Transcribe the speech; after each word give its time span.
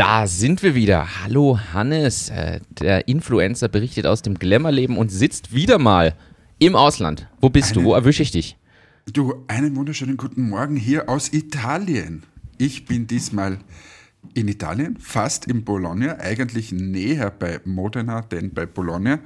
Da 0.00 0.26
sind 0.26 0.62
wir 0.62 0.74
wieder. 0.74 1.22
Hallo 1.22 1.58
Hannes. 1.74 2.30
Äh, 2.30 2.60
der 2.70 3.06
Influencer 3.06 3.68
berichtet 3.68 4.06
aus 4.06 4.22
dem 4.22 4.38
Glamourleben 4.38 4.96
und 4.96 5.10
sitzt 5.10 5.52
wieder 5.52 5.78
mal 5.78 6.14
im 6.58 6.74
Ausland. 6.74 7.28
Wo 7.42 7.50
bist 7.50 7.72
Eine, 7.72 7.82
du? 7.82 7.84
Wo 7.90 7.92
erwische 7.92 8.22
ich 8.22 8.30
dich? 8.30 8.56
Du, 9.12 9.44
einen 9.46 9.76
wunderschönen 9.76 10.16
guten 10.16 10.48
Morgen 10.48 10.76
hier 10.76 11.10
aus 11.10 11.34
Italien. 11.34 12.22
Ich 12.56 12.86
bin 12.86 13.08
diesmal 13.08 13.58
in 14.32 14.48
Italien, 14.48 14.96
fast 14.98 15.46
in 15.46 15.64
Bologna, 15.64 16.18
eigentlich 16.18 16.72
näher 16.72 17.30
bei 17.30 17.60
Modena 17.66 18.22
denn 18.22 18.54
bei 18.54 18.64
Bologna. 18.64 19.18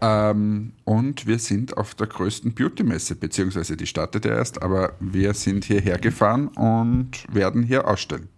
Ähm, 0.00 0.72
und 0.84 1.26
wir 1.26 1.38
sind 1.38 1.76
auf 1.76 1.94
der 1.96 2.06
größten 2.06 2.54
Beauty-Messe, 2.54 3.16
beziehungsweise 3.16 3.76
die 3.76 3.86
startet 3.86 4.24
ja 4.24 4.36
erst, 4.36 4.62
aber 4.62 4.94
wir 5.00 5.34
sind 5.34 5.66
hierher 5.66 5.98
gefahren 5.98 6.48
und 6.48 7.10
werden 7.30 7.62
hier 7.62 7.86
ausstellen. 7.86 8.30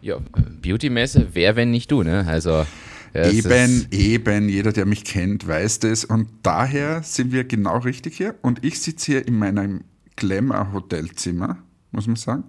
Ja, 0.00 0.18
Beauty-Messe, 0.62 1.28
wer, 1.32 1.56
wenn 1.56 1.70
nicht 1.70 1.90
du, 1.90 2.02
ne? 2.02 2.26
Also. 2.26 2.66
Eben, 3.14 3.86
eben, 3.90 4.48
jeder, 4.48 4.70
der 4.70 4.84
mich 4.84 5.02
kennt, 5.02 5.48
weiß 5.48 5.80
das. 5.80 6.04
Und 6.04 6.28
daher 6.42 7.02
sind 7.02 7.32
wir 7.32 7.44
genau 7.44 7.78
richtig 7.78 8.16
hier. 8.16 8.34
Und 8.42 8.64
ich 8.64 8.80
sitze 8.80 9.12
hier 9.12 9.26
in 9.26 9.38
meinem 9.38 9.80
Glamour-Hotelzimmer, 10.16 11.56
muss 11.90 12.06
man 12.06 12.16
sagen 12.16 12.44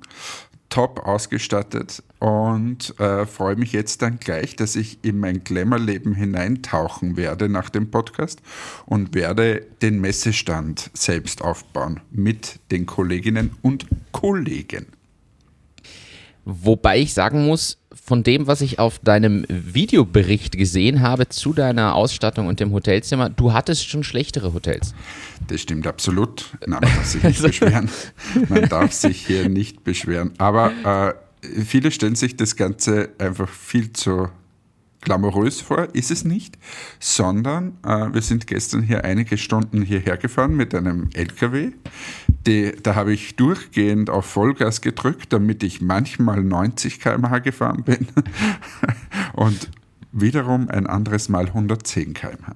top 0.69 0.99
ausgestattet 1.05 2.03
und 2.19 2.97
äh, 2.99 3.25
freue 3.25 3.55
mich 3.55 3.73
jetzt 3.73 4.01
dann 4.01 4.19
gleich, 4.19 4.55
dass 4.55 4.75
ich 4.75 5.03
in 5.03 5.19
mein 5.19 5.43
Glamour-Leben 5.43 6.13
hineintauchen 6.13 7.17
werde 7.17 7.49
nach 7.49 7.69
dem 7.69 7.91
Podcast 7.91 8.41
und 8.85 9.13
werde 9.15 9.65
den 9.81 9.99
Messestand 9.99 10.91
selbst 10.93 11.41
aufbauen 11.41 12.01
mit 12.11 12.59
den 12.71 12.85
Kolleginnen 12.85 13.51
und 13.61 13.87
Kollegen. 14.11 14.87
Wobei 16.51 16.99
ich 16.99 17.13
sagen 17.13 17.45
muss, 17.45 17.77
von 17.93 18.23
dem, 18.23 18.47
was 18.47 18.61
ich 18.61 18.79
auf 18.79 18.97
deinem 18.97 19.45
Videobericht 19.49 20.57
gesehen 20.57 21.01
habe 21.01 21.29
zu 21.29 21.53
deiner 21.53 21.93
Ausstattung 21.93 22.47
und 22.47 22.59
dem 22.59 22.71
Hotelzimmer, 22.71 23.29
du 23.29 23.53
hattest 23.53 23.87
schon 23.87 24.03
schlechtere 24.03 24.51
Hotels. 24.53 24.95
Das 25.47 25.61
stimmt 25.61 25.85
absolut. 25.85 26.45
Nein, 26.65 26.79
man 26.81 26.81
darf 26.81 27.05
sich 27.05 27.23
nicht 27.23 27.41
beschweren. 27.43 27.89
Man 28.49 28.67
darf 28.67 28.93
sich 28.93 29.27
hier 29.27 29.47
nicht 29.47 29.83
beschweren. 29.83 30.31
Aber 30.39 30.71
äh, 31.43 31.63
viele 31.63 31.91
stellen 31.91 32.15
sich 32.15 32.35
das 32.35 32.55
Ganze 32.55 33.09
einfach 33.19 33.49
viel 33.49 33.93
zu 33.93 34.29
glamourös 35.01 35.61
vor, 35.61 35.87
ist 35.93 36.09
es 36.09 36.25
nicht, 36.25 36.57
sondern 36.99 37.77
äh, 37.85 38.11
wir 38.11 38.21
sind 38.21 38.47
gestern 38.47 38.81
hier 38.81 39.05
einige 39.05 39.37
Stunden 39.37 39.83
hierher 39.83 40.17
gefahren 40.17 40.55
mit 40.55 40.73
einem 40.73 41.09
LKW. 41.13 41.71
Die, 42.45 42.73
da 42.81 42.95
habe 42.95 43.13
ich 43.13 43.35
durchgehend 43.35 44.09
auf 44.09 44.25
Vollgas 44.25 44.81
gedrückt, 44.81 45.33
damit 45.33 45.63
ich 45.63 45.81
manchmal 45.81 46.43
90 46.43 46.99
km/h 46.99 47.39
gefahren 47.39 47.83
bin 47.83 48.07
und 49.33 49.69
wiederum 50.11 50.69
ein 50.69 50.87
anderes 50.87 51.29
Mal 51.29 51.47
110 51.47 52.13
km/h. 52.13 52.55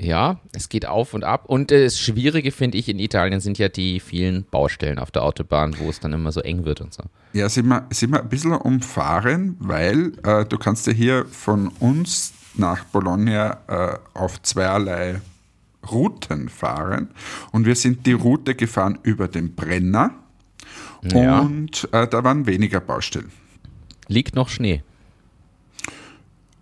Ja, 0.00 0.38
es 0.52 0.68
geht 0.68 0.86
auf 0.86 1.12
und 1.12 1.24
ab. 1.24 1.46
Und 1.46 1.72
das 1.72 1.98
Schwierige, 1.98 2.52
finde 2.52 2.78
ich, 2.78 2.88
in 2.88 3.00
Italien 3.00 3.40
sind 3.40 3.58
ja 3.58 3.68
die 3.68 3.98
vielen 3.98 4.44
Baustellen 4.44 5.00
auf 5.00 5.10
der 5.10 5.24
Autobahn, 5.24 5.76
wo 5.78 5.90
es 5.90 5.98
dann 5.98 6.12
immer 6.12 6.30
so 6.30 6.40
eng 6.40 6.64
wird 6.64 6.80
und 6.80 6.94
so. 6.94 7.02
Ja, 7.32 7.48
sind 7.48 7.66
wir, 7.66 7.84
sind 7.90 8.12
wir 8.12 8.22
ein 8.22 8.28
bisschen 8.28 8.52
umfahren, 8.52 9.56
weil 9.58 10.12
äh, 10.22 10.44
du 10.44 10.56
kannst 10.56 10.86
ja 10.86 10.92
hier 10.92 11.26
von 11.26 11.68
uns 11.80 12.32
nach 12.54 12.84
Bologna 12.84 13.58
äh, 13.66 13.98
auf 14.14 14.40
zweierlei 14.42 15.20
Routen 15.90 16.48
fahren. 16.48 17.10
Und 17.52 17.66
wir 17.66 17.74
sind 17.74 18.06
die 18.06 18.12
Route 18.12 18.54
gefahren 18.54 18.98
über 19.02 19.28
den 19.28 19.54
Brenner. 19.54 20.14
Ja. 21.02 21.40
Und 21.40 21.88
äh, 21.92 22.06
da 22.08 22.24
waren 22.24 22.46
weniger 22.46 22.80
Baustellen. 22.80 23.30
Liegt 24.08 24.34
noch 24.34 24.48
Schnee? 24.48 24.82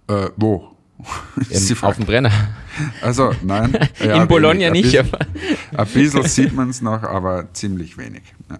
Äh, 0.08 0.28
wo? 0.36 0.76
Im, 1.50 1.82
auf 1.82 1.96
dem 1.96 2.06
Brenner. 2.06 2.32
Also 3.02 3.32
nein. 3.42 3.76
Ja, 4.00 4.22
In 4.22 4.28
Bologna 4.28 4.70
nicht. 4.70 4.96
Ein 4.96 5.08
bisschen, 5.10 5.18
ein 5.76 5.86
bisschen 5.86 6.22
sieht 6.24 6.52
man 6.52 6.70
es 6.70 6.80
noch, 6.82 7.02
aber 7.02 7.52
ziemlich 7.52 7.98
wenig. 7.98 8.22
Ja. 8.50 8.58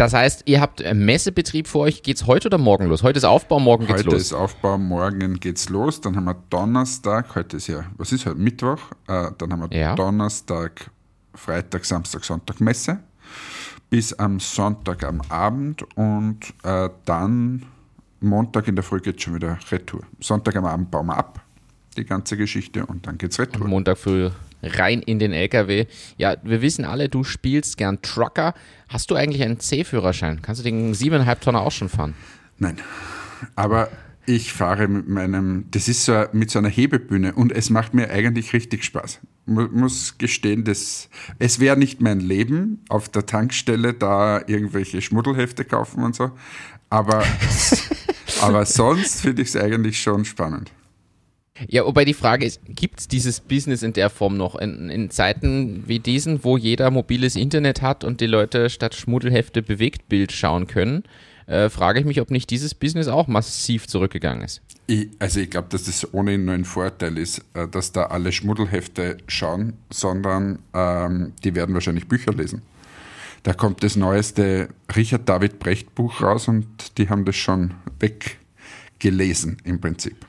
Das 0.00 0.14
heißt, 0.14 0.44
ihr 0.46 0.62
habt 0.62 0.82
Messebetrieb 0.94 1.68
vor 1.68 1.82
euch. 1.82 2.02
Geht 2.02 2.16
es 2.16 2.26
heute 2.26 2.48
oder 2.48 2.56
morgen 2.56 2.86
los? 2.86 3.02
Heute 3.02 3.18
ist 3.18 3.24
Aufbau, 3.24 3.60
morgen 3.60 3.84
geht's 3.86 3.98
heute 3.98 4.04
los. 4.04 4.14
Heute 4.14 4.22
ist 4.22 4.32
Aufbau, 4.32 4.78
morgen 4.78 5.38
geht's 5.38 5.68
los. 5.68 6.00
Dann 6.00 6.16
haben 6.16 6.24
wir 6.24 6.36
Donnerstag, 6.48 7.34
heute 7.34 7.58
ist 7.58 7.66
ja, 7.66 7.84
was 7.98 8.10
ist 8.10 8.24
heute? 8.24 8.38
Mittwoch. 8.38 8.78
Äh, 9.06 9.30
dann 9.36 9.52
haben 9.52 9.70
wir 9.70 9.78
ja. 9.78 9.94
Donnerstag, 9.94 10.90
Freitag, 11.34 11.84
Samstag, 11.84 12.24
Sonntag 12.24 12.62
Messe. 12.62 13.00
Bis 13.90 14.14
am 14.14 14.40
Sonntag 14.40 15.04
am 15.04 15.20
Abend 15.28 15.84
und 15.96 16.46
äh, 16.62 16.88
dann 17.04 17.66
Montag 18.20 18.68
in 18.68 18.76
der 18.76 18.84
Früh 18.84 19.00
geht 19.00 19.20
schon 19.20 19.34
wieder 19.34 19.58
Retour. 19.70 20.00
Sonntag 20.18 20.56
am 20.56 20.64
Abend 20.64 20.90
bauen 20.90 21.08
wir 21.08 21.18
ab, 21.18 21.42
die 21.98 22.06
ganze 22.06 22.38
Geschichte, 22.38 22.86
und 22.86 23.06
dann 23.06 23.18
geht's 23.18 23.38
Retour. 23.38 23.64
Und 23.64 23.68
Montag 23.68 23.98
früh 23.98 24.30
rein 24.62 25.02
in 25.02 25.18
den 25.18 25.32
LKW. 25.32 25.86
Ja, 26.16 26.36
wir 26.42 26.62
wissen 26.62 26.84
alle, 26.84 27.08
du 27.08 27.24
spielst 27.24 27.76
gern 27.76 28.02
Trucker. 28.02 28.54
Hast 28.88 29.10
du 29.10 29.14
eigentlich 29.14 29.42
einen 29.42 29.60
C-Führerschein? 29.60 30.42
Kannst 30.42 30.60
du 30.60 30.64
den 30.64 30.94
7,5 30.94 31.40
Tonner 31.40 31.60
auch 31.60 31.72
schon 31.72 31.88
fahren? 31.88 32.14
Nein, 32.58 32.76
aber 33.56 33.88
ich 34.26 34.52
fahre 34.52 34.86
mit 34.86 35.08
meinem, 35.08 35.64
das 35.70 35.88
ist 35.88 36.04
so 36.04 36.24
mit 36.32 36.50
so 36.50 36.58
einer 36.58 36.68
Hebebühne 36.68 37.34
und 37.34 37.52
es 37.52 37.70
macht 37.70 37.94
mir 37.94 38.10
eigentlich 38.10 38.52
richtig 38.52 38.84
Spaß. 38.84 39.20
Muss 39.46 40.18
gestehen, 40.18 40.64
das, 40.64 41.08
es 41.38 41.58
wäre 41.58 41.76
nicht 41.76 42.00
mein 42.00 42.20
Leben, 42.20 42.84
auf 42.88 43.08
der 43.08 43.26
Tankstelle 43.26 43.94
da 43.94 44.42
irgendwelche 44.46 45.00
Schmuddelhefte 45.00 45.64
kaufen 45.64 46.04
und 46.04 46.14
so, 46.14 46.30
aber 46.90 47.24
Aber 48.40 48.64
sonst 48.64 49.20
finde 49.20 49.42
ich 49.42 49.48
es 49.48 49.56
eigentlich 49.56 50.00
schon 50.00 50.24
spannend. 50.24 50.72
Ja, 51.68 51.84
wobei 51.84 52.04
die 52.04 52.14
Frage 52.14 52.46
ist, 52.46 52.60
gibt 52.66 53.00
es 53.00 53.08
dieses 53.08 53.40
Business 53.40 53.82
in 53.82 53.92
der 53.92 54.10
Form 54.10 54.36
noch 54.36 54.56
in, 54.56 54.88
in, 54.90 55.10
Zeiten 55.10 55.84
wie 55.86 55.98
diesen, 55.98 56.44
wo 56.44 56.56
jeder 56.56 56.90
mobiles 56.90 57.36
Internet 57.36 57.82
hat 57.82 58.04
und 58.04 58.20
die 58.20 58.26
Leute 58.26 58.70
statt 58.70 58.94
Schmuddelhefte 58.94 59.62
Bewegtbild 59.62 60.32
schauen 60.32 60.66
können? 60.66 61.04
Äh, 61.46 61.68
frage 61.68 61.98
ich 61.98 62.06
mich, 62.06 62.20
ob 62.20 62.30
nicht 62.30 62.48
dieses 62.50 62.74
Business 62.74 63.08
auch 63.08 63.26
massiv 63.26 63.88
zurückgegangen 63.88 64.44
ist. 64.44 64.62
Ich, 64.86 65.08
also 65.18 65.40
ich 65.40 65.50
glaube, 65.50 65.68
dass 65.70 65.84
das 65.84 66.14
ohnehin 66.14 66.44
nur 66.44 66.54
ein 66.54 66.64
Vorteil 66.64 67.18
ist, 67.18 67.44
äh, 67.54 67.66
dass 67.66 67.92
da 67.92 68.04
alle 68.04 68.30
Schmuddelhefte 68.30 69.16
schauen, 69.26 69.74
sondern 69.90 70.60
ähm, 70.72 71.32
die 71.42 71.54
werden 71.54 71.74
wahrscheinlich 71.74 72.06
Bücher 72.06 72.32
lesen. 72.32 72.62
Da 73.42 73.52
kommt 73.52 73.82
das 73.82 73.96
neueste 73.96 74.68
Richard 74.94 75.28
David 75.28 75.58
Brecht 75.58 75.94
Buch 75.94 76.22
raus 76.22 76.46
und 76.46 76.98
die 76.98 77.08
haben 77.08 77.24
das 77.24 77.36
schon 77.36 77.74
weggelesen 77.98 79.56
im 79.64 79.80
Prinzip. 79.80 80.26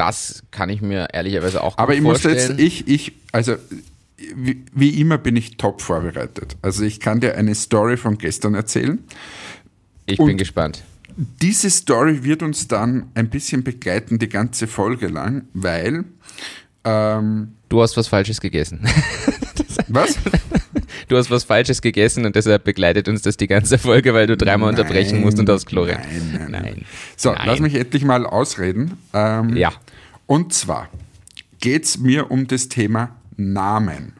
Das 0.00 0.44
kann 0.50 0.70
ich 0.70 0.80
mir 0.80 1.08
ehrlicherweise 1.12 1.62
auch 1.62 1.76
Aber 1.76 1.92
ich 1.92 2.00
vorstellen. 2.00 2.34
muss 2.34 2.48
jetzt, 2.48 2.58
ich, 2.58 2.88
ich, 2.88 3.12
also 3.32 3.56
wie, 4.34 4.64
wie, 4.72 4.98
immer 4.98 5.18
bin 5.18 5.36
ich 5.36 5.58
top 5.58 5.82
vorbereitet. 5.82 6.56
Also 6.62 6.84
ich 6.84 7.00
kann 7.00 7.20
dir 7.20 7.36
eine 7.36 7.54
Story 7.54 7.98
von 7.98 8.16
gestern 8.16 8.54
erzählen. 8.54 8.98
Ich 10.06 10.16
bin 10.16 10.38
gespannt. 10.38 10.84
Diese 11.42 11.68
Story 11.68 12.24
wird 12.24 12.42
uns 12.42 12.66
dann 12.66 13.10
ein 13.12 13.28
bisschen 13.28 13.62
begleiten, 13.62 14.18
die 14.18 14.30
ganze 14.30 14.66
Folge 14.66 15.08
lang, 15.08 15.42
weil 15.52 16.06
ähm, 16.84 17.56
du 17.68 17.82
hast 17.82 17.98
was 17.98 18.08
Falsches 18.08 18.40
gegessen. 18.40 18.80
was? 19.88 20.16
du 21.08 21.16
hast 21.18 21.30
was 21.30 21.44
Falsches 21.44 21.82
gegessen 21.82 22.24
und 22.24 22.36
deshalb 22.36 22.64
begleitet 22.64 23.06
uns 23.06 23.20
das 23.20 23.36
die 23.36 23.48
ganze 23.48 23.76
Folge, 23.76 24.14
weil 24.14 24.26
du 24.26 24.38
dreimal 24.38 24.72
nein, 24.72 24.80
unterbrechen 24.80 25.20
musst 25.20 25.38
und 25.38 25.50
aufs 25.50 25.66
Klo 25.66 25.84
nein, 25.84 26.00
nein, 26.32 26.50
nein. 26.50 26.84
So, 27.16 27.32
nein. 27.32 27.42
lass 27.44 27.60
mich 27.60 27.74
endlich 27.74 28.02
mal 28.02 28.24
ausreden. 28.24 28.96
Ähm, 29.12 29.56
ja. 29.58 29.72
Und 30.30 30.54
zwar 30.54 30.88
geht 31.58 31.86
es 31.86 31.98
mir 31.98 32.30
um 32.30 32.46
das 32.46 32.68
Thema 32.68 33.16
Namen. 33.36 34.12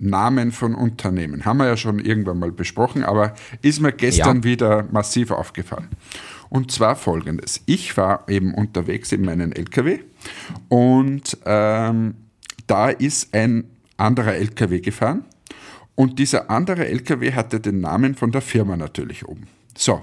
Namen 0.00 0.50
von 0.50 0.74
Unternehmen. 0.74 1.44
Haben 1.44 1.58
wir 1.58 1.66
ja 1.66 1.76
schon 1.76 2.00
irgendwann 2.00 2.40
mal 2.40 2.50
besprochen, 2.50 3.04
aber 3.04 3.34
ist 3.62 3.80
mir 3.80 3.92
gestern 3.92 4.38
ja. 4.38 4.42
wieder 4.44 4.88
massiv 4.90 5.30
aufgefallen. 5.30 5.86
Und 6.48 6.72
zwar 6.72 6.96
folgendes. 6.96 7.60
Ich 7.66 7.96
war 7.96 8.28
eben 8.28 8.54
unterwegs 8.54 9.12
in 9.12 9.24
meinen 9.24 9.52
LKW 9.52 10.00
und 10.68 11.38
ähm, 11.44 12.16
da 12.66 12.88
ist 12.88 13.32
ein 13.34 13.62
anderer 13.98 14.34
LKW 14.34 14.80
gefahren 14.80 15.24
und 15.94 16.18
dieser 16.18 16.50
andere 16.50 16.88
LKW 16.88 17.34
hatte 17.34 17.60
den 17.60 17.80
Namen 17.80 18.16
von 18.16 18.32
der 18.32 18.42
Firma 18.42 18.76
natürlich 18.76 19.28
oben. 19.28 19.46
So, 19.76 20.02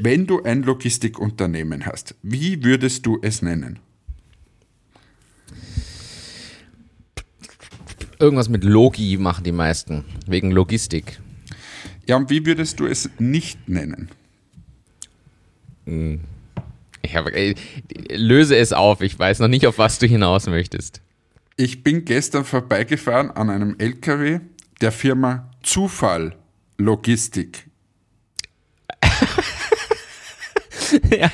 wenn 0.00 0.26
du 0.26 0.42
ein 0.44 0.62
Logistikunternehmen 0.62 1.84
hast, 1.84 2.14
wie 2.22 2.64
würdest 2.64 3.04
du 3.04 3.18
es 3.20 3.42
nennen? 3.42 3.80
Irgendwas 8.18 8.48
mit 8.48 8.64
Logi 8.64 9.16
machen 9.16 9.44
die 9.44 9.52
meisten, 9.52 10.04
wegen 10.26 10.50
Logistik. 10.50 11.20
Ja, 12.06 12.16
und 12.16 12.30
wie 12.30 12.44
würdest 12.44 12.80
du 12.80 12.86
es 12.86 13.08
nicht 13.18 13.68
nennen? 13.68 14.08
Hm. 15.86 16.20
Ich 17.02 17.14
hab, 17.14 17.26
ey, 17.28 17.54
löse 18.10 18.56
es 18.56 18.72
auf, 18.72 19.00
ich 19.02 19.18
weiß 19.18 19.38
noch 19.38 19.48
nicht, 19.48 19.66
auf 19.66 19.78
was 19.78 19.98
du 19.98 20.06
hinaus 20.06 20.46
möchtest. 20.46 21.00
Ich 21.56 21.82
bin 21.82 22.04
gestern 22.04 22.44
vorbeigefahren 22.44 23.30
an 23.30 23.50
einem 23.50 23.76
LKW, 23.78 24.40
der 24.80 24.92
Firma 24.92 25.50
Zufall 25.62 26.34
Logistik. 26.76 27.67
ja. 31.10 31.30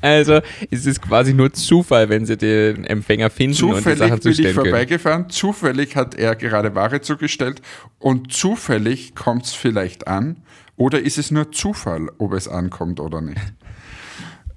Also 0.00 0.40
es 0.70 0.86
ist 0.86 1.02
quasi 1.02 1.34
nur 1.34 1.52
Zufall, 1.52 2.08
wenn 2.08 2.26
sie 2.26 2.36
den 2.36 2.84
Empfänger 2.84 3.30
finden 3.30 3.56
zufällig 3.56 3.86
und 3.86 3.92
die 3.92 3.98
Sachen 3.98 4.08
bin 4.10 4.16
ich 4.16 4.22
zustellen 4.22 4.54
können. 4.54 4.70
vorbeigefahren, 4.70 5.30
zufällig 5.30 5.96
hat 5.96 6.14
er 6.14 6.36
gerade 6.36 6.74
Ware 6.74 7.00
zugestellt 7.00 7.62
und 7.98 8.32
zufällig 8.32 9.14
kommt 9.14 9.46
es 9.46 9.54
vielleicht 9.54 10.06
an 10.06 10.36
oder 10.76 11.00
ist 11.00 11.18
es 11.18 11.30
nur 11.30 11.52
Zufall, 11.52 12.08
ob 12.18 12.32
es 12.32 12.48
ankommt 12.48 13.00
oder 13.00 13.20
nicht? 13.20 13.40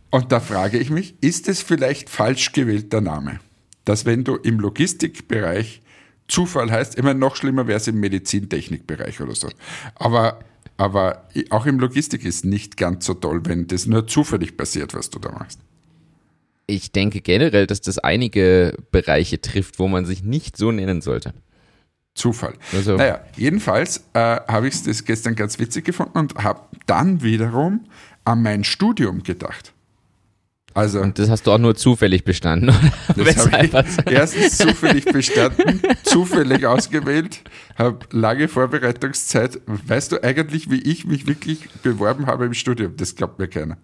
Und 0.10 0.32
da 0.32 0.40
frage 0.40 0.78
ich 0.78 0.90
mich, 0.90 1.16
ist 1.22 1.50
es 1.50 1.62
vielleicht 1.62 2.10
falsch 2.10 2.52
gewählter 2.52 3.02
Name? 3.02 3.40
Dass 3.84 4.06
wenn 4.06 4.24
du 4.24 4.36
im 4.36 4.60
Logistikbereich 4.60 5.82
Zufall 6.28 6.72
heißt, 6.72 6.96
immer 6.96 7.14
noch 7.14 7.36
schlimmer 7.36 7.68
wäre 7.68 7.78
es 7.78 7.88
im 7.88 8.00
Medizintechnikbereich 8.00 9.22
oder 9.22 9.36
so. 9.36 9.50
Aber, 9.96 10.40
aber 10.78 11.28
auch 11.50 11.66
im 11.66 11.80
Logistik 11.80 12.26
ist 12.26 12.46
nicht 12.46 12.78
ganz 12.78 13.06
so 13.06 13.14
toll, 13.14 13.42
wenn 13.46 13.68
das 13.68 13.86
nur 13.86 14.08
zufällig 14.08 14.58
passiert, 14.58 14.94
was 14.94 15.10
du 15.10 15.20
da 15.20 15.32
machst. 15.32 15.60
Ich 16.66 16.92
denke 16.92 17.22
generell, 17.22 17.68
dass 17.68 17.82
das 17.82 18.00
einige 18.00 18.78
Bereiche 18.92 19.42
trifft, 19.42 19.80
wo 19.80 19.88
man 19.88 20.06
sich 20.06 20.24
nicht 20.24 20.58
so 20.58 20.72
nennen 20.72 21.02
sollte. 21.02 21.34
Zufall. 22.16 22.54
Also- 22.74 22.96
naja, 22.96 23.22
jedenfalls 23.36 24.04
äh, 24.14 24.20
habe 24.48 24.68
ich 24.68 24.86
es 24.86 25.04
gestern 25.04 25.36
ganz 25.36 25.60
witzig 25.60 25.86
gefunden 25.86 26.18
und 26.18 26.36
habe 26.36 26.62
dann 26.86 27.22
wiederum 27.22 27.86
an 28.24 28.42
mein 28.42 28.64
Studium 28.64 29.24
gedacht. 29.24 29.74
Also, 30.74 31.02
Und 31.02 31.20
das 31.20 31.30
hast 31.30 31.46
du 31.46 31.52
auch 31.52 31.60
nur 31.60 31.76
zufällig 31.76 32.24
bestanden, 32.24 32.70
oder? 32.70 33.24
das 33.26 33.52
habe 33.52 33.66
ich 33.66 34.12
erstens 34.12 34.58
zufällig 34.58 35.06
bestanden, 35.06 35.82
zufällig 36.04 36.66
ausgewählt, 36.66 37.42
habe 37.78 38.00
lange 38.12 38.48
Vorbereitungszeit. 38.48 39.62
Weißt 39.68 40.12
du 40.12 40.24
eigentlich, 40.24 40.72
wie 40.72 40.82
ich 40.82 41.06
mich 41.06 41.28
wirklich 41.28 41.70
beworben 41.84 42.26
habe 42.26 42.46
im 42.46 42.54
Studium? 42.54 42.96
Das 42.98 43.16
glaubt 43.16 43.38
mir 43.38 43.48
keiner. 43.48 43.78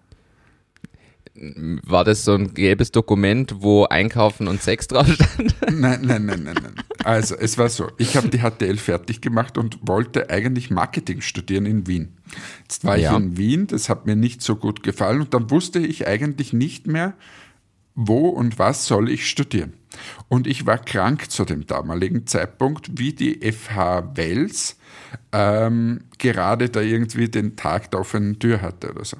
War 1.86 2.04
das 2.04 2.24
so 2.24 2.34
ein 2.34 2.52
gelbes 2.52 2.92
Dokument, 2.92 3.54
wo 3.60 3.84
Einkaufen 3.84 4.46
und 4.46 4.60
Sex 4.62 4.88
drauf 4.88 5.06
stand? 5.10 5.54
Nein, 5.72 6.00
nein, 6.02 6.26
nein, 6.26 6.42
nein, 6.44 6.56
nein. 6.62 6.74
Also, 7.02 7.34
es 7.34 7.56
war 7.56 7.70
so, 7.70 7.90
ich 7.96 8.14
habe 8.16 8.28
die 8.28 8.40
HTL 8.40 8.76
fertig 8.76 9.22
gemacht 9.22 9.56
und 9.56 9.78
wollte 9.88 10.28
eigentlich 10.28 10.70
Marketing 10.70 11.22
studieren 11.22 11.64
in 11.64 11.86
Wien. 11.86 12.18
Jetzt 12.62 12.84
war 12.84 12.98
Ja. 12.98 13.12
ich 13.12 13.18
in 13.24 13.36
Wien, 13.38 13.66
das 13.66 13.88
hat 13.88 14.04
mir 14.04 14.16
nicht 14.16 14.42
so 14.42 14.54
gut 14.56 14.82
gefallen 14.82 15.22
und 15.22 15.32
dann 15.32 15.50
wusste 15.50 15.78
ich 15.78 16.06
eigentlich 16.06 16.52
nicht 16.52 16.86
mehr, 16.86 17.14
wo 17.94 18.28
und 18.28 18.58
was 18.58 18.86
soll 18.86 19.08
ich 19.08 19.26
studieren. 19.26 19.72
Und 20.28 20.46
ich 20.46 20.66
war 20.66 20.76
krank 20.78 21.30
zu 21.30 21.46
dem 21.46 21.66
damaligen 21.66 22.26
Zeitpunkt, 22.26 22.98
wie 22.98 23.14
die 23.14 23.40
FH 23.50 24.14
Wels 24.14 24.76
ähm, 25.32 26.02
gerade 26.18 26.68
da 26.68 26.80
irgendwie 26.82 27.28
den 27.28 27.56
Tag 27.56 27.90
der 27.92 28.00
offenen 28.00 28.38
Tür 28.38 28.60
hatte 28.60 28.90
oder 28.90 29.04
so. 29.06 29.16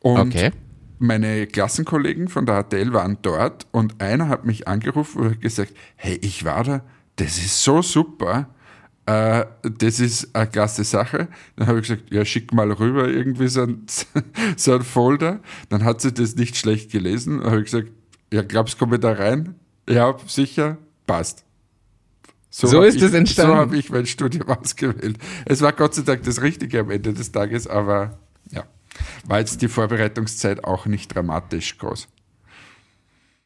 Und 0.00 0.34
Okay. 0.36 0.52
Meine 0.98 1.46
Klassenkollegen 1.46 2.28
von 2.28 2.46
der 2.46 2.62
HTL 2.64 2.92
waren 2.92 3.18
dort 3.22 3.66
und 3.72 4.00
einer 4.00 4.28
hat 4.28 4.44
mich 4.44 4.68
angerufen 4.68 5.22
und 5.22 5.40
gesagt, 5.40 5.72
hey, 5.96 6.18
ich 6.22 6.44
war 6.44 6.64
da, 6.64 6.82
das 7.16 7.38
ist 7.38 7.62
so 7.62 7.82
super, 7.82 8.48
äh, 9.08 9.46
das 9.62 10.00
ist 10.00 10.34
eine 10.36 10.46
klasse 10.46 10.84
Sache. 10.84 11.28
Dann 11.56 11.66
habe 11.66 11.80
ich 11.80 11.88
gesagt, 11.88 12.12
ja, 12.12 12.24
schick 12.26 12.52
mal 12.52 12.70
rüber 12.70 13.08
irgendwie 13.08 13.48
so 13.48 13.62
ein, 13.62 13.86
so 14.56 14.74
ein 14.74 14.82
Folder. 14.82 15.40
Dann 15.70 15.82
hat 15.84 16.02
sie 16.02 16.12
das 16.12 16.36
nicht 16.36 16.56
schlecht 16.56 16.90
gelesen. 16.90 17.38
Dann 17.40 17.50
habe 17.50 17.60
ich 17.60 17.70
gesagt, 17.70 17.90
ja, 18.30 18.42
glaubst 18.42 18.74
du, 18.74 18.78
komme 18.78 18.98
da 18.98 19.12
rein? 19.12 19.54
Ja, 19.88 20.14
sicher, 20.26 20.76
passt. 21.06 21.44
So 22.50 22.78
hab 22.78 22.84
ist 22.84 23.00
es 23.00 23.14
entstanden. 23.14 23.52
So 23.52 23.58
habe 23.58 23.76
ich 23.78 23.88
mein 23.88 24.04
Studium 24.04 24.48
ausgewählt. 24.48 25.16
Es 25.46 25.62
war 25.62 25.72
Gott 25.72 25.94
sei 25.94 26.02
Dank 26.02 26.24
das 26.24 26.42
Richtige 26.42 26.80
am 26.80 26.90
Ende 26.90 27.14
des 27.14 27.32
Tages, 27.32 27.66
aber 27.66 28.18
war 29.28 29.38
jetzt 29.38 29.62
die 29.62 29.68
Vorbereitungszeit 29.68 30.64
auch 30.64 30.86
nicht 30.86 31.14
dramatisch 31.14 31.78
groß. 31.78 32.08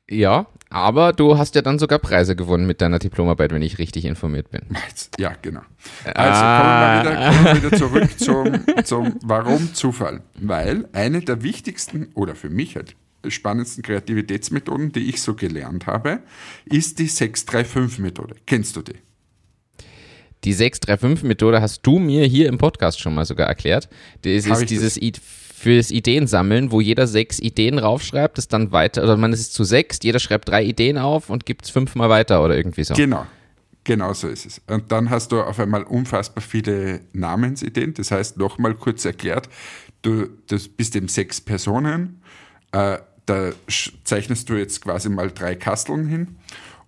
Ja, 0.09 0.47
aber 0.69 1.13
du 1.13 1.39
hast 1.39 1.55
ja 1.55 1.63
dann 1.63 1.79
sogar 1.79 1.99
Preise 1.99 2.37
gewonnen 2.37 2.67
mit 2.67 2.81
deiner 2.81 2.99
Diplomarbeit, 2.99 3.53
wenn 3.53 3.63
ich 3.63 3.79
richtig 3.79 4.05
informiert 4.05 4.51
bin. 4.51 4.63
Ja, 5.19 5.33
genau. 5.41 5.63
Also 6.05 6.43
kommen 6.43 6.81
wir 6.81 7.01
wieder, 7.01 7.31
kommen 7.31 7.45
wir 7.45 7.57
wieder 7.57 7.77
zurück 7.77 8.19
zum, 8.19 8.85
zum 8.85 9.19
Warum 9.23 9.75
Zufall. 9.75 10.23
Weil 10.35 10.89
eine 10.93 11.21
der 11.21 11.43
wichtigsten 11.43 12.09
oder 12.15 12.35
für 12.35 12.51
mich 12.51 12.77
halt 12.77 12.95
spannendsten 13.27 13.83
Kreativitätsmethoden, 13.83 14.93
die 14.93 15.09
ich 15.09 15.23
so 15.23 15.35
gelernt 15.35 15.87
habe, 15.87 16.21
ist 16.65 16.99
die 16.99 17.09
635-Methode. 17.09 18.37
Kennst 18.47 18.77
du 18.77 18.83
die? 18.83 18.97
Die 20.45 20.55
635-Methode 20.55 21.61
hast 21.61 21.83
du 21.83 21.99
mir 21.99 22.27
hier 22.27 22.49
im 22.49 22.59
Podcast 22.59 23.01
schon 23.01 23.15
mal 23.15 23.25
sogar 23.25 23.47
erklärt. 23.47 23.89
Das 24.23 24.47
Hab 24.47 24.61
ist 24.61 24.71
dieses 24.71 25.01
I 25.01 25.13
fürs 25.63 25.93
Ideensammeln, 25.93 26.73
wo 26.73 26.81
jeder 26.81 27.07
sechs 27.07 27.39
Ideen 27.39 27.79
raufschreibt, 27.79 28.37
das 28.37 28.49
dann 28.49 28.73
weiter, 28.73 29.05
oder 29.05 29.17
man 29.17 29.33
ist 29.33 29.55
zu 29.55 29.63
sechs, 29.63 30.01
jeder 30.03 30.19
schreibt 30.19 30.49
drei 30.49 30.65
Ideen 30.65 30.99
auf 30.99 31.31
und 31.31 31.47
gibt 31.47 31.65
es 31.67 31.71
fünfmal 31.71 32.11
weiter 32.11 32.45
oder 32.45 32.57
irgendwie 32.57 32.83
so. 32.83 32.95
Genau. 32.95 33.27
Genau 33.85 34.13
so 34.13 34.27
ist 34.29 34.45
es. 34.45 34.61
Und 34.67 34.91
dann 34.91 35.11
hast 35.11 35.31
du 35.31 35.41
auf 35.41 35.61
einmal 35.61 35.85
unfassbar 35.85 36.43
viele 36.43 37.01
Namensideen. 37.13 37.95
Das 37.95 38.11
heißt, 38.11 38.39
nochmal 38.39 38.75
kurz 38.75 39.05
erklärt, 39.05 39.49
du 40.03 40.29
das 40.49 40.67
bist 40.67 40.97
eben 40.97 41.09
sechs 41.09 41.41
Personen. 41.41 42.21
Äh, 42.73 42.99
da 43.27 43.51
zeichnest 44.03 44.49
du 44.49 44.55
jetzt 44.55 44.83
quasi 44.83 45.09
mal 45.09 45.31
drei 45.31 45.55
Kasteln 45.55 46.09
hin 46.09 46.37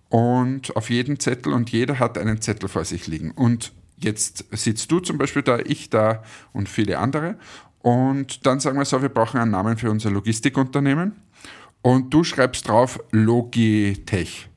und 0.09 0.75
auf 0.75 0.89
jeden 0.89 1.17
Zettel 1.19 1.53
und 1.53 1.69
jeder 1.69 1.99
hat 1.99 2.17
einen 2.17 2.41
Zettel 2.41 2.67
vor 2.67 2.83
sich 2.83 3.07
liegen. 3.07 3.31
Und 3.31 3.71
jetzt 3.97 4.45
sitzt 4.51 4.91
du 4.91 4.99
zum 4.99 5.17
Beispiel 5.17 5.43
da, 5.43 5.59
ich 5.59 5.89
da 5.89 6.23
und 6.53 6.69
viele 6.69 6.99
andere. 6.99 7.37
Und 7.85 8.47
dann 8.47 8.59
sagen 8.59 8.79
wir 8.79 8.85
so, 8.85 8.99
wir 9.03 9.09
brauchen 9.09 9.39
einen 9.39 9.51
Namen 9.51 9.77
für 9.77 9.91
unser 9.91 10.09
Logistikunternehmen. 10.09 11.11
Und 11.83 12.11
du 12.11 12.23
schreibst 12.23 12.67
drauf 12.67 12.99
Logitech 13.11 14.49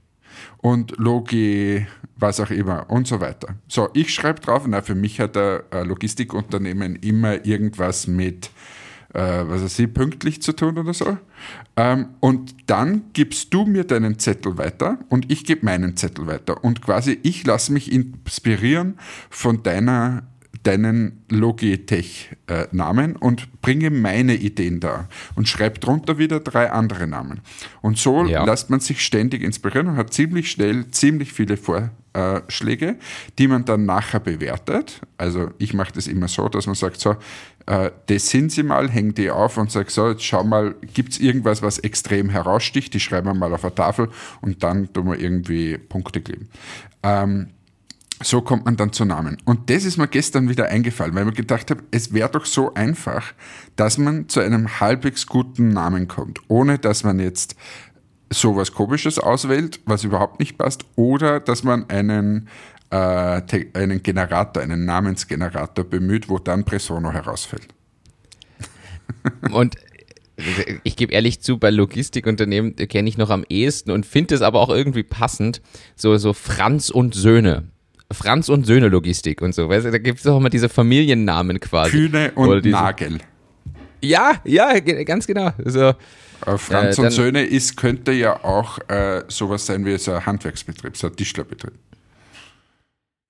und 0.57 0.97
Logi, 0.97 1.87
was 2.17 2.41
auch 2.41 2.51
immer 2.51 2.89
und 2.89 3.07
so 3.07 3.21
weiter. 3.21 3.49
So, 3.69 3.91
ich 3.93 4.15
schreibe 4.15 4.41
drauf, 4.41 4.65
na, 4.67 4.81
für 4.81 4.95
mich 4.95 5.21
hat 5.21 5.37
ein 5.37 5.61
Logistikunternehmen 5.87 6.97
immer 6.97 7.45
irgendwas 7.45 8.07
mit, 8.07 8.47
äh, 9.13 9.21
was 9.21 9.63
weiß 9.63 9.79
ich, 9.81 9.93
pünktlich 9.93 10.41
zu 10.41 10.55
tun 10.55 10.79
oder 10.79 10.95
so. 10.95 11.19
Ähm, 11.77 12.09
und 12.21 12.55
dann 12.71 13.11
gibst 13.13 13.53
du 13.53 13.67
mir 13.67 13.85
deinen 13.85 14.19
Zettel 14.19 14.57
weiter 14.57 15.01
und 15.11 15.31
ich 15.31 15.45
gebe 15.45 15.67
meinen 15.67 15.99
Zettel 15.99 16.27
weiter. 16.27 16.65
Und 16.65 16.81
quasi 16.81 17.19
ich 17.23 17.45
lasse 17.45 17.75
mich 17.75 17.93
inspirieren 17.93 18.99
von 19.29 19.63
deiner 19.63 20.23
deinen 20.65 21.25
Logitech-Namen 21.31 23.17
und 23.17 23.61
bringe 23.63 23.91
meine 23.91 24.35
Ideen 24.35 24.81
da 24.81 25.09
und 25.35 25.49
schreibe 25.49 25.79
drunter 25.79 26.19
wieder 26.19 26.41
drei 26.41 26.71
andere 26.71 27.07
Namen. 27.07 27.41
Und 27.81 27.99
so 27.99 28.25
Ja. 28.25 28.45
lässt 28.45 28.71
man 28.71 28.81
sich 28.81 29.01
ständig 29.05 29.43
inspirieren 29.43 29.89
und 29.89 29.97
hat 29.97 30.13
ziemlich 30.13 30.51
schnell 30.51 30.89
ziemlich 30.91 31.33
viele 31.33 31.57
Vorschläge, 31.57 32.97
die 33.39 33.49
man 33.49 33.65
dann 33.65 33.85
nachher 33.87 34.21
bewertet. 34.21 35.01
Also 35.17 35.51
ich 35.59 35.75
mache 35.75 35.93
das 35.93 36.07
immer 36.07 36.29
so, 36.29 36.49
dass 36.49 36.67
man 36.67 36.75
sagt, 36.75 37.01
so, 37.01 37.17
äh, 37.67 37.91
das 38.07 38.29
sind 38.31 38.51
sie 38.51 38.63
mal, 38.63 38.89
häng 38.91 39.15
die 39.15 39.31
auf 39.31 39.59
und 39.59 39.71
sag 39.71 39.91
so, 39.91 40.09
jetzt 40.09 40.25
schau 40.25 40.43
mal, 40.45 40.75
gibt 40.95 41.13
es 41.13 41.21
irgendwas, 41.21 41.63
was 41.63 41.79
extrem 41.79 42.31
heraussticht, 42.31 42.95
die 42.95 43.01
schreiben 43.01 43.27
wir 43.29 43.35
mal 43.35 43.53
auf 43.55 43.65
eine 43.65 43.75
Tafel 43.75 44.09
und 44.41 44.63
dann 44.63 44.93
tun 44.93 45.07
wir 45.07 45.21
irgendwie 45.21 45.79
Punkte 45.79 46.21
kleben. 46.21 46.49
Ähm, 47.03 47.49
so 48.23 48.41
kommt 48.41 48.65
man 48.65 48.77
dann 48.77 48.93
zu 48.93 49.05
Namen. 49.05 49.39
Und 49.45 49.71
das 49.71 49.85
ist 49.85 49.97
mir 49.97 50.09
gestern 50.09 50.49
wieder 50.49 50.67
eingefallen, 50.67 51.15
weil 51.15 51.23
ich 51.23 51.29
mir 51.31 51.35
gedacht 51.35 51.71
habe, 51.71 51.83
es 51.91 52.13
wäre 52.13 52.29
doch 52.29 52.45
so 52.45 52.75
einfach, 52.75 53.33
dass 53.77 53.99
man 53.99 54.29
zu 54.29 54.41
einem 54.41 54.81
halbwegs 54.81 55.27
guten 55.27 55.69
Namen 55.69 56.09
kommt, 56.09 56.41
ohne 56.49 56.79
dass 56.79 57.05
man 57.05 57.21
jetzt 57.21 57.55
sowas 58.31 58.73
Komisches 58.73 59.19
auswählt, 59.19 59.81
was 59.87 60.05
überhaupt 60.05 60.41
nicht 60.41 60.59
passt, 60.59 60.85
oder 60.97 61.41
dass 61.41 61.63
man 61.63 61.89
einen, 61.89 62.49
äh, 62.91 63.41
einen 63.75 64.03
Generator, 64.03 64.63
einen 64.63 64.85
Namensgenerator 64.85 65.85
bemüht, 65.85 66.29
wo 66.29 66.39
dann 66.39 66.65
Presono 66.65 67.13
herausfällt. 67.13 67.69
Und 69.51 69.77
ich 70.85 70.97
gebe 70.97 71.13
ehrlich 71.13 71.41
zu, 71.41 71.59
bei 71.59 71.71
Logistikunternehmen 71.71 72.77
kenne 72.77 73.09
ich 73.09 73.19
noch 73.19 73.31
am 73.31 73.45
ehesten 73.49 73.91
und 73.91 74.07
finde 74.07 74.37
es 74.37 74.43
aber 74.43 74.61
auch 74.61 74.69
irgendwie 74.69 75.03
passend, 75.03 75.61
so, 75.97 76.17
so 76.17 76.33
Franz 76.33 76.91
und 76.91 77.17
Söhne. 77.17 77.65
Franz 78.13 78.49
und 78.49 78.65
Söhne 78.65 78.89
Logistik 78.89 79.43
und 79.43 79.55
so. 79.55 79.69
Weißt 79.69 79.87
du, 79.87 79.91
da 79.91 79.99
gibt 79.99 80.21
es 80.21 80.27
auch 80.27 80.39
immer 80.39 80.51
diese 80.51 80.69
Familiennamen 80.69 81.61
quasi. 81.61 81.91
Kühne 81.91 82.33
und 82.35 82.65
Nagel. 82.65 83.19
Ja, 84.01 84.35
ja, 84.45 84.79
ganz 84.81 85.27
genau. 85.27 85.51
So, 85.65 85.95
Äh, 86.47 86.57
Franz 86.57 86.99
Äh, 86.99 87.03
und 87.03 87.11
Söhne 87.11 87.45
ist, 87.45 87.77
könnte 87.77 88.13
ja 88.13 88.45
auch 88.45 88.79
äh, 88.89 89.25
sowas 89.29 89.67
sein 89.67 89.85
wie 89.85 89.99
so 89.99 90.13
ein 90.13 90.25
Handwerksbetrieb, 90.25 90.97
so 90.97 91.09
ein 91.09 91.17
Tischlerbetrieb. 91.17 91.73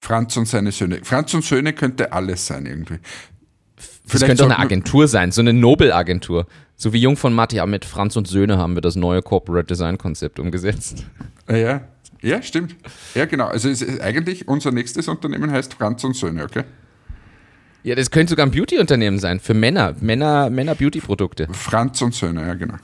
Franz 0.01 0.37
und 0.37 0.47
seine 0.47 0.73
Söhne. 0.73 1.01
Franz 1.03 1.35
und 1.35 1.45
Söhne 1.45 1.73
könnte 1.73 2.13
alles 2.13 2.47
sein 2.47 2.67
irgendwie. 2.67 2.99
das 4.11 4.25
könnte 4.25 4.45
auch 4.45 4.49
eine 4.49 4.59
Agentur 4.59 5.09
sein, 5.09 5.33
so 5.33 5.41
eine 5.41 5.53
Nobel-Agentur. 5.53 6.47
So 6.77 6.93
wie 6.93 7.01
Jung 7.01 7.17
von 7.17 7.35
Matt, 7.35 7.53
ja, 7.53 7.67
mit 7.67 7.85
Franz 7.85 8.15
und 8.17 8.29
Söhne 8.29 8.59
haben 8.59 8.75
wir 8.77 8.81
das 8.81 8.95
neue 8.95 9.23
Corporate 9.23 9.67
Design 9.67 9.99
Konzept 9.99 10.39
umgesetzt. 10.39 11.05
Ja, 11.51 11.81
ja, 12.23 12.43
stimmt. 12.43 12.77
Ja, 13.15 13.27
genau. 13.27 13.47
Also 13.47 13.69
es 13.69 13.83
ist 13.83 14.01
eigentlich 14.01 14.49
unser 14.49 14.73
nächstes 14.73 15.09
Unternehmen 15.09 15.51
heißt 15.51 15.75
Franz 15.75 16.05
und 16.05 16.15
Söhne, 16.15 16.45
okay? 16.45 16.65
Ja, 17.85 17.95
das 17.95 18.11
könnte 18.11 18.31
sogar 18.31 18.47
ein 18.47 18.51
Beauty-Unternehmen 18.51 19.19
sein 19.19 19.41
für 19.41 19.55
Männer, 19.55 19.95
Männer, 20.01 20.51
Männer-Beauty-Produkte. 20.51 21.49
Franz 21.53 22.03
und 22.03 22.15
Söhne, 22.15 22.47
ja 22.47 22.55
genau. 22.55 22.75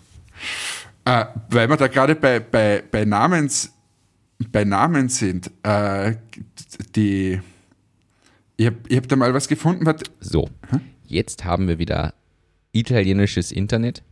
Äh, 1.05 1.27
weil 1.51 1.69
wir 1.69 1.77
da 1.77 1.89
gerade 1.89 2.15
bei, 2.15 2.41
bei, 2.41 2.83
bei, 2.91 3.05
Namens, 3.05 3.73
bei 4.51 4.65
Namen 4.65 5.09
sind, 5.09 5.51
äh, 5.63 6.15
die, 6.95 7.41
ich 8.57 8.67
habe 8.67 8.77
hab 8.97 9.09
da 9.09 9.17
mal 9.17 9.35
was 9.35 9.49
gefunden. 9.49 9.85
Was, 9.85 9.97
so, 10.21 10.49
hm? 10.71 10.81
jetzt 11.07 11.45
haben 11.45 11.69
wir 11.69 11.79
wieder 11.79 12.15
italienisches 12.73 13.53
Internet. 13.53 14.03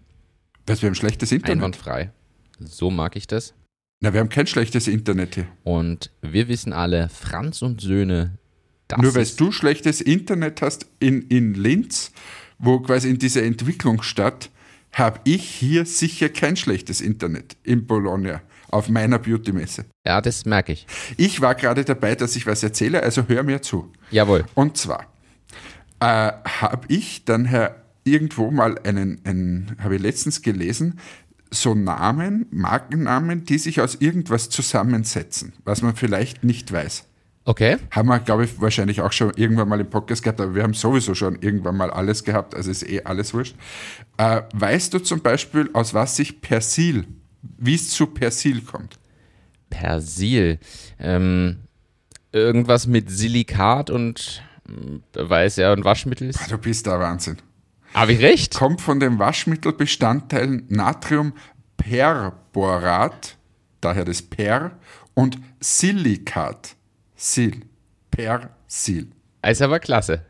Was, 0.66 0.82
wir 0.82 0.88
haben 0.88 0.94
schlechtes 0.94 1.32
Internet? 1.32 1.58
Einwandfrei. 1.58 2.10
So 2.58 2.90
mag 2.90 3.16
ich 3.16 3.26
das. 3.26 3.54
Na, 4.04 4.12
wir 4.12 4.18
haben 4.18 4.30
kein 4.30 4.48
schlechtes 4.48 4.88
Internet 4.88 5.36
hier. 5.36 5.46
Und 5.62 6.10
wir 6.22 6.48
wissen 6.48 6.72
alle, 6.72 7.08
Franz 7.08 7.62
und 7.62 7.80
Söhne, 7.80 8.36
das 8.88 9.00
Nur 9.00 9.14
weil 9.14 9.24
du 9.24 9.52
schlechtes 9.52 10.00
Internet 10.00 10.60
hast 10.60 10.86
in, 10.98 11.22
in 11.28 11.54
Linz, 11.54 12.10
wo 12.58 12.80
quasi 12.80 13.08
in 13.08 13.18
dieser 13.18 13.44
Entwicklungsstadt, 13.44 14.50
habe 14.90 15.20
ich 15.22 15.44
hier 15.44 15.86
sicher 15.86 16.28
kein 16.30 16.56
schlechtes 16.56 17.00
Internet 17.00 17.56
in 17.62 17.86
Bologna 17.86 18.42
auf 18.70 18.88
meiner 18.88 19.20
Beauty-Messe. 19.20 19.84
Ja, 20.04 20.20
das 20.20 20.46
merke 20.46 20.72
ich. 20.72 20.84
Ich 21.16 21.40
war 21.40 21.54
gerade 21.54 21.84
dabei, 21.84 22.16
dass 22.16 22.34
ich 22.34 22.44
was 22.44 22.64
erzähle, 22.64 23.04
also 23.04 23.28
hör 23.28 23.44
mir 23.44 23.62
zu. 23.62 23.92
Jawohl. 24.10 24.44
Und 24.54 24.76
zwar 24.76 25.06
äh, 26.00 26.32
habe 26.44 26.88
ich 26.88 27.24
dann 27.24 27.44
her 27.44 27.84
irgendwo 28.02 28.50
mal 28.50 28.78
einen, 28.78 29.20
einen 29.24 29.76
habe 29.78 29.94
ich 29.94 30.02
letztens 30.02 30.42
gelesen, 30.42 30.98
so 31.52 31.74
Namen, 31.74 32.46
Markennamen, 32.50 33.44
die 33.44 33.58
sich 33.58 33.80
aus 33.80 33.96
irgendwas 33.96 34.48
zusammensetzen, 34.48 35.52
was 35.64 35.82
man 35.82 35.94
vielleicht 35.94 36.44
nicht 36.44 36.72
weiß. 36.72 37.04
Okay. 37.44 37.76
Haben 37.90 38.08
wir, 38.08 38.20
glaube 38.20 38.44
ich, 38.44 38.60
wahrscheinlich 38.60 39.00
auch 39.00 39.12
schon 39.12 39.32
irgendwann 39.34 39.68
mal 39.68 39.80
im 39.80 39.90
Podcast 39.90 40.22
gehabt, 40.22 40.40
aber 40.40 40.54
wir 40.54 40.62
haben 40.62 40.74
sowieso 40.74 41.14
schon 41.14 41.42
irgendwann 41.42 41.76
mal 41.76 41.90
alles 41.90 42.22
gehabt, 42.22 42.54
also 42.54 42.70
ist 42.70 42.88
eh 42.88 43.02
alles 43.02 43.34
wurscht. 43.34 43.56
Äh, 44.16 44.42
weißt 44.54 44.94
du 44.94 45.00
zum 45.00 45.20
Beispiel, 45.20 45.68
aus 45.72 45.92
was 45.92 46.16
sich 46.16 46.40
Persil, 46.40 47.04
wie 47.42 47.74
es 47.74 47.90
zu 47.90 48.06
Persil 48.06 48.62
kommt? 48.62 48.98
Persil. 49.70 50.60
Ähm, 51.00 51.58
irgendwas 52.30 52.86
mit 52.86 53.10
Silikat 53.10 53.90
und 53.90 54.42
äh, 55.16 55.28
weiß 55.28 55.56
ja, 55.56 55.72
und 55.72 55.84
Waschmittel 55.84 56.28
ist. 56.28 56.50
Du 56.50 56.58
bist 56.58 56.86
da 56.86 56.98
Wahnsinn. 57.00 57.38
Habe 57.94 58.12
ich 58.12 58.20
recht? 58.20 58.54
Kommt 58.54 58.80
von 58.80 59.00
den 59.00 59.18
Waschmittelbestandteilen 59.18 60.66
Natriumperborat, 60.68 63.36
daher 63.80 64.04
das 64.04 64.22
Per, 64.22 64.70
und 65.14 65.38
Silikat. 65.60 66.76
Sil. 67.16 67.64
Persil. 68.10 69.08
Ist 69.46 69.62
aber 69.62 69.78
klasse. 69.80 70.24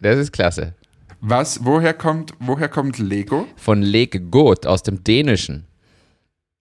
Das 0.00 0.18
ist 0.18 0.32
klasse. 0.32 0.74
Was, 1.20 1.64
woher 1.64 1.94
kommt, 1.94 2.32
woher 2.38 2.68
kommt 2.68 2.98
Lego? 2.98 3.46
Von 3.56 3.82
Legot 3.82 4.66
aus 4.66 4.82
dem 4.82 5.02
Dänischen. 5.02 5.64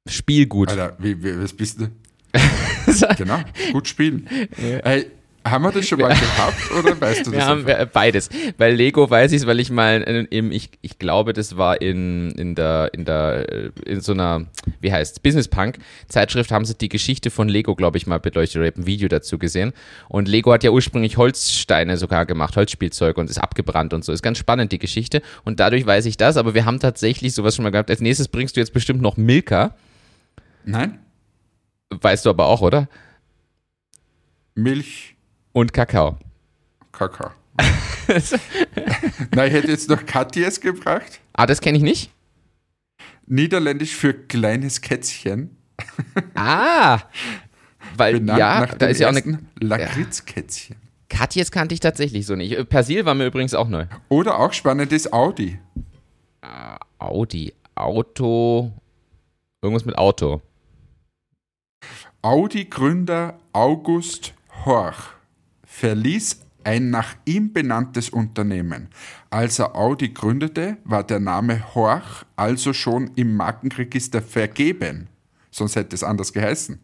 Spielgut. 0.08 0.70
Alter, 0.70 0.96
wie, 1.00 1.22
wie, 1.24 1.42
was 1.42 1.54
bist 1.54 1.82
du? 1.82 1.89
genau, 3.18 3.39
gut 3.72 3.88
spielen. 3.88 4.27
Ja. 4.58 4.80
Hey, 4.84 5.12
haben 5.50 5.63
wir 5.63 5.72
das 5.72 5.88
schon 5.88 6.00
mal 6.00 6.10
gehabt 6.10 6.72
oder 6.77 7.00
weißt 7.00 7.27
du 7.27 7.32
das? 7.32 7.34
Wir 7.34 7.46
haben 7.46 7.89
beides. 7.92 8.30
Bei 8.58 8.72
Lego 8.72 9.10
weiß 9.10 9.32
ich 9.32 9.42
es, 9.42 9.48
weil 9.48 9.60
ich 9.60 9.70
mal 9.70 10.01
im, 10.30 10.51
ich, 10.51 10.72
ich 10.82 11.00
glaube, 11.00 11.34
das 11.34 11.58
war 11.58 11.82
in, 11.82 12.32
in 12.32 12.56
der, 12.56 12.94
in 12.94 13.06
der, 13.06 13.51
äh, 13.51 13.72
in 13.86 14.01
so 14.01 14.13
einer, 14.13 14.46
wie 14.80 14.92
heißt 14.92 15.24
Business 15.24 15.48
Punk 15.48 15.80
Zeitschrift 16.08 16.51
haben 16.51 16.66
sie 16.66 16.75
die 16.75 16.89
Geschichte 16.89 17.30
von 17.30 17.50
Lego, 17.50 17.75
glaube 17.75 17.98
ich, 17.98 18.08
mal 18.08 18.20
beleuchtet 18.20 18.62
oder 18.62 18.72
ein 18.75 18.86
Video 18.86 19.08
dazu 19.08 19.38
gesehen. 19.38 19.74
Und 20.10 20.27
Lego 20.27 20.51
hat 20.54 20.63
ja 20.63 20.72
ursprünglich 20.72 21.18
Holzsteine 21.18 21.98
sogar 21.98 22.25
gemacht, 22.25 22.56
Holzspielzeug 22.56 23.18
und 23.18 23.30
ist 23.30 23.38
abgebrannt 23.38 23.94
und 23.94 24.06
so. 24.06 24.12
Ist 24.12 24.22
ganz 24.22 24.38
spannend, 24.38 24.72
die 24.72 24.80
Geschichte. 24.80 25.22
Und 25.44 25.60
dadurch 25.60 25.86
weiß 25.86 26.06
ich 26.06 26.18
das, 26.18 26.38
aber 26.38 26.54
wir 26.54 26.66
haben 26.66 26.80
tatsächlich 26.80 27.34
sowas 27.34 27.56
schon 27.56 27.63
mal 27.63 27.72
gehabt. 27.72 27.89
Als 27.89 28.01
nächstes 28.01 28.27
bringst 28.27 28.56
du 28.56 28.60
jetzt 28.60 28.74
bestimmt 28.74 29.01
noch 29.01 29.18
Milka. 29.18 29.75
Nein. 30.66 31.00
Weißt 31.89 32.25
du 32.25 32.30
aber 32.30 32.48
auch, 32.48 32.62
oder? 32.62 32.89
Milch. 34.56 35.17
Und 35.58 35.74
Kakao. 35.74 36.20
Kakao. 36.92 37.32
Na, 39.34 39.48
ich 39.48 39.54
hätte 39.54 39.70
jetzt 39.70 39.90
noch 39.90 40.06
Katjes 40.06 40.62
gebracht. 40.62 41.20
Ah, 41.34 41.48
das 41.48 41.62
kenne 41.62 41.80
ich 41.80 41.84
nicht. 41.84 42.12
Niederländisch 43.26 43.96
für 43.96 44.14
kleines 44.14 44.82
Kätzchen. 44.82 45.58
ah, 46.36 47.00
weil 47.96 48.20
Benannt 48.20 48.38
ja, 48.38 48.66
da 48.68 48.86
ist 48.86 49.00
ja 49.00 49.10
auch 49.10 49.16
eine 49.16 49.40
Lakritzkätzchen. 49.60 50.76
Katjes 51.10 51.50
kannte 51.50 51.74
ich 51.74 51.80
tatsächlich 51.80 52.28
so 52.28 52.36
nicht. 52.36 52.70
Persil 52.70 53.06
war 53.06 53.16
mir 53.16 53.26
übrigens 53.26 53.56
auch 53.56 53.68
neu. 53.68 53.88
Oder 54.10 54.38
auch 54.38 54.54
spannend 54.54 54.94
ist 54.94 55.12
Audi. 55.12 55.58
Uh, 56.46 56.78
Audi, 57.00 57.52
Auto, 57.74 58.74
irgendwas 59.64 59.86
mit 59.86 59.98
Auto. 59.98 60.40
Audi-Gründer 62.22 63.40
August 63.54 64.36
Horch 64.64 65.17
verließ 65.77 66.41
ein 66.63 66.89
nach 66.89 67.15
ihm 67.25 67.53
benanntes 67.53 68.10
Unternehmen. 68.10 68.89
Als 69.29 69.60
er 69.60 69.75
Audi 69.75 70.10
gründete, 70.10 70.77
war 70.84 71.03
der 71.03 71.19
Name 71.19 71.75
Horch 71.75 72.25
also 72.36 72.74
schon 72.74 73.12
im 73.15 73.36
Markenregister 73.36 74.22
vergeben. 74.22 75.07
Sonst 75.51 75.75
hätte 75.75 75.96
es 75.96 76.03
anders 76.03 76.34
geheißen. 76.34 76.79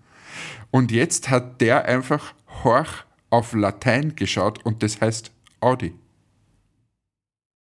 Und 0.72 0.92
jetzt 0.92 1.30
hat 1.30 1.60
der 1.60 1.86
einfach 1.86 2.34
Horch 2.64 3.04
auf 3.30 3.54
Latein 3.54 4.16
geschaut 4.16 4.64
und 4.64 4.84
das 4.84 5.02
heißt 5.02 5.32
Audi. 5.60 5.96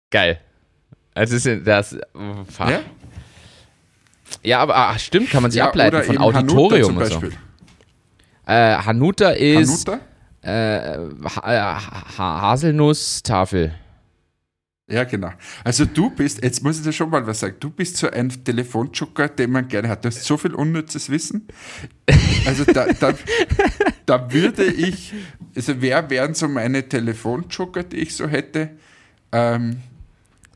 Geil. 0.09 0.41
Also 1.13 1.35
ist 1.35 1.67
das. 1.67 1.95
Ja? 2.57 2.81
ja, 4.41 4.59
aber 4.59 4.75
ach, 4.75 4.99
stimmt, 4.99 5.29
kann 5.29 5.43
man 5.43 5.51
sich 5.51 5.59
ja, 5.59 5.67
ableiten 5.67 6.03
von 6.03 6.17
Auditorium 6.17 6.97
und 6.97 7.05
so. 7.05 7.21
Äh, 8.47 8.77
Hanuta 8.77 9.29
ist. 9.29 9.87
Hanuta? 9.87 10.08
Äh, 10.41 10.97
ha 11.25 12.41
Haselnusstafel. 12.41 13.73
Ja, 14.89 15.03
genau. 15.03 15.31
Also 15.63 15.85
du 15.85 16.09
bist, 16.09 16.43
jetzt 16.43 16.63
muss 16.63 16.79
ich 16.79 16.83
dir 16.83 16.91
schon 16.91 17.11
mal 17.11 17.25
was 17.27 17.41
sagen, 17.41 17.57
du 17.59 17.69
bist 17.69 17.97
so 17.97 18.09
ein 18.09 18.29
Telefonjoker, 18.43 19.29
den 19.29 19.51
man 19.51 19.67
gerne 19.67 19.87
hat. 19.87 20.03
Du 20.03 20.07
hast 20.07 20.23
so 20.23 20.35
viel 20.35 20.55
unnützes 20.55 21.11
Wissen. 21.11 21.47
Also 22.47 22.63
da, 22.65 22.87
da, 22.93 23.13
da 24.07 24.33
würde 24.33 24.63
ich, 24.65 25.13
also 25.55 25.79
wer 25.79 26.09
wären 26.09 26.33
so 26.33 26.47
meine 26.47 26.89
Telefonjoker, 26.89 27.83
die 27.83 27.97
ich 27.97 28.15
so 28.15 28.27
hätte? 28.27 28.71
Ähm, 29.31 29.77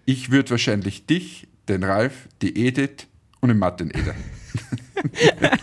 ich 0.05 0.31
würde 0.31 0.51
wahrscheinlich 0.51 1.05
dich, 1.05 1.47
den 1.69 1.83
Ralf, 1.83 2.27
die 2.41 2.65
Edith 2.67 3.07
und 3.39 3.49
den 3.49 3.59
Martin 3.59 3.91
Eder. 3.91 4.15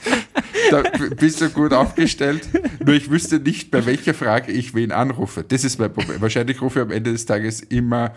da 0.70 0.82
bist 1.16 1.40
du 1.40 1.48
gut 1.50 1.72
aufgestellt. 1.72 2.48
Nur 2.84 2.94
ich 2.94 3.10
wüsste 3.10 3.40
nicht, 3.40 3.70
bei 3.70 3.86
welcher 3.86 4.14
Frage 4.14 4.52
ich 4.52 4.74
wen 4.74 4.92
anrufe. 4.92 5.44
Das 5.46 5.64
ist 5.64 5.78
mein 5.78 5.92
Problem. 5.92 6.20
Wahrscheinlich 6.20 6.60
rufe 6.60 6.80
ich 6.80 6.84
am 6.84 6.90
Ende 6.90 7.12
des 7.12 7.26
Tages 7.26 7.60
immer 7.60 8.14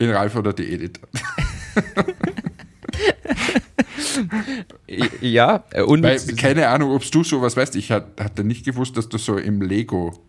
den 0.00 0.10
Ralf 0.10 0.36
oder 0.36 0.52
die 0.52 0.72
Edith. 0.72 1.00
ja, 5.20 5.64
und 5.86 6.02
Weil, 6.02 6.18
keine 6.36 6.68
Ahnung, 6.68 6.92
ob 6.92 7.10
du 7.10 7.24
sowas 7.24 7.56
weißt. 7.56 7.76
Ich 7.76 7.90
hatte 7.90 8.44
nicht 8.44 8.64
gewusst, 8.64 8.96
dass 8.96 9.08
du 9.08 9.18
so 9.18 9.36
im 9.36 9.60
Lego 9.62 10.24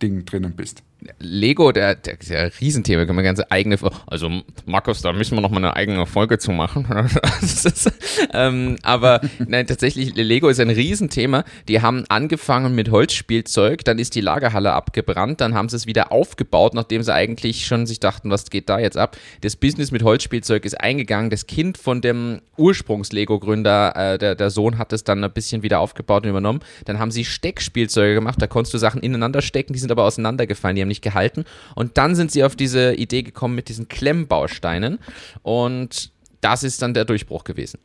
Ding 0.00 0.24
drinnen 0.24 0.54
bist. 0.56 0.82
Lego, 1.18 1.72
der, 1.72 1.94
der, 1.94 2.16
der 2.16 2.52
Riesenthema, 2.60 3.06
kann 3.06 3.16
man 3.16 3.24
ganze 3.24 3.50
eigene, 3.50 3.78
also 4.06 4.30
Markus, 4.66 5.02
da 5.02 5.12
müssen 5.12 5.36
wir 5.36 5.40
noch 5.40 5.50
mal 5.50 5.58
eine 5.58 5.74
eigene 5.74 6.04
Folge 6.06 6.38
zu 6.38 6.52
machen. 6.52 6.86
ist, 7.42 7.90
ähm, 8.32 8.76
aber 8.82 9.20
nein, 9.46 9.66
tatsächlich, 9.66 10.14
Lego 10.14 10.48
ist 10.48 10.60
ein 10.60 10.70
Riesenthema. 10.70 11.44
Die 11.68 11.80
haben 11.80 12.04
angefangen 12.08 12.74
mit 12.74 12.90
Holzspielzeug, 12.90 13.84
dann 13.84 13.98
ist 13.98 14.14
die 14.14 14.20
Lagerhalle 14.20 14.72
abgebrannt, 14.72 15.40
dann 15.40 15.54
haben 15.54 15.68
sie 15.68 15.76
es 15.76 15.86
wieder 15.86 16.12
aufgebaut, 16.12 16.74
nachdem 16.74 17.02
sie 17.02 17.14
eigentlich 17.14 17.66
schon 17.66 17.86
sich 17.86 18.00
dachten, 18.00 18.30
was 18.30 18.50
geht 18.50 18.68
da 18.68 18.78
jetzt 18.78 18.96
ab. 18.96 19.16
Das 19.40 19.56
Business 19.56 19.90
mit 19.92 20.02
Holzspielzeug 20.02 20.64
ist 20.64 20.80
eingegangen. 20.80 21.30
Das 21.30 21.46
Kind 21.46 21.78
von 21.78 22.00
dem 22.00 22.40
Ursprungs-Lego-Gründer, 22.58 23.96
äh, 23.96 24.18
der, 24.18 24.34
der 24.34 24.50
Sohn 24.50 24.78
hat 24.78 24.92
es 24.92 25.04
dann 25.04 25.24
ein 25.24 25.32
bisschen 25.32 25.62
wieder 25.62 25.80
aufgebaut 25.80 26.24
und 26.24 26.30
übernommen. 26.30 26.60
Dann 26.84 26.98
haben 26.98 27.10
sie 27.10 27.24
Steckspielzeuge 27.24 28.14
gemacht, 28.14 28.40
da 28.40 28.46
konntest 28.46 28.74
du 28.74 28.78
Sachen 28.78 29.00
ineinander 29.00 29.40
stecken, 29.40 29.72
die 29.72 29.78
sind 29.78 29.90
aber 29.90 30.04
auseinandergefallen, 30.04 30.76
die 30.76 30.82
haben 30.82 30.89
nicht 30.90 31.02
gehalten. 31.02 31.44
Und 31.74 31.96
dann 31.96 32.14
sind 32.14 32.30
sie 32.30 32.44
auf 32.44 32.54
diese 32.54 32.94
Idee 32.94 33.22
gekommen 33.22 33.54
mit 33.54 33.68
diesen 33.68 33.88
Klemmbausteinen. 33.88 34.98
Und 35.42 36.12
das 36.42 36.62
ist 36.62 36.82
dann 36.82 36.94
der 36.94 37.06
Durchbruch 37.06 37.44
gewesen. 37.44 37.78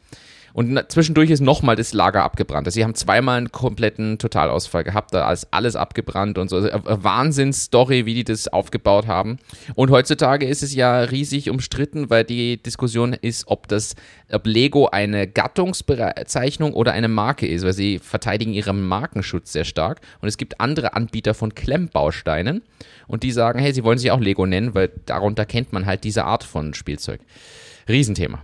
Und 0.56 0.82
zwischendurch 0.90 1.32
ist 1.32 1.42
nochmal 1.42 1.76
das 1.76 1.92
Lager 1.92 2.24
abgebrannt. 2.24 2.66
Also 2.66 2.76
sie 2.76 2.86
haben 2.86 2.96
zweimal 2.96 3.40
einen 3.40 3.52
kompletten 3.52 4.18
Totalausfall 4.20 4.86
gehabt, 4.86 5.14
da 5.14 5.30
ist 5.30 5.50
alles 5.52 5.76
abgebrannt 5.76 6.38
und 6.38 6.50
so. 6.50 6.56
Also 6.56 6.80
Wahnsinnsstory, 6.82 8.06
wie 8.06 8.14
die 8.14 8.24
das 8.24 8.48
aufgebaut 8.48 9.06
haben. 9.06 9.38
Und 9.76 9.92
heutzutage 9.92 10.46
ist 10.46 10.64
es 10.64 10.74
ja 10.74 11.00
riesig 11.02 11.50
umstritten, 11.50 12.10
weil 12.10 12.24
die 12.24 12.56
Diskussion 12.64 13.12
ist, 13.12 13.50
ob 13.50 13.68
das, 13.68 13.98
ob 14.32 14.48
Lego 14.48 14.88
eine 14.88 15.28
Gattungsbezeichnung 15.28 16.72
oder 16.72 16.94
eine 16.94 17.10
Marke 17.10 17.46
ist, 17.46 17.66
weil 17.66 17.74
sie 17.74 18.00
verteidigen 18.00 18.54
ihren 18.54 18.82
Markenschutz 18.82 19.52
sehr 19.52 19.66
stark. 19.66 20.00
Und 20.22 20.30
es 20.30 20.38
gibt 20.38 20.62
andere 20.62 20.94
Anbieter 20.94 21.34
von 21.34 21.54
Klemmbausteinen 21.54 22.62
und 23.08 23.24
die 23.24 23.34
sagen, 23.34 23.60
hey, 23.60 23.74
sie 23.74 23.84
wollen 23.84 23.98
sich 23.98 24.12
auch 24.12 24.22
Lego 24.22 24.46
nennen, 24.46 24.74
weil 24.74 24.90
darunter 25.06 25.46
kennt 25.46 25.74
man 25.74 25.86
halt 25.86 26.06
diese 26.06 26.24
Art 26.24 26.46
von 26.46 26.74
Spielzeug. 26.74 27.20
Riesenthema. 27.90 28.42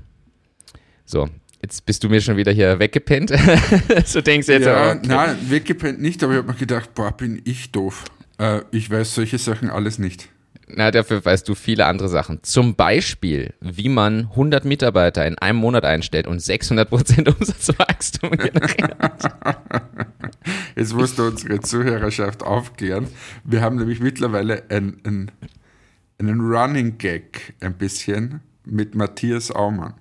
So, 1.06 1.30
Jetzt 1.62 1.86
bist 1.86 2.04
du 2.04 2.10
mir 2.10 2.22
schon 2.22 2.38
wieder 2.38 2.52
hier 2.52 2.80
weggepennt. 2.80 3.32
so 4.06 4.22
denkst 4.22 4.48
du 4.48 4.54
jetzt 4.54 4.66
ja, 4.66 4.94
okay. 4.94 5.08
Nein, 5.08 5.38
weggepennt 5.50 6.02
nicht, 6.02 6.24
aber 6.24 6.34
ich 6.34 6.38
habe 6.40 6.52
mir 6.52 6.58
gedacht, 6.58 6.94
boah, 6.96 7.12
bin 7.12 7.42
ich 7.46 7.72
doof. 7.72 8.06
Äh, 8.40 8.62
ich 8.72 8.90
weiß 8.90 9.14
solche 9.14 9.38
Sachen 9.38 9.70
alles 9.70 10.00
nicht. 10.00 10.30
Na, 10.68 10.90
dafür 10.90 11.24
weißt 11.24 11.48
du 11.48 11.56
viele 11.56 11.86
andere 11.86 12.10
Sachen. 12.10 12.40
Zum 12.44 12.76
Beispiel, 12.76 13.54
wie 13.60 13.90
man 13.90 14.30
100 14.32 14.66
Mitarbeiter 14.66 15.26
in 15.28 15.38
einem 15.38 15.60
Monat 15.60 15.86
einstellt 15.86 16.28
und 16.28 16.40
600% 16.40 17.28
Umsatzwachstum 17.40 18.32
generiert. 18.32 18.96
Jetzt 20.76 20.94
musst 20.94 21.20
du 21.20 21.28
unsere 21.28 21.60
Zuhörerschaft 21.60 22.44
aufklären. 22.44 23.08
Wir 23.44 23.62
haben 23.62 23.76
nämlich 23.76 24.00
mittlerweile 24.00 24.64
ein, 24.70 25.00
ein, 25.04 25.32
einen 26.18 26.40
Running 26.40 26.98
Gag 26.98 27.54
ein 27.60 27.74
bisschen 27.74 28.42
mit 28.66 28.96
Matthias 28.96 29.52
Aumann. 29.52 29.94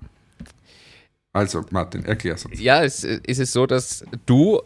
Also, 1.32 1.64
Martin, 1.70 2.04
erklär's 2.04 2.44
uns. 2.44 2.60
Ja, 2.60 2.82
es 2.82 3.04
ist 3.04 3.38
es 3.38 3.52
so, 3.52 3.66
dass 3.66 4.04
du 4.26 4.60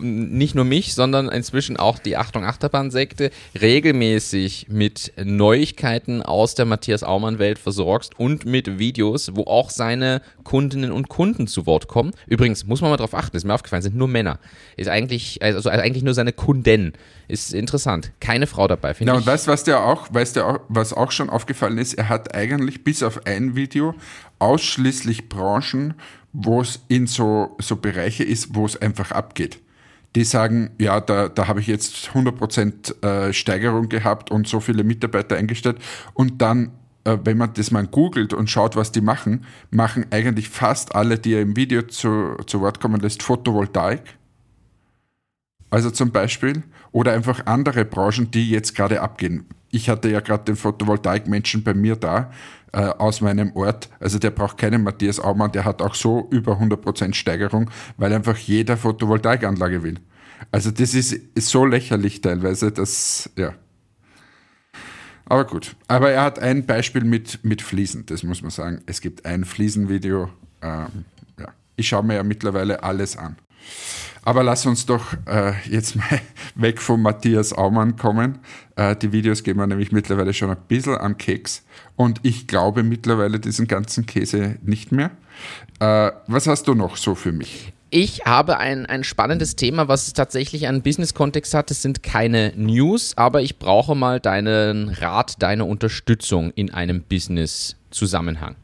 nicht 0.00 0.54
nur 0.54 0.64
mich, 0.64 0.94
sondern 0.94 1.28
inzwischen 1.28 1.76
auch 1.76 1.98
die 1.98 2.16
Achtung 2.16 2.44
Achterbahn-Sekte 2.44 3.30
regelmäßig 3.60 4.66
mit 4.68 5.12
Neuigkeiten 5.22 6.22
aus 6.22 6.54
der 6.54 6.66
Matthias 6.66 7.02
Aumann-Welt 7.02 7.58
versorgst 7.58 8.18
und 8.18 8.46
mit 8.46 8.78
Videos, 8.78 9.30
wo 9.34 9.44
auch 9.44 9.70
seine 9.70 10.22
Kundinnen 10.42 10.92
und 10.92 11.08
Kunden 11.08 11.46
zu 11.46 11.66
Wort 11.66 11.88
kommen. 11.88 12.12
Übrigens, 12.26 12.64
muss 12.64 12.80
man 12.80 12.90
mal 12.90 12.96
drauf 12.96 13.14
achten, 13.14 13.36
ist 13.36 13.44
mir 13.44 13.54
aufgefallen, 13.54 13.82
sind 13.82 13.96
nur 13.96 14.08
Männer. 14.08 14.38
Ist 14.76 14.88
eigentlich, 14.88 15.42
also 15.42 15.68
eigentlich 15.70 16.02
nur 16.04 16.14
seine 16.14 16.32
Kunden. 16.32 16.92
Ist 17.28 17.54
interessant. 17.54 18.12
Keine 18.20 18.46
Frau 18.46 18.68
dabei, 18.68 18.94
finde 18.94 19.12
ja, 19.12 19.18
ich. 19.18 19.24
Ja, 19.24 19.30
und 19.30 19.34
weißt 19.34 19.46
du, 19.46 19.52
was 19.52 19.64
der 19.64 19.84
auch, 19.84 20.12
weißt 20.12 20.36
du, 20.36 20.60
was 20.68 20.92
auch 20.92 21.10
schon 21.10 21.30
aufgefallen 21.30 21.78
ist? 21.78 21.94
Er 21.94 22.08
hat 22.08 22.34
eigentlich 22.34 22.84
bis 22.84 23.02
auf 23.02 23.26
ein 23.26 23.56
Video 23.56 23.94
ausschließlich 24.38 25.28
Branchen, 25.28 25.94
wo 26.32 26.60
es 26.60 26.80
in 26.88 27.06
so, 27.06 27.56
so 27.60 27.76
Bereiche 27.76 28.24
ist, 28.24 28.54
wo 28.54 28.66
es 28.66 28.76
einfach 28.80 29.12
abgeht 29.12 29.60
die 30.14 30.24
sagen, 30.24 30.70
ja, 30.80 31.00
da, 31.00 31.28
da 31.28 31.48
habe 31.48 31.60
ich 31.60 31.66
jetzt 31.66 32.10
100% 32.14 33.02
äh, 33.04 33.32
Steigerung 33.32 33.88
gehabt 33.88 34.30
und 34.30 34.46
so 34.46 34.60
viele 34.60 34.84
Mitarbeiter 34.84 35.36
eingestellt. 35.36 35.78
Und 36.12 36.40
dann, 36.40 36.70
äh, 37.04 37.18
wenn 37.24 37.36
man 37.36 37.52
das 37.54 37.70
mal 37.70 37.86
googelt 37.86 38.32
und 38.32 38.48
schaut, 38.48 38.76
was 38.76 38.92
die 38.92 39.00
machen, 39.00 39.44
machen 39.70 40.06
eigentlich 40.10 40.48
fast 40.48 40.94
alle, 40.94 41.18
die 41.18 41.34
er 41.34 41.42
im 41.42 41.56
Video 41.56 41.82
zu, 41.82 42.36
zu 42.46 42.60
Wort 42.60 42.80
kommen 42.80 43.00
lässt, 43.00 43.22
Photovoltaik. 43.22 44.02
Also 45.70 45.90
zum 45.90 46.12
Beispiel. 46.12 46.62
Oder 46.92 47.12
einfach 47.12 47.46
andere 47.46 47.84
Branchen, 47.84 48.30
die 48.30 48.50
jetzt 48.50 48.76
gerade 48.76 49.00
abgehen. 49.00 49.46
Ich 49.74 49.88
hatte 49.88 50.08
ja 50.08 50.20
gerade 50.20 50.44
den 50.44 50.54
Photovoltaik-Menschen 50.54 51.64
bei 51.64 51.74
mir 51.74 51.96
da 51.96 52.30
äh, 52.72 52.78
aus 52.78 53.20
meinem 53.20 53.56
Ort. 53.56 53.88
Also 53.98 54.20
der 54.20 54.30
braucht 54.30 54.56
keinen 54.56 54.84
Matthias 54.84 55.18
Aumann, 55.18 55.50
der 55.50 55.64
hat 55.64 55.82
auch 55.82 55.96
so 55.96 56.28
über 56.30 56.60
100% 56.60 57.12
Steigerung, 57.14 57.68
weil 57.96 58.12
einfach 58.12 58.36
jeder 58.36 58.76
Photovoltaikanlage 58.76 59.82
will. 59.82 59.98
Also 60.52 60.70
das 60.70 60.94
ist, 60.94 61.12
ist 61.12 61.48
so 61.48 61.64
lächerlich 61.64 62.20
teilweise, 62.20 62.70
dass, 62.70 63.30
ja. 63.36 63.54
Aber 65.26 65.44
gut. 65.44 65.74
Aber 65.88 66.12
er 66.12 66.22
hat 66.22 66.38
ein 66.38 66.66
Beispiel 66.66 67.02
mit, 67.02 67.44
mit 67.44 67.60
Fliesen, 67.60 68.06
das 68.06 68.22
muss 68.22 68.42
man 68.42 68.52
sagen. 68.52 68.80
Es 68.86 69.00
gibt 69.00 69.26
ein 69.26 69.44
Fliesenvideo. 69.44 70.30
Ähm, 70.62 71.04
ja. 71.36 71.48
Ich 71.74 71.88
schaue 71.88 72.04
mir 72.04 72.14
ja 72.14 72.22
mittlerweile 72.22 72.84
alles 72.84 73.16
an. 73.16 73.36
Aber 74.22 74.42
lass 74.42 74.64
uns 74.64 74.86
doch 74.86 75.04
äh, 75.26 75.52
jetzt 75.68 75.96
mal 75.96 76.20
weg 76.54 76.80
von 76.80 77.02
Matthias 77.02 77.52
Aumann 77.52 77.96
kommen. 77.96 78.38
Äh, 78.76 78.96
die 78.96 79.12
Videos 79.12 79.42
gehen 79.42 79.56
mir 79.56 79.66
nämlich 79.66 79.92
mittlerweile 79.92 80.32
schon 80.32 80.50
ein 80.50 80.56
bisschen 80.68 80.96
am 80.96 81.18
Keks. 81.18 81.64
Und 81.96 82.20
ich 82.22 82.46
glaube 82.46 82.82
mittlerweile 82.82 83.38
diesen 83.38 83.68
ganzen 83.68 84.06
Käse 84.06 84.56
nicht 84.62 84.92
mehr. 84.92 85.10
Äh, 85.80 86.12
was 86.26 86.46
hast 86.46 86.68
du 86.68 86.74
noch 86.74 86.96
so 86.96 87.14
für 87.14 87.32
mich? 87.32 87.72
Ich 87.96 88.22
habe 88.24 88.58
ein, 88.58 88.86
ein 88.86 89.04
spannendes 89.04 89.54
Thema, 89.54 89.86
was 89.86 90.12
tatsächlich 90.14 90.66
einen 90.66 90.82
Business-Kontext 90.82 91.54
hat. 91.54 91.70
Es 91.70 91.80
sind 91.80 92.02
keine 92.02 92.52
News, 92.56 93.16
aber 93.16 93.42
ich 93.42 93.60
brauche 93.60 93.94
mal 93.94 94.18
deinen 94.18 94.88
Rat, 94.88 95.40
deine 95.40 95.64
Unterstützung 95.64 96.50
in 96.56 96.74
einem 96.74 97.02
Business-Zusammenhang. 97.02 98.56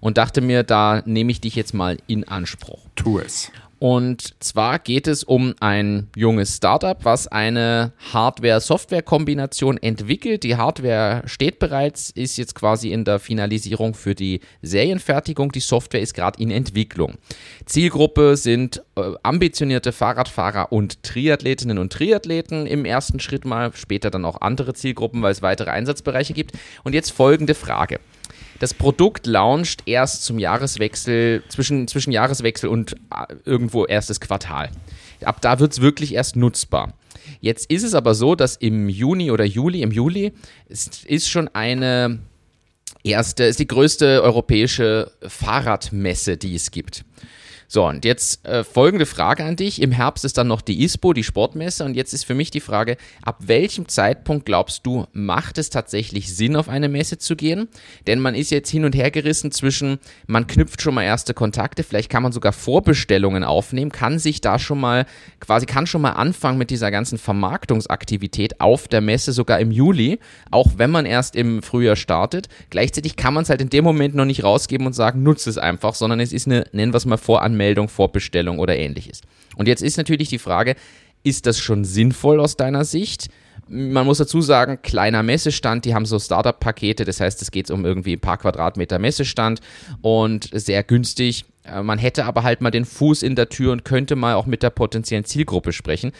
Und 0.00 0.18
dachte 0.18 0.42
mir, 0.42 0.62
da 0.62 1.02
nehme 1.06 1.32
ich 1.32 1.40
dich 1.40 1.54
jetzt 1.54 1.72
mal 1.72 1.96
in 2.06 2.28
Anspruch. 2.28 2.80
Tu 2.96 3.18
es. 3.20 3.50
Und 3.80 4.34
zwar 4.40 4.78
geht 4.78 5.06
es 5.06 5.24
um 5.24 5.54
ein 5.58 6.08
junges 6.14 6.58
Startup, 6.58 7.02
was 7.02 7.28
eine 7.28 7.92
Hardware-Software-Kombination 8.12 9.78
entwickelt. 9.78 10.42
Die 10.42 10.56
Hardware 10.56 11.22
steht 11.24 11.58
bereits, 11.58 12.10
ist 12.10 12.36
jetzt 12.36 12.54
quasi 12.54 12.92
in 12.92 13.06
der 13.06 13.18
Finalisierung 13.18 13.94
für 13.94 14.14
die 14.14 14.40
Serienfertigung. 14.60 15.50
Die 15.52 15.60
Software 15.60 16.02
ist 16.02 16.12
gerade 16.12 16.42
in 16.42 16.50
Entwicklung. 16.50 17.14
Zielgruppe 17.64 18.36
sind 18.36 18.82
äh, 18.96 19.12
ambitionierte 19.22 19.92
Fahrradfahrer 19.92 20.72
und 20.72 21.02
Triathletinnen 21.02 21.78
und 21.78 21.90
Triathleten 21.90 22.66
im 22.66 22.84
ersten 22.84 23.18
Schritt 23.18 23.46
mal, 23.46 23.72
später 23.72 24.10
dann 24.10 24.26
auch 24.26 24.42
andere 24.42 24.74
Zielgruppen, 24.74 25.22
weil 25.22 25.32
es 25.32 25.40
weitere 25.40 25.70
Einsatzbereiche 25.70 26.34
gibt. 26.34 26.52
Und 26.84 26.92
jetzt 26.94 27.12
folgende 27.12 27.54
Frage. 27.54 27.98
Das 28.60 28.74
Produkt 28.74 29.26
launcht 29.26 29.82
erst 29.86 30.22
zum 30.24 30.38
Jahreswechsel, 30.38 31.42
zwischen, 31.48 31.88
zwischen 31.88 32.12
Jahreswechsel 32.12 32.68
und 32.68 32.92
äh, 32.92 33.34
irgendwo 33.44 33.86
erstes 33.86 34.20
Quartal. 34.20 34.70
Ab 35.24 35.40
da 35.40 35.58
wird 35.58 35.72
es 35.72 35.80
wirklich 35.80 36.14
erst 36.14 36.36
nutzbar. 36.36 36.92
Jetzt 37.40 37.70
ist 37.70 37.82
es 37.82 37.94
aber 37.94 38.14
so, 38.14 38.34
dass 38.34 38.56
im 38.56 38.88
Juni 38.88 39.30
oder 39.30 39.44
Juli, 39.44 39.80
im 39.80 39.90
Juli, 39.90 40.32
ist, 40.68 41.04
ist 41.06 41.30
schon 41.30 41.48
eine 41.48 42.20
erste, 43.02 43.44
ist 43.44 43.60
die 43.60 43.66
größte 43.66 44.22
europäische 44.22 45.10
Fahrradmesse, 45.22 46.36
die 46.36 46.54
es 46.54 46.70
gibt. 46.70 47.04
So, 47.72 47.86
und 47.86 48.04
jetzt 48.04 48.44
äh, 48.44 48.64
folgende 48.64 49.06
Frage 49.06 49.44
an 49.44 49.54
dich. 49.54 49.80
Im 49.80 49.92
Herbst 49.92 50.24
ist 50.24 50.36
dann 50.36 50.48
noch 50.48 50.60
die 50.60 50.82
ISPO, 50.82 51.12
die 51.12 51.22
Sportmesse. 51.22 51.84
Und 51.84 51.94
jetzt 51.94 52.12
ist 52.12 52.24
für 52.24 52.34
mich 52.34 52.50
die 52.50 52.58
Frage, 52.58 52.96
ab 53.22 53.36
welchem 53.46 53.86
Zeitpunkt 53.86 54.44
glaubst 54.44 54.84
du, 54.84 55.06
macht 55.12 55.56
es 55.56 55.70
tatsächlich 55.70 56.34
Sinn, 56.34 56.56
auf 56.56 56.68
eine 56.68 56.88
Messe 56.88 57.18
zu 57.18 57.36
gehen? 57.36 57.68
Denn 58.08 58.18
man 58.18 58.34
ist 58.34 58.50
jetzt 58.50 58.70
hin 58.70 58.84
und 58.84 58.96
her 58.96 59.12
gerissen 59.12 59.52
zwischen, 59.52 60.00
man 60.26 60.48
knüpft 60.48 60.82
schon 60.82 60.96
mal 60.96 61.04
erste 61.04 61.32
Kontakte, 61.32 61.84
vielleicht 61.84 62.10
kann 62.10 62.24
man 62.24 62.32
sogar 62.32 62.52
Vorbestellungen 62.52 63.44
aufnehmen, 63.44 63.92
kann 63.92 64.18
sich 64.18 64.40
da 64.40 64.58
schon 64.58 64.80
mal, 64.80 65.06
quasi 65.38 65.64
kann 65.64 65.86
schon 65.86 66.02
mal 66.02 66.14
anfangen 66.14 66.58
mit 66.58 66.70
dieser 66.70 66.90
ganzen 66.90 67.18
Vermarktungsaktivität 67.18 68.60
auf 68.60 68.88
der 68.88 69.00
Messe, 69.00 69.30
sogar 69.30 69.60
im 69.60 69.70
Juli, 69.70 70.18
auch 70.50 70.70
wenn 70.78 70.90
man 70.90 71.06
erst 71.06 71.36
im 71.36 71.62
Frühjahr 71.62 71.94
startet. 71.94 72.48
Gleichzeitig 72.70 73.14
kann 73.14 73.32
man 73.32 73.44
es 73.44 73.48
halt 73.48 73.60
in 73.60 73.70
dem 73.70 73.84
Moment 73.84 74.16
noch 74.16 74.24
nicht 74.24 74.42
rausgeben 74.42 74.88
und 74.88 74.92
sagen, 74.92 75.22
nutze 75.22 75.48
es 75.48 75.56
einfach, 75.56 75.94
sondern 75.94 76.18
es 76.18 76.32
ist 76.32 76.48
eine, 76.48 76.64
nennen 76.72 76.92
wir 76.92 76.96
es 76.96 77.06
mal 77.06 77.16
Voranmeldung 77.16 77.59
Anmeldung, 77.60 77.88
Vorbestellung 77.88 78.58
oder 78.58 78.76
ähnliches. 78.76 79.20
Und 79.56 79.68
jetzt 79.68 79.82
ist 79.82 79.98
natürlich 79.98 80.30
die 80.30 80.38
Frage, 80.38 80.76
ist 81.22 81.44
das 81.44 81.58
schon 81.58 81.84
sinnvoll 81.84 82.40
aus 82.40 82.56
deiner 82.56 82.84
Sicht? 82.84 83.28
Man 83.68 84.06
muss 84.06 84.18
dazu 84.18 84.40
sagen, 84.40 84.78
kleiner 84.82 85.22
Messestand, 85.22 85.84
die 85.84 85.94
haben 85.94 86.06
so 86.06 86.18
Startup-Pakete, 86.18 87.04
das 87.04 87.20
heißt, 87.20 87.42
es 87.42 87.50
geht 87.50 87.70
um 87.70 87.84
irgendwie 87.84 88.14
ein 88.14 88.20
paar 88.20 88.38
Quadratmeter 88.38 88.98
Messestand 88.98 89.60
und 90.00 90.48
sehr 90.52 90.82
günstig. 90.82 91.44
Äh, 91.64 91.82
man 91.82 91.98
hätte 91.98 92.24
aber 92.24 92.42
halt 92.42 92.62
mal 92.62 92.70
den 92.70 92.86
Fuß 92.86 93.22
in 93.22 93.36
der 93.36 93.50
Tür 93.50 93.72
und 93.72 93.84
könnte 93.84 94.16
mal 94.16 94.34
auch 94.34 94.46
mit 94.46 94.62
der 94.62 94.70
potenziellen 94.70 95.24
Zielgruppe 95.24 95.72
sprechen 95.72 96.12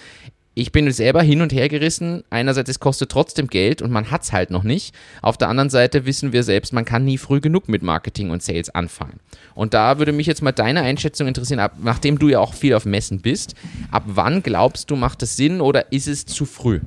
ich 0.55 0.73
bin 0.73 0.91
selber 0.91 1.23
hin 1.23 1.43
und 1.43 1.53
her 1.53 1.69
gerissen. 1.69 2.25
Einerseits, 2.29 2.69
es 2.69 2.81
kostet 2.81 3.11
trotzdem 3.11 3.47
Geld 3.47 3.83
und 3.83 3.93
man 3.93 4.11
hat 4.11 4.23
es 4.23 4.33
halt 4.33 4.51
noch 4.51 4.65
nicht. 4.65 4.95
Auf 5.23 5.39
der 5.39 5.49
anderen 5.49 5.71
Seite 5.71 6.07
wissen 6.07 6.33
wir 6.33 6.43
selbst, 6.43 6.73
man 6.73 6.85
kann 6.85 7.05
nie 7.05 7.19
früh 7.19 7.41
genug 7.41 7.69
mit 7.69 7.83
Marketing 7.83 8.31
und 8.31 8.43
Sales 8.43 8.69
anfangen. 8.71 9.21
Und 9.55 9.75
da 9.75 9.99
würde 9.99 10.13
mich 10.13 10.27
jetzt 10.27 10.43
mal 10.43 10.53
deine 10.53 10.83
Einschätzung 10.83 11.29
interessieren, 11.29 11.61
ab, 11.61 11.77
nachdem 11.83 12.19
du 12.19 12.29
ja 12.29 12.41
auch 12.41 12.55
viel 12.55 12.75
auf 12.75 12.85
Messen 12.85 13.21
bist. 13.21 13.55
Ab 13.93 14.05
wann 14.07 14.43
glaubst 14.43 14.91
du, 14.91 14.97
macht 14.97 15.23
es 15.23 15.37
Sinn 15.37 15.61
oder 15.61 15.93
ist 15.93 16.09
es 16.09 16.27
zu 16.27 16.45
früh? 16.47 16.81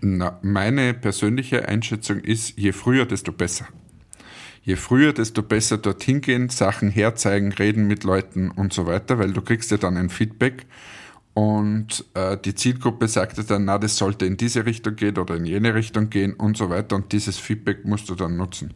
Na, 0.00 0.38
meine 0.40 0.94
persönliche 0.94 1.68
Einschätzung 1.68 2.20
ist, 2.20 2.58
je 2.58 2.72
früher, 2.72 3.04
desto 3.04 3.32
besser. 3.32 3.66
Je 4.62 4.76
früher, 4.76 5.12
desto 5.12 5.42
besser 5.42 5.76
dorthin 5.76 6.22
gehen, 6.22 6.48
Sachen 6.48 6.90
herzeigen, 6.90 7.52
reden 7.52 7.86
mit 7.86 8.04
Leuten 8.04 8.50
und 8.50 8.72
so 8.72 8.86
weiter, 8.86 9.18
weil 9.18 9.32
du 9.32 9.42
kriegst 9.42 9.70
ja 9.70 9.76
dann 9.76 9.98
ein 9.98 10.08
Feedback 10.08 10.66
und 11.34 12.04
äh, 12.14 12.36
die 12.36 12.54
Zielgruppe 12.54 13.06
sagte 13.06 13.44
dann, 13.44 13.64
na, 13.64 13.78
das 13.78 13.96
sollte 13.96 14.26
in 14.26 14.36
diese 14.36 14.66
Richtung 14.66 14.96
gehen 14.96 15.16
oder 15.16 15.36
in 15.36 15.44
jene 15.44 15.74
Richtung 15.74 16.10
gehen 16.10 16.34
und 16.34 16.56
so 16.56 16.70
weiter 16.70 16.96
und 16.96 17.12
dieses 17.12 17.38
Feedback 17.38 17.84
musst 17.84 18.08
du 18.08 18.14
dann 18.14 18.36
nutzen. 18.36 18.74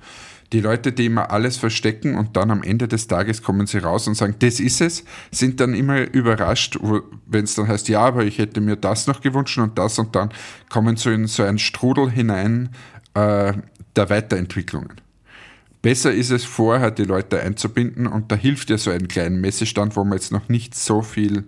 Die 0.52 0.60
Leute, 0.60 0.92
die 0.92 1.06
immer 1.06 1.32
alles 1.32 1.56
verstecken 1.56 2.16
und 2.16 2.36
dann 2.36 2.52
am 2.52 2.62
Ende 2.62 2.86
des 2.86 3.08
Tages 3.08 3.42
kommen 3.42 3.66
sie 3.66 3.78
raus 3.78 4.06
und 4.06 4.14
sagen, 4.14 4.36
das 4.38 4.60
ist 4.60 4.80
es, 4.80 5.04
sind 5.32 5.58
dann 5.58 5.74
immer 5.74 6.02
überrascht, 6.12 6.78
wenn 7.26 7.44
es 7.44 7.56
dann 7.56 7.66
heißt, 7.66 7.88
ja, 7.88 8.00
aber 8.02 8.24
ich 8.24 8.38
hätte 8.38 8.60
mir 8.60 8.76
das 8.76 9.08
noch 9.08 9.20
gewünscht 9.20 9.58
und 9.58 9.76
das 9.76 9.98
und 9.98 10.14
dann 10.14 10.30
kommen 10.68 10.96
so 10.96 11.10
in 11.10 11.26
so 11.26 11.42
einen 11.42 11.58
Strudel 11.58 12.08
hinein 12.08 12.68
äh, 13.14 13.52
der 13.96 14.10
Weiterentwicklungen. 14.10 15.03
Besser 15.84 16.14
ist 16.14 16.30
es 16.30 16.44
vorher, 16.44 16.90
die 16.90 17.04
Leute 17.04 17.42
einzubinden 17.42 18.06
und 18.06 18.32
da 18.32 18.36
hilft 18.36 18.70
ja 18.70 18.78
so 18.78 18.90
ein 18.90 19.06
kleiner 19.06 19.36
Messestand, 19.36 19.96
wo 19.96 20.04
man 20.04 20.14
jetzt 20.14 20.32
noch 20.32 20.48
nicht 20.48 20.74
so 20.74 21.02
viel 21.02 21.44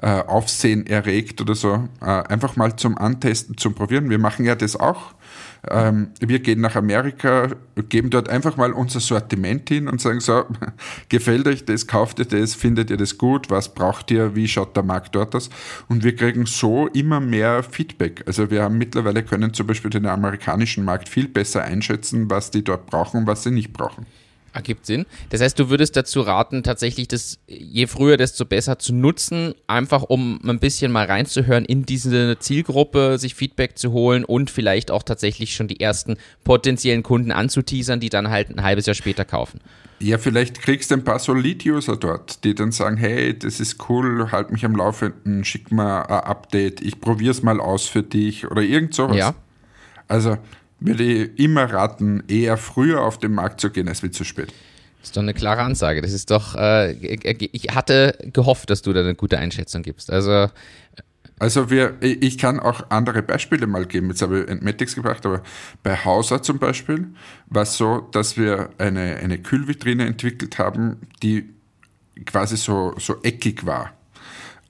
äh, 0.00 0.06
Aufsehen 0.06 0.86
erregt 0.86 1.40
oder 1.40 1.56
so, 1.56 1.88
äh, 2.00 2.04
einfach 2.04 2.54
mal 2.54 2.76
zum 2.76 2.96
Antesten, 2.96 3.56
zum 3.56 3.74
Probieren. 3.74 4.08
Wir 4.08 4.20
machen 4.20 4.44
ja 4.44 4.54
das 4.54 4.76
auch 4.76 5.14
wir 5.62 6.38
gehen 6.38 6.60
nach 6.60 6.74
Amerika, 6.74 7.48
geben 7.88 8.10
dort 8.10 8.28
einfach 8.28 8.56
mal 8.56 8.72
unser 8.72 9.00
Sortiment 9.00 9.68
hin 9.68 9.88
und 9.88 10.00
sagen 10.00 10.20
so, 10.20 10.44
gefällt 11.08 11.46
euch 11.46 11.64
das, 11.64 11.86
kauft 11.86 12.18
ihr 12.18 12.24
das, 12.24 12.54
findet 12.54 12.90
ihr 12.90 12.96
das 12.96 13.18
gut, 13.18 13.50
was 13.50 13.74
braucht 13.74 14.10
ihr, 14.10 14.34
wie 14.34 14.48
schaut 14.48 14.74
der 14.74 14.82
Markt 14.82 15.14
dort 15.14 15.34
aus? 15.34 15.50
Und 15.88 16.02
wir 16.02 16.16
kriegen 16.16 16.46
so 16.46 16.86
immer 16.88 17.20
mehr 17.20 17.62
Feedback. 17.62 18.24
Also 18.26 18.50
wir 18.50 18.62
haben 18.62 18.78
mittlerweile 18.78 19.22
können 19.22 19.52
zum 19.52 19.66
Beispiel 19.66 19.90
den 19.90 20.06
amerikanischen 20.06 20.84
Markt 20.84 21.08
viel 21.08 21.28
besser 21.28 21.62
einschätzen, 21.62 22.30
was 22.30 22.50
die 22.50 22.64
dort 22.64 22.86
brauchen 22.86 23.20
und 23.20 23.26
was 23.26 23.42
sie 23.42 23.50
nicht 23.50 23.72
brauchen. 23.72 24.06
Ergibt 24.52 24.84
Sinn. 24.84 25.06
Das 25.28 25.40
heißt, 25.40 25.58
du 25.58 25.70
würdest 25.70 25.96
dazu 25.96 26.22
raten, 26.22 26.62
tatsächlich 26.62 27.06
das 27.06 27.38
je 27.46 27.86
früher, 27.86 28.16
desto 28.16 28.44
besser 28.44 28.78
zu 28.78 28.92
nutzen, 28.92 29.54
einfach 29.68 30.02
um 30.02 30.40
ein 30.44 30.58
bisschen 30.58 30.90
mal 30.90 31.06
reinzuhören 31.06 31.64
in 31.64 31.86
diese 31.86 32.38
Zielgruppe, 32.38 33.18
sich 33.18 33.34
Feedback 33.34 33.78
zu 33.78 33.92
holen 33.92 34.24
und 34.24 34.50
vielleicht 34.50 34.90
auch 34.90 35.04
tatsächlich 35.04 35.54
schon 35.54 35.68
die 35.68 35.80
ersten 35.80 36.16
potenziellen 36.42 37.02
Kunden 37.02 37.30
anzuteasern, 37.30 38.00
die 38.00 38.08
dann 38.08 38.30
halt 38.30 38.50
ein 38.50 38.62
halbes 38.62 38.86
Jahr 38.86 38.94
später 38.94 39.24
kaufen. 39.24 39.60
Ja, 40.00 40.16
vielleicht 40.16 40.62
kriegst 40.62 40.90
du 40.90 40.94
ein 40.94 41.04
paar 41.04 41.18
Solid-User 41.18 41.96
dort, 41.96 42.42
die 42.42 42.54
dann 42.54 42.72
sagen, 42.72 42.96
hey, 42.96 43.38
das 43.38 43.60
ist 43.60 43.88
cool, 43.88 44.32
halt 44.32 44.50
mich 44.50 44.64
am 44.64 44.74
Laufenden, 44.74 45.44
schick 45.44 45.70
mal 45.70 46.02
ein 46.02 46.24
Update, 46.24 46.80
ich 46.80 47.00
probier's 47.00 47.42
mal 47.42 47.60
aus 47.60 47.86
für 47.86 48.02
dich 48.02 48.50
oder 48.50 48.62
irgend 48.62 48.94
sowas. 48.94 49.16
Ja. 49.16 49.34
Also 50.08 50.38
würde 50.80 51.04
ich 51.04 51.38
immer 51.38 51.72
raten, 51.72 52.24
eher 52.28 52.56
früher 52.56 53.02
auf 53.02 53.18
den 53.18 53.32
Markt 53.32 53.60
zu 53.60 53.70
gehen, 53.70 53.88
als 53.88 54.02
wie 54.02 54.10
zu 54.10 54.24
spät. 54.24 54.52
Das 55.00 55.10
ist 55.10 55.16
doch 55.16 55.22
eine 55.22 55.34
klare 55.34 55.62
Ansage. 55.62 56.02
Das 56.02 56.12
ist 56.12 56.30
doch, 56.30 56.54
äh, 56.56 56.92
ich 56.92 57.74
hatte 57.74 58.18
gehofft, 58.32 58.68
dass 58.70 58.82
du 58.82 58.92
da 58.92 59.00
eine 59.00 59.14
gute 59.14 59.38
Einschätzung 59.38 59.82
gibst. 59.82 60.10
Also, 60.10 60.48
also 61.38 61.70
wir, 61.70 61.96
ich 62.00 62.36
kann 62.36 62.60
auch 62.60 62.90
andere 62.90 63.22
Beispiele 63.22 63.66
mal 63.66 63.86
geben. 63.86 64.10
Jetzt 64.10 64.20
habe 64.20 64.40
ich 64.40 64.48
Entmatics 64.48 64.94
gebracht, 64.94 65.24
aber 65.24 65.42
bei 65.82 65.96
Hauser 65.96 66.42
zum 66.42 66.58
Beispiel 66.58 67.08
war 67.46 67.62
es 67.62 67.78
so, 67.78 68.00
dass 68.12 68.36
wir 68.36 68.70
eine, 68.76 69.16
eine 69.16 69.38
Kühlvitrine 69.38 70.04
entwickelt 70.04 70.58
haben, 70.58 70.98
die 71.22 71.48
quasi 72.26 72.58
so, 72.58 72.94
so 72.98 73.22
eckig 73.22 73.64
war. 73.64 73.92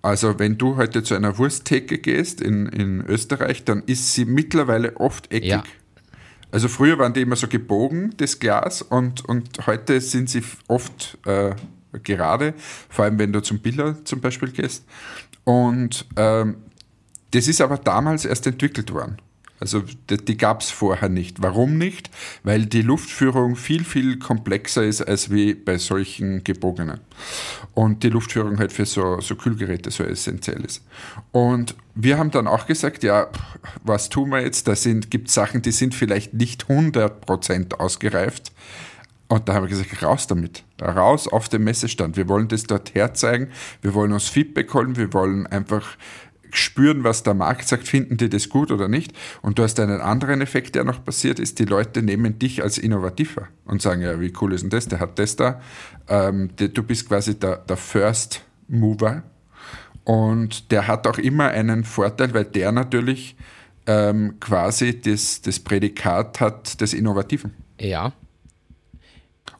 Also 0.02 0.38
wenn 0.38 0.56
du 0.56 0.76
heute 0.76 1.02
zu 1.02 1.14
einer 1.14 1.36
Wursttheke 1.38 1.98
gehst 1.98 2.40
in, 2.40 2.66
in 2.66 3.04
Österreich, 3.04 3.64
dann 3.64 3.82
ist 3.86 4.14
sie 4.14 4.24
mittlerweile 4.24 4.96
oft 4.96 5.32
eckig. 5.32 5.50
Ja. 5.50 5.64
Also 6.52 6.68
früher 6.68 6.98
waren 6.98 7.12
die 7.12 7.22
immer 7.22 7.36
so 7.36 7.46
gebogen, 7.46 8.14
das 8.16 8.38
Glas, 8.38 8.82
und, 8.82 9.24
und 9.24 9.66
heute 9.66 10.00
sind 10.00 10.28
sie 10.28 10.42
oft 10.68 11.18
äh, 11.26 11.54
gerade, 12.02 12.54
vor 12.88 13.04
allem 13.04 13.18
wenn 13.18 13.32
du 13.32 13.40
zum 13.40 13.60
Biller 13.60 14.04
zum 14.04 14.20
Beispiel 14.20 14.50
gehst. 14.50 14.84
Und 15.44 16.06
ähm, 16.16 16.56
das 17.32 17.46
ist 17.46 17.60
aber 17.60 17.78
damals 17.78 18.24
erst 18.24 18.46
entwickelt 18.46 18.92
worden. 18.92 19.18
Also 19.60 19.82
die, 20.08 20.16
die 20.16 20.36
gab 20.36 20.62
es 20.62 20.70
vorher 20.70 21.10
nicht. 21.10 21.42
Warum 21.42 21.76
nicht? 21.76 22.10
Weil 22.42 22.64
die 22.64 22.80
Luftführung 22.80 23.56
viel, 23.56 23.84
viel 23.84 24.18
komplexer 24.18 24.82
ist 24.82 25.02
als 25.02 25.30
wie 25.30 25.54
bei 25.54 25.76
solchen 25.76 26.42
gebogenen. 26.42 27.00
Und 27.74 28.02
die 28.02 28.08
Luftführung 28.08 28.58
halt 28.58 28.72
für 28.72 28.86
so, 28.86 29.20
so 29.20 29.36
Kühlgeräte 29.36 29.90
so 29.90 30.02
essentiell 30.02 30.64
ist. 30.64 30.82
Und 31.30 31.76
wir 31.94 32.16
haben 32.16 32.30
dann 32.30 32.46
auch 32.46 32.66
gesagt, 32.66 33.02
ja, 33.02 33.28
was 33.84 34.08
tun 34.08 34.30
wir 34.30 34.40
jetzt? 34.40 34.66
Da 34.66 34.74
gibt 35.10 35.30
Sachen, 35.30 35.60
die 35.60 35.72
sind 35.72 35.94
vielleicht 35.94 36.32
nicht 36.32 36.64
100% 36.64 37.74
ausgereift. 37.74 38.52
Und 39.28 39.48
da 39.48 39.54
haben 39.54 39.64
wir 39.64 39.68
gesagt, 39.68 40.02
raus 40.02 40.26
damit, 40.26 40.64
raus 40.82 41.28
auf 41.28 41.48
den 41.48 41.62
Messestand. 41.62 42.16
Wir 42.16 42.28
wollen 42.28 42.48
das 42.48 42.64
dort 42.64 42.94
herzeigen, 42.96 43.50
wir 43.80 43.94
wollen 43.94 44.12
uns 44.12 44.28
Feedback 44.28 44.74
holen, 44.74 44.96
wir 44.96 45.12
wollen 45.12 45.46
einfach 45.46 45.96
spüren, 46.56 47.04
was 47.04 47.22
der 47.22 47.34
Markt 47.34 47.68
sagt, 47.68 47.86
finden 47.86 48.16
die 48.16 48.28
das 48.28 48.48
gut 48.48 48.70
oder 48.70 48.88
nicht. 48.88 49.12
Und 49.42 49.58
du 49.58 49.62
hast 49.62 49.78
einen 49.80 50.00
anderen 50.00 50.40
Effekt, 50.40 50.74
der 50.74 50.84
noch 50.84 51.04
passiert 51.04 51.38
ist, 51.38 51.58
die 51.58 51.64
Leute 51.64 52.02
nehmen 52.02 52.38
dich 52.38 52.62
als 52.62 52.78
innovativer 52.78 53.48
und 53.64 53.82
sagen, 53.82 54.02
ja, 54.02 54.20
wie 54.20 54.32
cool 54.40 54.52
ist 54.52 54.62
denn 54.62 54.70
das, 54.70 54.88
der 54.88 55.00
hat 55.00 55.18
das 55.18 55.36
da. 55.36 55.60
Ähm, 56.08 56.50
die, 56.58 56.72
du 56.72 56.82
bist 56.82 57.08
quasi 57.08 57.38
der, 57.38 57.56
der 57.56 57.76
First 57.76 58.44
Mover 58.68 59.22
und 60.04 60.70
der 60.70 60.86
hat 60.86 61.06
auch 61.06 61.18
immer 61.18 61.48
einen 61.48 61.84
Vorteil, 61.84 62.32
weil 62.34 62.44
der 62.44 62.72
natürlich 62.72 63.36
ähm, 63.86 64.36
quasi 64.40 65.00
das, 65.00 65.42
das 65.42 65.58
Prädikat 65.60 66.40
hat 66.40 66.80
des 66.80 66.94
Innovativen. 66.94 67.54
Ja, 67.80 68.12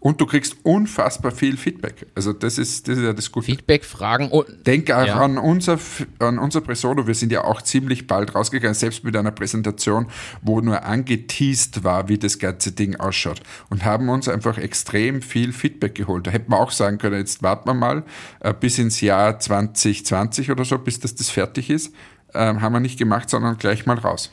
und 0.01 0.19
du 0.21 0.27
kriegst 0.27 0.57
unfassbar 0.63 1.31
viel 1.31 1.59
Feedback. 1.59 2.07
Also 2.15 2.33
das 2.33 2.57
ist, 2.57 2.89
das 2.89 2.97
ist 2.97 3.05
ja 3.05 3.13
das 3.13 3.31
Gute. 3.31 3.47
Feedback, 3.47 3.85
Fragen. 3.85 4.29
Oh, 4.33 4.45
Denk 4.67 4.91
auch 4.91 5.07
ja. 5.07 5.21
an, 5.21 5.37
unser, 5.37 5.79
an 6.19 6.39
unser 6.39 6.63
Presono. 6.63 7.07
Wir 7.07 7.15
sind 7.15 7.31
ja 7.31 7.45
auch 7.45 7.61
ziemlich 7.61 8.07
bald 8.07 8.35
rausgegangen, 8.35 8.75
selbst 8.75 9.05
mit 9.05 9.15
einer 9.15 9.31
Präsentation, 9.31 10.07
wo 10.41 10.61
nur 10.63 10.85
angeteased 10.85 11.85
war, 11.85 12.09
wie 12.09 12.17
das 12.17 12.39
ganze 12.39 12.73
Ding 12.73 12.97
ausschaut. 12.97 13.43
Und 13.69 13.85
haben 13.85 14.09
uns 14.09 14.27
einfach 14.27 14.57
extrem 14.57 15.21
viel 15.21 15.53
Feedback 15.53 15.95
geholt. 15.95 16.27
Da 16.27 16.31
hätten 16.31 16.51
wir 16.51 16.59
auch 16.59 16.71
sagen 16.71 16.97
können, 16.97 17.19
jetzt 17.19 17.43
warten 17.43 17.69
wir 17.69 17.75
mal 17.75 18.03
äh, 18.41 18.55
bis 18.55 18.79
ins 18.79 19.03
Jahr 19.03 19.39
2020 19.39 20.51
oder 20.51 20.65
so, 20.65 20.79
bis 20.79 20.99
das, 20.99 21.15
das 21.15 21.29
fertig 21.29 21.69
ist. 21.69 21.95
Ähm, 22.33 22.63
haben 22.63 22.73
wir 22.73 22.81
nicht 22.81 22.99
gemacht, 22.99 23.29
sondern 23.29 23.59
gleich 23.59 23.85
mal 23.85 23.99
raus. 23.99 24.31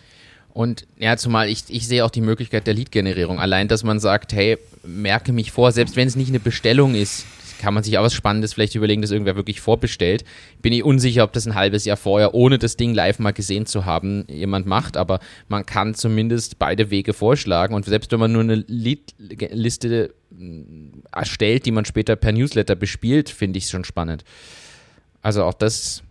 Und 0.58 0.88
ja, 0.98 1.16
zumal 1.18 1.50
ich, 1.50 1.66
ich 1.68 1.88
sehe 1.88 2.04
auch 2.04 2.10
die 2.10 2.20
Möglichkeit 2.20 2.66
der 2.66 2.74
Lead-Generierung. 2.74 3.40
Allein, 3.40 3.68
dass 3.68 3.84
man 3.84 4.00
sagt, 4.00 4.34
hey, 4.34 4.58
merke 4.84 5.32
mich 5.32 5.52
vor, 5.52 5.72
selbst 5.72 5.96
wenn 5.96 6.08
es 6.08 6.16
nicht 6.16 6.30
eine 6.30 6.40
Bestellung 6.40 6.96
ist, 6.96 7.28
kann 7.60 7.76
man 7.76 7.84
sich 7.84 7.96
auch 8.00 8.04
was 8.04 8.16
Spannendes 8.16 8.56
vielleicht 8.56 8.74
überlegen, 8.74 9.04
dass 9.04 9.12
irgendwer 9.12 9.36
wirklich 9.36 9.62
vorbestellt. 9.62 10.26
Bin 10.64 10.74
ich 10.74 10.84
unsicher, 10.84 11.24
ob 11.24 11.32
das 11.32 11.46
ein 11.46 11.54
halbes 11.54 11.86
Jahr 11.86 11.96
vorher, 11.96 12.34
ohne 12.34 12.58
das 12.58 12.76
Ding 12.76 12.96
live 12.96 13.20
mal 13.20 13.34
gesehen 13.34 13.68
zu 13.68 13.86
haben, 13.86 14.26
jemand 14.30 14.66
macht, 14.66 14.98
aber 14.98 15.20
man 15.48 15.64
kann 15.64 15.94
zumindest 15.94 16.58
beide 16.58 16.90
Wege 16.90 17.14
vorschlagen 17.14 17.76
und 17.76 17.86
selbst 17.86 18.12
wenn 18.12 18.20
man 18.20 18.32
nur 18.32 18.42
eine 18.42 18.56
Lead-Liste 18.56 20.16
mm, 20.32 21.04
erstellt, 21.12 21.68
die 21.68 21.72
man 21.72 21.86
später 21.86 22.16
per 22.16 22.32
Newsletter 22.32 22.74
bespielt, 22.74 23.30
finde 23.30 23.60
ich 23.60 23.66
es 23.66 23.70
schon 23.70 23.86
spannend. 23.86 24.24
Also 25.22 25.44
auch 25.44 25.54
das 25.54 26.02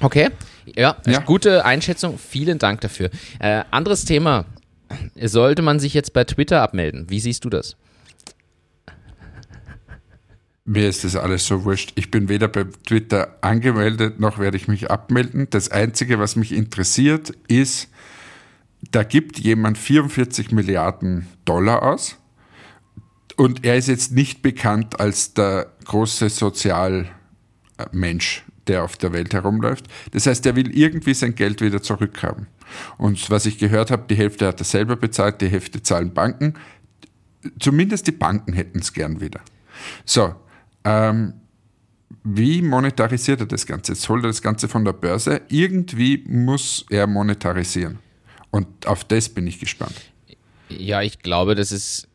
Okay, 0.00 0.30
ja, 0.74 0.96
ja, 1.06 1.20
gute 1.20 1.64
Einschätzung. 1.64 2.18
Vielen 2.18 2.58
Dank 2.58 2.80
dafür. 2.80 3.10
Äh, 3.38 3.62
anderes 3.70 4.04
Thema. 4.04 4.46
Sollte 5.20 5.62
man 5.62 5.80
sich 5.80 5.94
jetzt 5.94 6.12
bei 6.12 6.24
Twitter 6.24 6.62
abmelden? 6.62 7.08
Wie 7.08 7.20
siehst 7.20 7.44
du 7.44 7.50
das? 7.50 7.76
Mir 10.64 10.88
ist 10.88 11.04
das 11.04 11.14
alles 11.14 11.46
so 11.46 11.64
wurscht. 11.64 11.92
Ich 11.94 12.10
bin 12.10 12.28
weder 12.28 12.48
bei 12.48 12.64
Twitter 12.64 13.36
angemeldet, 13.40 14.18
noch 14.18 14.38
werde 14.38 14.56
ich 14.56 14.66
mich 14.66 14.90
abmelden. 14.90 15.46
Das 15.50 15.70
Einzige, 15.70 16.18
was 16.18 16.34
mich 16.34 16.52
interessiert, 16.52 17.32
ist, 17.46 17.88
da 18.90 19.04
gibt 19.04 19.38
jemand 19.38 19.78
44 19.78 20.50
Milliarden 20.50 21.28
Dollar 21.44 21.84
aus 21.84 22.16
und 23.36 23.64
er 23.64 23.76
ist 23.76 23.88
jetzt 23.88 24.12
nicht 24.12 24.42
bekannt 24.42 24.98
als 24.98 25.34
der 25.34 25.72
große 25.84 26.30
Sozialmensch 26.30 28.45
der 28.68 28.84
auf 28.84 28.96
der 28.96 29.12
Welt 29.12 29.32
herumläuft. 29.34 29.86
Das 30.12 30.26
heißt, 30.26 30.44
er 30.46 30.56
will 30.56 30.76
irgendwie 30.76 31.14
sein 31.14 31.34
Geld 31.34 31.60
wieder 31.60 31.82
zurückhaben. 31.82 32.46
Und 32.98 33.30
was 33.30 33.46
ich 33.46 33.58
gehört 33.58 33.90
habe, 33.90 34.04
die 34.08 34.16
Hälfte 34.16 34.46
hat 34.46 34.60
er 34.60 34.64
selber 34.64 34.96
bezahlt, 34.96 35.40
die 35.40 35.48
Hälfte 35.48 35.82
zahlen 35.82 36.12
Banken. 36.12 36.54
Zumindest 37.60 38.06
die 38.06 38.12
Banken 38.12 38.52
hätten 38.52 38.80
es 38.80 38.92
gern 38.92 39.20
wieder. 39.20 39.40
So, 40.04 40.34
ähm, 40.84 41.34
wie 42.24 42.62
monetarisiert 42.62 43.40
er 43.40 43.46
das 43.46 43.66
Ganze? 43.66 43.92
Jetzt 43.92 44.08
holt 44.08 44.24
er 44.24 44.28
das 44.28 44.42
Ganze 44.42 44.68
von 44.68 44.84
der 44.84 44.92
Börse. 44.92 45.42
Irgendwie 45.48 46.24
muss 46.26 46.84
er 46.90 47.06
monetarisieren. 47.06 47.98
Und 48.50 48.86
auf 48.86 49.04
das 49.04 49.28
bin 49.28 49.46
ich 49.46 49.60
gespannt. 49.60 49.94
Ja, 50.68 51.02
ich 51.02 51.20
glaube, 51.20 51.54
das 51.54 51.70
ist 51.70 52.08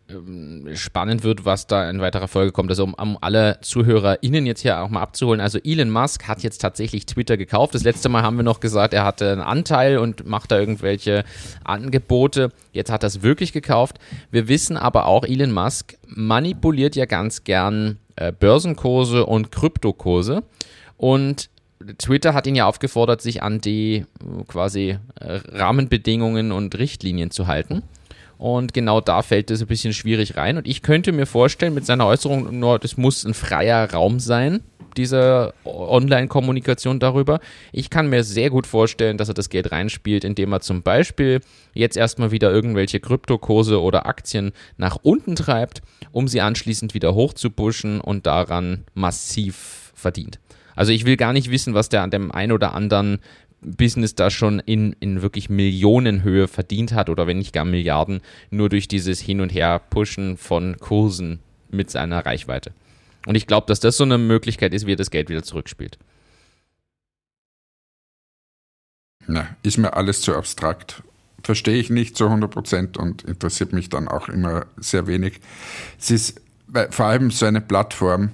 spannend 0.73 1.23
wird, 1.23 1.45
was 1.45 1.67
da 1.67 1.89
in 1.89 2.01
weiterer 2.01 2.27
Folge 2.27 2.51
kommt. 2.51 2.69
Also 2.69 2.83
um, 2.83 2.93
um 2.93 3.17
alle 3.21 3.59
ZuhörerInnen 3.61 4.45
jetzt 4.45 4.61
hier 4.61 4.81
auch 4.81 4.89
mal 4.89 5.01
abzuholen. 5.01 5.41
Also 5.41 5.59
Elon 5.63 5.89
Musk 5.89 6.27
hat 6.27 6.43
jetzt 6.43 6.59
tatsächlich 6.59 7.05
Twitter 7.05 7.37
gekauft. 7.37 7.75
Das 7.75 7.83
letzte 7.83 8.09
Mal 8.09 8.23
haben 8.23 8.37
wir 8.37 8.43
noch 8.43 8.59
gesagt, 8.59 8.93
er 8.93 9.03
hatte 9.03 9.31
einen 9.31 9.41
Anteil 9.41 9.97
und 9.97 10.25
macht 10.25 10.51
da 10.51 10.59
irgendwelche 10.59 11.23
Angebote. 11.63 12.51
Jetzt 12.71 12.91
hat 12.91 13.03
er 13.03 13.07
es 13.07 13.21
wirklich 13.21 13.53
gekauft. 13.53 13.99
Wir 14.31 14.47
wissen 14.47 14.77
aber 14.77 15.05
auch, 15.05 15.23
Elon 15.23 15.51
Musk 15.51 15.97
manipuliert 16.07 16.95
ja 16.95 17.05
ganz 17.05 17.43
gern 17.43 17.97
äh, 18.15 18.31
Börsenkurse 18.31 19.25
und 19.25 19.51
Kryptokurse. 19.51 20.43
Und 20.97 21.49
Twitter 21.97 22.33
hat 22.33 22.47
ihn 22.47 22.55
ja 22.55 22.65
aufgefordert, 22.65 23.21
sich 23.21 23.43
an 23.43 23.59
die 23.61 23.95
äh, 23.95 24.05
quasi 24.47 24.97
äh, 25.19 25.39
Rahmenbedingungen 25.51 26.51
und 26.51 26.77
Richtlinien 26.77 27.31
zu 27.31 27.47
halten. 27.47 27.83
Und 28.41 28.73
genau 28.73 29.01
da 29.01 29.21
fällt 29.21 29.51
es 29.51 29.61
ein 29.61 29.67
bisschen 29.67 29.93
schwierig 29.93 30.35
rein. 30.35 30.57
Und 30.57 30.67
ich 30.67 30.81
könnte 30.81 31.11
mir 31.11 31.27
vorstellen, 31.27 31.75
mit 31.75 31.85
seiner 31.85 32.07
Äußerung, 32.07 32.57
nur 32.57 32.79
das 32.79 32.97
muss 32.97 33.23
ein 33.23 33.35
freier 33.35 33.93
Raum 33.93 34.19
sein, 34.19 34.61
diese 34.97 35.53
Online-Kommunikation 35.63 36.99
darüber. 36.99 37.39
Ich 37.71 37.91
kann 37.91 38.09
mir 38.09 38.23
sehr 38.23 38.49
gut 38.49 38.65
vorstellen, 38.65 39.19
dass 39.19 39.27
er 39.27 39.35
das 39.35 39.51
Geld 39.51 39.71
reinspielt, 39.71 40.23
indem 40.23 40.53
er 40.53 40.61
zum 40.61 40.81
Beispiel 40.81 41.41
jetzt 41.75 41.97
erstmal 41.97 42.31
wieder 42.31 42.51
irgendwelche 42.51 42.99
Kryptokurse 42.99 43.79
oder 43.79 44.07
Aktien 44.07 44.53
nach 44.75 44.97
unten 45.03 45.35
treibt, 45.35 45.83
um 46.11 46.27
sie 46.27 46.41
anschließend 46.41 46.95
wieder 46.95 47.13
hochzupuschen 47.13 48.01
und 48.01 48.25
daran 48.25 48.85
massiv 48.95 49.93
verdient. 49.93 50.39
Also 50.75 50.93
ich 50.93 51.05
will 51.05 51.15
gar 51.15 51.33
nicht 51.33 51.51
wissen, 51.51 51.75
was 51.75 51.89
der 51.89 52.01
an 52.01 52.09
dem 52.09 52.31
einen 52.31 52.53
oder 52.53 52.73
anderen 52.73 53.19
Business 53.61 54.15
da 54.15 54.29
schon 54.31 54.59
in, 54.59 54.93
in 54.99 55.21
wirklich 55.21 55.49
Millionenhöhe 55.49 56.47
verdient 56.47 56.93
hat 56.93 57.09
oder 57.09 57.27
wenn 57.27 57.37
nicht 57.37 57.53
gar 57.53 57.65
Milliarden, 57.65 58.21
nur 58.49 58.69
durch 58.69 58.87
dieses 58.87 59.19
Hin- 59.19 59.41
und 59.41 59.53
Her-Pushen 59.53 60.37
von 60.37 60.77
Kursen 60.77 61.39
mit 61.69 61.89
seiner 61.89 62.25
Reichweite. 62.25 62.73
Und 63.27 63.35
ich 63.35 63.45
glaube, 63.45 63.67
dass 63.67 63.79
das 63.79 63.97
so 63.97 64.03
eine 64.03 64.17
Möglichkeit 64.17 64.73
ist, 64.73 64.87
wie 64.87 64.93
er 64.93 64.97
das 64.97 65.11
Geld 65.11 65.29
wieder 65.29 65.43
zurückspielt. 65.43 65.99
Na, 69.27 69.55
ist 69.61 69.77
mir 69.77 69.93
alles 69.93 70.21
zu 70.21 70.35
abstrakt. 70.35 71.03
Verstehe 71.43 71.77
ich 71.77 71.89
nicht 71.89 72.17
zu 72.17 72.25
100% 72.25 72.97
und 72.97 73.23
interessiert 73.23 73.73
mich 73.73 73.89
dann 73.89 74.07
auch 74.07 74.27
immer 74.29 74.65
sehr 74.77 75.05
wenig. 75.07 75.39
Es 75.99 76.11
ist 76.11 76.41
vor 76.89 77.05
allem 77.05 77.29
so 77.31 77.45
eine 77.45 77.61
Plattform, 77.61 78.31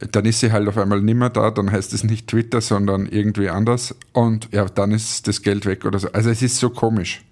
dann 0.00 0.24
ist 0.24 0.40
sie 0.40 0.50
halt 0.50 0.66
auf 0.66 0.78
einmal 0.78 1.00
nicht 1.00 1.14
mehr 1.14 1.28
da, 1.28 1.50
dann 1.50 1.70
heißt 1.70 1.92
es 1.92 2.04
nicht 2.04 2.26
Twitter, 2.26 2.60
sondern 2.60 3.06
irgendwie 3.06 3.50
anders 3.50 3.94
und 4.12 4.48
ja, 4.52 4.64
dann 4.64 4.92
ist 4.92 5.28
das 5.28 5.42
Geld 5.42 5.66
weg 5.66 5.84
oder 5.84 5.98
so. 5.98 6.10
Also 6.12 6.30
es 6.30 6.42
ist 6.42 6.56
so 6.56 6.70
komisch. 6.70 7.22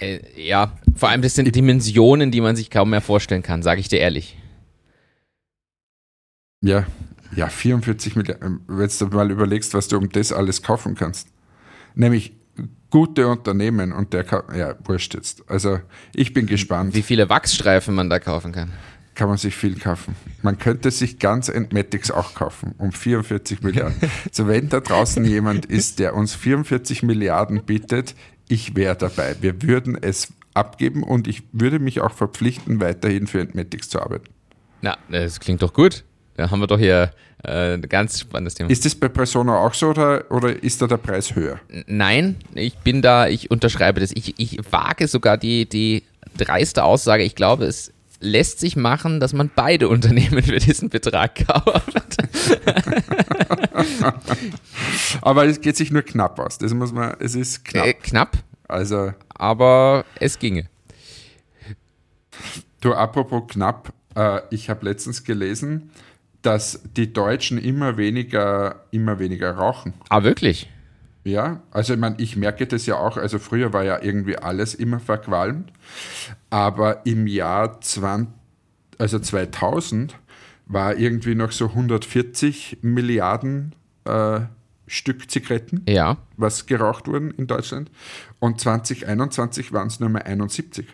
Äh, 0.00 0.20
ja, 0.36 0.72
vor 0.96 1.08
allem 1.08 1.22
das 1.22 1.34
sind 1.34 1.54
Dimensionen, 1.54 2.30
die 2.30 2.40
man 2.40 2.56
sich 2.56 2.70
kaum 2.70 2.90
mehr 2.90 3.00
vorstellen 3.00 3.42
kann, 3.42 3.62
sage 3.62 3.80
ich 3.80 3.88
dir 3.88 4.00
ehrlich. 4.00 4.36
Ja, 6.60 6.86
ja, 7.34 7.48
44 7.48 8.16
Milliarden, 8.16 8.60
wenn 8.66 8.90
du 8.98 9.06
mal 9.06 9.30
überlegst, 9.30 9.74
was 9.74 9.86
du 9.86 9.98
um 9.98 10.08
das 10.10 10.32
alles 10.32 10.62
kaufen 10.62 10.96
kannst. 10.96 11.28
Nämlich 11.94 12.32
gute 12.90 13.28
Unternehmen 13.28 13.92
und 13.92 14.12
der, 14.12 14.24
ja, 14.56 14.74
wurscht 14.84 15.14
jetzt. 15.14 15.48
Also 15.48 15.78
ich 16.14 16.32
bin 16.32 16.46
gespannt. 16.46 16.94
Wie 16.94 17.02
viele 17.02 17.28
Wachsstreifen 17.28 17.94
man 17.94 18.10
da 18.10 18.18
kaufen 18.18 18.50
kann 18.50 18.72
kann 19.18 19.28
man 19.28 19.36
sich 19.36 19.56
viel 19.56 19.78
kaufen. 19.78 20.14
Man 20.42 20.58
könnte 20.58 20.92
sich 20.92 21.18
ganz 21.18 21.48
Entmatics 21.48 22.10
auch 22.10 22.34
kaufen, 22.34 22.74
um 22.78 22.92
44 22.92 23.62
Milliarden. 23.62 23.96
so, 24.32 24.46
wenn 24.46 24.68
da 24.68 24.78
draußen 24.78 25.24
jemand 25.24 25.66
ist, 25.66 25.98
der 25.98 26.14
uns 26.14 26.36
44 26.36 27.02
Milliarden 27.02 27.64
bietet, 27.64 28.14
ich 28.48 28.76
wäre 28.76 28.94
dabei. 28.96 29.34
Wir 29.40 29.60
würden 29.60 29.98
es 30.00 30.32
abgeben 30.54 31.02
und 31.02 31.26
ich 31.26 31.42
würde 31.52 31.80
mich 31.80 32.00
auch 32.00 32.12
verpflichten, 32.12 32.80
weiterhin 32.80 33.26
für 33.26 33.40
Entmatics 33.40 33.88
zu 33.88 34.00
arbeiten. 34.00 34.32
Na, 34.82 34.96
das 35.10 35.40
klingt 35.40 35.62
doch 35.62 35.72
gut. 35.72 36.04
Da 36.36 36.52
haben 36.52 36.60
wir 36.60 36.68
doch 36.68 36.78
hier 36.78 37.10
äh, 37.42 37.74
ein 37.74 37.82
ganz 37.82 38.20
spannendes 38.20 38.54
Thema. 38.54 38.70
Ist 38.70 38.84
das 38.84 38.94
bei 38.94 39.08
Persona 39.08 39.58
auch 39.58 39.74
so 39.74 39.88
oder, 39.88 40.30
oder 40.30 40.62
ist 40.62 40.80
da 40.80 40.86
der 40.86 40.98
Preis 40.98 41.34
höher? 41.34 41.58
Nein, 41.88 42.36
ich 42.54 42.78
bin 42.78 43.02
da, 43.02 43.26
ich 43.26 43.50
unterschreibe 43.50 43.98
das. 43.98 44.12
Ich, 44.14 44.38
ich 44.38 44.60
wage 44.70 45.08
sogar 45.08 45.36
die, 45.36 45.68
die 45.68 46.04
dreiste 46.36 46.84
Aussage. 46.84 47.24
Ich 47.24 47.34
glaube, 47.34 47.64
es 47.64 47.92
lässt 48.20 48.60
sich 48.60 48.76
machen, 48.76 49.20
dass 49.20 49.32
man 49.32 49.50
beide 49.54 49.88
Unternehmen 49.90 50.42
für 50.42 50.58
diesen 50.58 50.88
Betrag 50.88 51.46
kauft. 51.46 52.16
aber 55.22 55.46
es 55.46 55.60
geht 55.60 55.76
sich 55.76 55.90
nur 55.90 56.02
knapp 56.02 56.38
aus. 56.38 56.58
Das 56.58 56.74
muss 56.74 56.92
man, 56.92 57.16
es 57.20 57.34
ist 57.34 57.64
knapp. 57.64 57.86
Äh, 57.86 57.94
knapp. 57.94 58.38
Also. 58.66 59.12
Aber 59.28 60.04
es 60.20 60.38
ginge. 60.38 60.68
Du, 62.80 62.94
apropos 62.94 63.44
knapp, 63.48 63.92
äh, 64.14 64.40
ich 64.50 64.70
habe 64.70 64.84
letztens 64.84 65.24
gelesen, 65.24 65.90
dass 66.42 66.80
die 66.96 67.12
Deutschen 67.12 67.58
immer 67.58 67.96
weniger, 67.96 68.84
immer 68.90 69.18
weniger 69.18 69.52
rauchen. 69.52 69.94
Ah, 70.08 70.22
wirklich? 70.22 70.70
Ja, 71.28 71.62
also 71.70 71.92
ich 71.92 72.00
meine, 72.00 72.16
ich 72.18 72.36
merke 72.36 72.66
das 72.66 72.86
ja 72.86 72.96
auch, 72.96 73.18
also 73.18 73.38
früher 73.38 73.74
war 73.74 73.84
ja 73.84 74.02
irgendwie 74.02 74.38
alles 74.38 74.74
immer 74.74 74.98
verqualmt, 74.98 75.70
aber 76.48 77.04
im 77.04 77.26
Jahr 77.26 77.82
20, 77.82 78.32
also 78.96 79.18
2000 79.18 80.18
war 80.64 80.96
irgendwie 80.96 81.34
noch 81.34 81.52
so 81.52 81.66
140 81.66 82.78
Milliarden 82.80 83.74
äh, 84.04 84.40
Stück 84.86 85.30
Zigaretten, 85.30 85.82
ja. 85.86 86.16
was 86.38 86.64
geraucht 86.64 87.08
wurden 87.08 87.30
in 87.32 87.46
Deutschland. 87.46 87.90
Und 88.38 88.58
2021 88.58 89.74
waren 89.74 89.88
es 89.88 90.00
nur 90.00 90.08
mehr 90.08 90.24
71. 90.24 90.86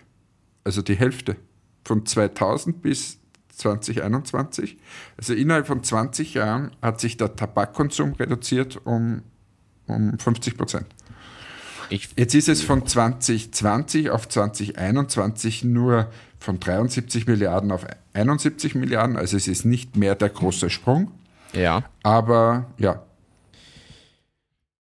Also 0.64 0.82
die 0.82 0.96
Hälfte. 0.96 1.36
Von 1.84 2.06
2000 2.06 2.82
bis 2.82 3.20
2021. 3.50 4.78
Also 5.16 5.32
innerhalb 5.34 5.68
von 5.68 5.84
20 5.84 6.34
Jahren 6.34 6.72
hat 6.82 6.98
sich 7.00 7.16
der 7.18 7.36
Tabakkonsum 7.36 8.14
reduziert 8.14 8.80
um 8.84 9.22
um 9.86 10.18
50 10.18 10.56
Prozent. 10.56 10.86
Jetzt 11.90 12.34
ist 12.34 12.48
es 12.48 12.62
von 12.62 12.86
2020 12.86 14.10
auf 14.10 14.28
2021 14.28 15.64
nur 15.64 16.08
von 16.38 16.58
73 16.58 17.26
Milliarden 17.26 17.72
auf 17.72 17.86
71 18.14 18.74
Milliarden, 18.74 19.16
also 19.16 19.36
es 19.36 19.48
ist 19.48 19.64
nicht 19.64 19.96
mehr 19.96 20.14
der 20.14 20.30
große 20.30 20.70
Sprung. 20.70 21.10
Ja. 21.52 21.84
Aber 22.02 22.66
ja. 22.78 23.02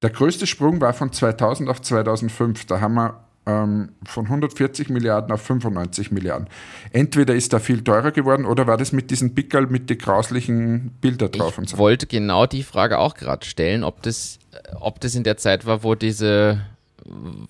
Der 0.02 0.10
größte 0.10 0.46
Sprung 0.46 0.80
war 0.80 0.92
von 0.92 1.12
2000 1.12 1.68
auf 1.68 1.80
2005. 1.80 2.66
Da 2.66 2.80
haben 2.80 2.94
wir 2.94 3.24
ähm, 3.46 3.90
von 4.04 4.24
140 4.24 4.88
Milliarden 4.90 5.32
auf 5.32 5.42
95 5.42 6.10
Milliarden. 6.10 6.48
Entweder 6.92 7.34
ist 7.34 7.52
da 7.52 7.58
viel 7.58 7.82
teurer 7.82 8.10
geworden 8.10 8.44
oder 8.44 8.66
war 8.66 8.76
das 8.76 8.92
mit 8.92 9.10
diesen 9.10 9.34
Pickel 9.34 9.66
mit 9.66 9.90
den 9.90 9.98
grauslichen 9.98 10.90
Bildern 11.00 11.32
drauf 11.32 11.52
ich 11.52 11.58
und 11.58 11.68
so? 11.68 11.76
Ich 11.76 11.78
wollte 11.78 12.06
genau 12.06 12.46
die 12.46 12.62
Frage 12.62 12.98
auch 12.98 13.14
gerade 13.14 13.46
stellen, 13.46 13.84
ob 13.84 14.02
das, 14.02 14.38
ob 14.80 15.00
das 15.00 15.14
in 15.14 15.24
der 15.24 15.36
Zeit 15.36 15.66
war, 15.66 15.82
wo 15.82 15.94
diese, 15.94 16.60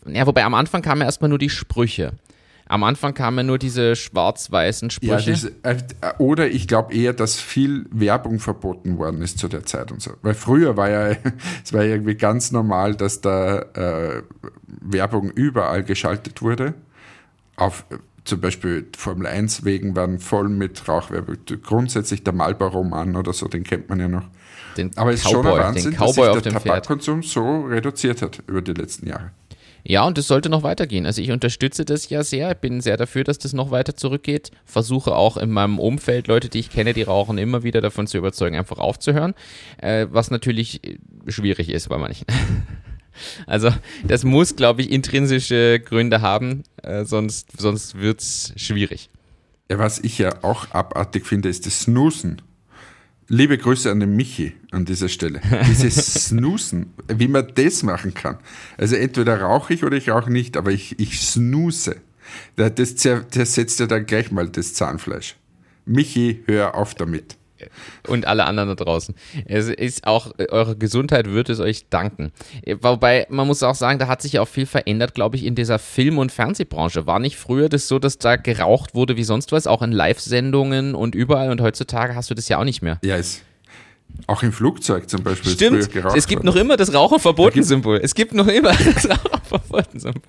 ja, 0.06 0.26
wobei 0.26 0.44
am 0.44 0.54
Anfang 0.54 0.82
kamen 0.82 1.02
erstmal 1.02 1.28
nur 1.28 1.38
die 1.38 1.50
Sprüche. 1.50 2.12
Am 2.66 2.82
Anfang 2.82 3.12
kamen 3.12 3.46
nur 3.46 3.58
diese 3.58 3.94
schwarz-weißen 3.94 4.90
Sprüche. 4.90 5.32
Ja, 5.32 5.50
das, 5.62 5.84
äh, 6.00 6.14
oder 6.18 6.48
ich 6.48 6.66
glaube 6.66 6.94
eher, 6.94 7.12
dass 7.12 7.38
viel 7.38 7.84
Werbung 7.90 8.40
verboten 8.40 8.96
worden 8.96 9.20
ist 9.20 9.38
zu 9.38 9.48
der 9.48 9.64
Zeit 9.64 9.92
und 9.92 10.00
so. 10.00 10.12
Weil 10.22 10.34
früher 10.34 10.76
war 10.76 10.88
ja, 10.88 11.16
es 11.64 11.72
war 11.72 11.82
irgendwie 11.84 12.14
ganz 12.14 12.52
normal, 12.52 12.94
dass 12.94 13.20
da 13.20 13.58
äh, 13.58 14.22
Werbung 14.66 15.30
überall 15.30 15.84
geschaltet 15.84 16.40
wurde. 16.40 16.74
Auf 17.56 17.84
zum 18.24 18.40
Beispiel 18.40 18.86
Formel 18.96 19.26
1 19.26 19.64
wegen 19.64 19.94
waren 19.94 20.18
voll 20.18 20.48
mit 20.48 20.88
Rauchwerbung. 20.88 21.36
Grundsätzlich 21.62 22.24
der 22.24 22.32
Marlboro-Mann 22.32 23.16
oder 23.16 23.34
so, 23.34 23.46
den 23.48 23.64
kennt 23.64 23.90
man 23.90 24.00
ja 24.00 24.08
noch. 24.08 24.24
Den 24.76 24.96
Aber 24.96 25.12
es 25.12 25.20
ist 25.20 25.30
schon 25.30 25.46
ein 25.46 25.52
Wahnsinn, 25.52 25.96
dass 25.96 26.14
sich 26.14 26.24
der 26.24 26.52
Tabakkonsum 26.52 27.22
so 27.22 27.62
reduziert 27.62 28.22
hat 28.22 28.40
über 28.46 28.62
die 28.62 28.72
letzten 28.72 29.08
Jahre. 29.08 29.30
Ja, 29.86 30.04
und 30.04 30.16
es 30.16 30.26
sollte 30.26 30.48
noch 30.48 30.62
weitergehen. 30.62 31.04
Also 31.04 31.20
ich 31.20 31.30
unterstütze 31.30 31.84
das 31.84 32.08
ja 32.08 32.24
sehr, 32.24 32.54
bin 32.54 32.80
sehr 32.80 32.96
dafür, 32.96 33.22
dass 33.22 33.38
das 33.38 33.52
noch 33.52 33.70
weiter 33.70 33.94
zurückgeht. 33.94 34.50
Versuche 34.64 35.14
auch 35.14 35.36
in 35.36 35.50
meinem 35.50 35.78
Umfeld 35.78 36.26
Leute, 36.26 36.48
die 36.48 36.60
ich 36.60 36.70
kenne, 36.70 36.94
die 36.94 37.02
rauchen, 37.02 37.36
immer 37.36 37.62
wieder 37.64 37.82
davon 37.82 38.06
zu 38.06 38.16
überzeugen, 38.16 38.56
einfach 38.56 38.78
aufzuhören. 38.78 39.34
Äh, 39.76 40.06
was 40.10 40.30
natürlich 40.30 40.80
schwierig 41.26 41.68
ist 41.68 41.88
bei 41.88 41.98
manchen. 41.98 42.26
Also 43.46 43.70
das 44.02 44.24
muss, 44.24 44.56
glaube 44.56 44.82
ich, 44.82 44.90
intrinsische 44.90 45.78
Gründe 45.78 46.20
haben, 46.20 46.64
äh, 46.82 47.04
sonst, 47.04 47.60
sonst 47.60 48.00
wird 48.00 48.20
es 48.20 48.52
schwierig. 48.56 49.08
Ja, 49.70 49.78
was 49.78 50.00
ich 50.00 50.18
ja 50.18 50.42
auch 50.42 50.72
abartig 50.72 51.24
finde, 51.24 51.48
ist 51.48 51.64
das 51.64 51.82
Snoosen. 51.82 52.42
Liebe 53.28 53.56
Grüße 53.56 53.90
an 53.90 54.00
den 54.00 54.14
Michi 54.16 54.52
an 54.70 54.84
dieser 54.84 55.08
Stelle. 55.08 55.40
Dieses 55.66 56.14
Snoosen, 56.26 56.92
wie 57.08 57.28
man 57.28 57.50
das 57.54 57.82
machen 57.82 58.12
kann. 58.12 58.38
Also 58.76 58.96
entweder 58.96 59.40
rauche 59.40 59.72
ich 59.72 59.84
oder 59.84 59.96
ich 59.96 60.10
rauche 60.10 60.30
nicht, 60.30 60.56
aber 60.56 60.72
ich, 60.72 60.98
ich 60.98 61.20
snooze. 61.20 61.96
Das, 62.56 62.74
das 62.74 63.54
setzt 63.54 63.80
ja 63.80 63.86
dann 63.86 64.06
gleich 64.06 64.30
mal 64.30 64.48
das 64.48 64.74
Zahnfleisch. 64.74 65.36
Michi, 65.86 66.42
hör 66.46 66.74
auf 66.74 66.94
damit 66.94 67.36
und 68.08 68.26
alle 68.26 68.44
anderen 68.44 68.70
da 68.70 68.74
draußen. 68.74 69.14
Es 69.46 69.68
ist 69.68 70.06
auch, 70.06 70.32
eure 70.50 70.76
Gesundheit 70.76 71.30
wird 71.30 71.48
es 71.48 71.60
euch 71.60 71.88
danken. 71.88 72.32
Wobei, 72.80 73.26
man 73.30 73.46
muss 73.46 73.62
auch 73.62 73.74
sagen, 73.74 73.98
da 73.98 74.08
hat 74.08 74.22
sich 74.22 74.34
ja 74.34 74.42
auch 74.42 74.48
viel 74.48 74.66
verändert, 74.66 75.14
glaube 75.14 75.36
ich, 75.36 75.44
in 75.44 75.54
dieser 75.54 75.78
Film- 75.78 76.18
und 76.18 76.32
Fernsehbranche. 76.32 77.06
War 77.06 77.18
nicht 77.18 77.36
früher 77.36 77.68
das 77.68 77.88
so, 77.88 77.98
dass 77.98 78.18
da 78.18 78.36
geraucht 78.36 78.94
wurde 78.94 79.16
wie 79.16 79.24
sonst 79.24 79.52
was, 79.52 79.66
auch 79.66 79.82
in 79.82 79.92
Live-Sendungen 79.92 80.94
und 80.94 81.14
überall 81.14 81.50
und 81.50 81.60
heutzutage 81.60 82.14
hast 82.14 82.30
du 82.30 82.34
das 82.34 82.48
ja 82.48 82.58
auch 82.58 82.64
nicht 82.64 82.82
mehr. 82.82 82.98
Ja, 83.04 83.16
ist. 83.16 83.42
Auch 84.26 84.42
im 84.42 84.52
Flugzeug 84.52 85.10
zum 85.10 85.22
Beispiel. 85.22 85.52
Stimmt, 85.52 85.88
es 86.14 86.26
gibt 86.26 86.44
noch 86.44 86.56
immer 86.56 86.76
das 86.78 86.94
Raucherverboten-Symbol. 86.94 88.00
Es 88.02 88.14
gibt 88.14 88.32
noch 88.32 88.46
immer 88.46 88.72
das 88.72 89.08
Raucherverboten-Symbol. 89.08 90.22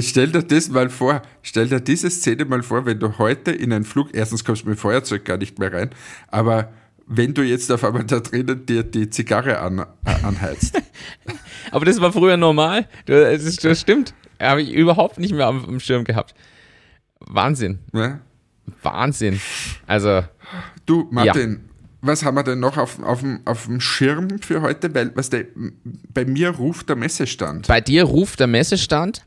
Stell 0.00 0.28
dir 0.28 0.42
das 0.42 0.68
mal 0.68 0.90
vor, 0.90 1.22
stell 1.42 1.68
dir 1.68 1.80
diese 1.80 2.10
Szene 2.10 2.44
mal 2.44 2.62
vor, 2.62 2.84
wenn 2.84 3.00
du 3.00 3.16
heute 3.18 3.52
in 3.52 3.72
einen 3.72 3.84
Flug, 3.84 4.10
erstens 4.12 4.44
kommst 4.44 4.62
du 4.62 4.68
mit 4.68 4.76
dem 4.76 4.80
Feuerzeug 4.80 5.24
gar 5.24 5.38
nicht 5.38 5.58
mehr 5.58 5.72
rein, 5.72 5.90
aber 6.28 6.70
wenn 7.08 7.32
du 7.32 7.42
jetzt 7.42 7.72
auf 7.72 7.84
einmal 7.84 8.04
da 8.04 8.20
drinnen 8.20 8.66
dir 8.66 8.82
die 8.82 9.08
Zigarre 9.08 9.58
an, 9.60 9.78
äh, 9.78 9.84
anheizt. 10.22 10.80
Aber 11.70 11.84
das 11.84 12.00
war 12.00 12.12
früher 12.12 12.36
normal. 12.36 12.86
Das, 13.06 13.56
das 13.56 13.80
stimmt. 13.80 14.14
Habe 14.38 14.62
ich 14.62 14.72
überhaupt 14.72 15.18
nicht 15.18 15.32
mehr 15.32 15.46
am, 15.46 15.64
am 15.64 15.80
Schirm 15.80 16.04
gehabt. 16.04 16.34
Wahnsinn. 17.20 17.78
Ja? 17.92 18.20
Wahnsinn. 18.82 19.40
Also. 19.86 20.22
Du, 20.86 21.08
Martin, 21.10 21.52
ja. 21.52 21.58
was 22.02 22.24
haben 22.24 22.36
wir 22.36 22.42
denn 22.42 22.60
noch 22.60 22.76
auf, 22.76 23.02
auf, 23.02 23.20
dem, 23.20 23.40
auf 23.46 23.66
dem 23.66 23.80
Schirm 23.80 24.38
für 24.40 24.60
heute? 24.60 24.94
Weil, 24.94 25.12
was 25.14 25.30
der, 25.30 25.46
bei 26.12 26.24
mir 26.24 26.50
ruft 26.50 26.88
der 26.90 26.96
Messestand. 26.96 27.66
Bei 27.66 27.80
dir 27.80 28.04
ruft 28.04 28.40
der 28.40 28.46
Messestand? 28.46 29.26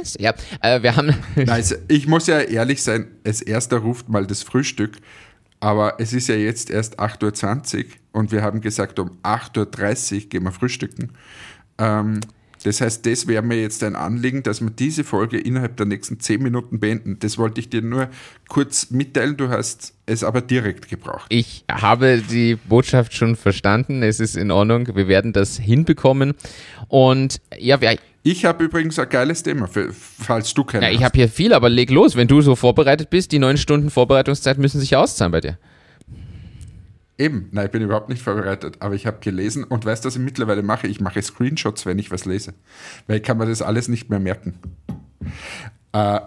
Hannes! 0.00 0.16
Ja, 0.18 0.34
äh, 0.62 0.82
wir 0.82 0.96
haben. 0.96 1.14
also 1.48 1.76
ich 1.88 2.06
muss 2.06 2.26
ja 2.26 2.40
ehrlich 2.40 2.82
sein, 2.82 3.08
als 3.24 3.42
erster 3.42 3.78
ruft 3.78 4.08
mal 4.08 4.26
das 4.26 4.42
Frühstück. 4.42 4.98
Aber 5.62 6.00
es 6.00 6.14
ist 6.14 6.28
ja 6.28 6.36
jetzt 6.36 6.70
erst 6.70 6.98
8.20 6.98 7.76
Uhr 7.76 7.84
und 8.12 8.32
wir 8.32 8.42
haben 8.42 8.62
gesagt, 8.62 8.98
um 8.98 9.18
8.30 9.22 10.14
Uhr 10.14 10.20
gehen 10.30 10.44
wir 10.44 10.52
frühstücken. 10.52 11.10
Ähm, 11.76 12.20
das 12.62 12.80
heißt, 12.80 13.04
das 13.04 13.26
wäre 13.26 13.42
mir 13.42 13.60
jetzt 13.60 13.82
ein 13.84 13.94
Anliegen, 13.94 14.42
dass 14.42 14.60
wir 14.62 14.70
diese 14.70 15.04
Folge 15.04 15.38
innerhalb 15.38 15.76
der 15.76 15.86
nächsten 15.86 16.18
zehn 16.20 16.42
Minuten 16.42 16.80
beenden. 16.80 17.18
Das 17.18 17.36
wollte 17.36 17.60
ich 17.60 17.68
dir 17.68 17.82
nur 17.82 18.08
kurz 18.48 18.90
mitteilen. 18.90 19.36
Du 19.36 19.48
hast 19.50 19.94
es 20.06 20.24
aber 20.24 20.40
direkt 20.40 20.88
gebraucht. 20.88 21.26
Ich 21.30 21.64
habe 21.70 22.22
die 22.30 22.56
Botschaft 22.56 23.14
schon 23.14 23.36
verstanden. 23.36 24.02
Es 24.02 24.20
ist 24.20 24.36
in 24.36 24.50
Ordnung. 24.50 24.94
Wir 24.94 25.08
werden 25.08 25.32
das 25.34 25.58
hinbekommen. 25.58 26.34
Und 26.88 27.40
ja, 27.58 27.80
wir, 27.80 27.98
ich 28.22 28.44
habe 28.44 28.64
übrigens 28.64 28.98
ein 28.98 29.08
geiles 29.08 29.42
Thema, 29.42 29.66
für, 29.66 29.92
falls 29.92 30.52
du 30.52 30.64
keinen 30.64 30.82
Ja, 30.82 30.90
ich 30.90 31.02
habe 31.02 31.16
hier 31.16 31.28
viel, 31.28 31.54
aber 31.54 31.68
leg 31.68 31.90
los. 31.90 32.16
Wenn 32.16 32.28
du 32.28 32.40
so 32.42 32.54
vorbereitet 32.54 33.10
bist, 33.10 33.32
die 33.32 33.38
neun 33.38 33.56
Stunden 33.56 33.90
Vorbereitungszeit 33.90 34.58
müssen 34.58 34.80
sich 34.80 34.96
auszahlen 34.96 35.32
bei 35.32 35.40
dir. 35.40 35.58
Eben, 37.16 37.48
nein, 37.52 37.66
ich 37.66 37.72
bin 37.72 37.82
überhaupt 37.82 38.08
nicht 38.08 38.22
vorbereitet, 38.22 38.76
aber 38.80 38.94
ich 38.94 39.06
habe 39.06 39.18
gelesen 39.20 39.64
und 39.64 39.84
weißt 39.84 40.04
du, 40.04 40.06
was 40.06 40.16
ich 40.16 40.22
mittlerweile 40.22 40.62
mache? 40.62 40.86
Ich 40.86 41.00
mache 41.00 41.20
Screenshots, 41.20 41.84
wenn 41.84 41.98
ich 41.98 42.10
was 42.10 42.24
lese, 42.24 42.54
weil 43.06 43.18
ich 43.18 43.22
kann 43.22 43.36
mir 43.36 43.46
das 43.46 43.60
alles 43.60 43.88
nicht 43.88 44.08
mehr 44.08 44.20
merken. 44.20 44.54
Äh, 45.92 46.20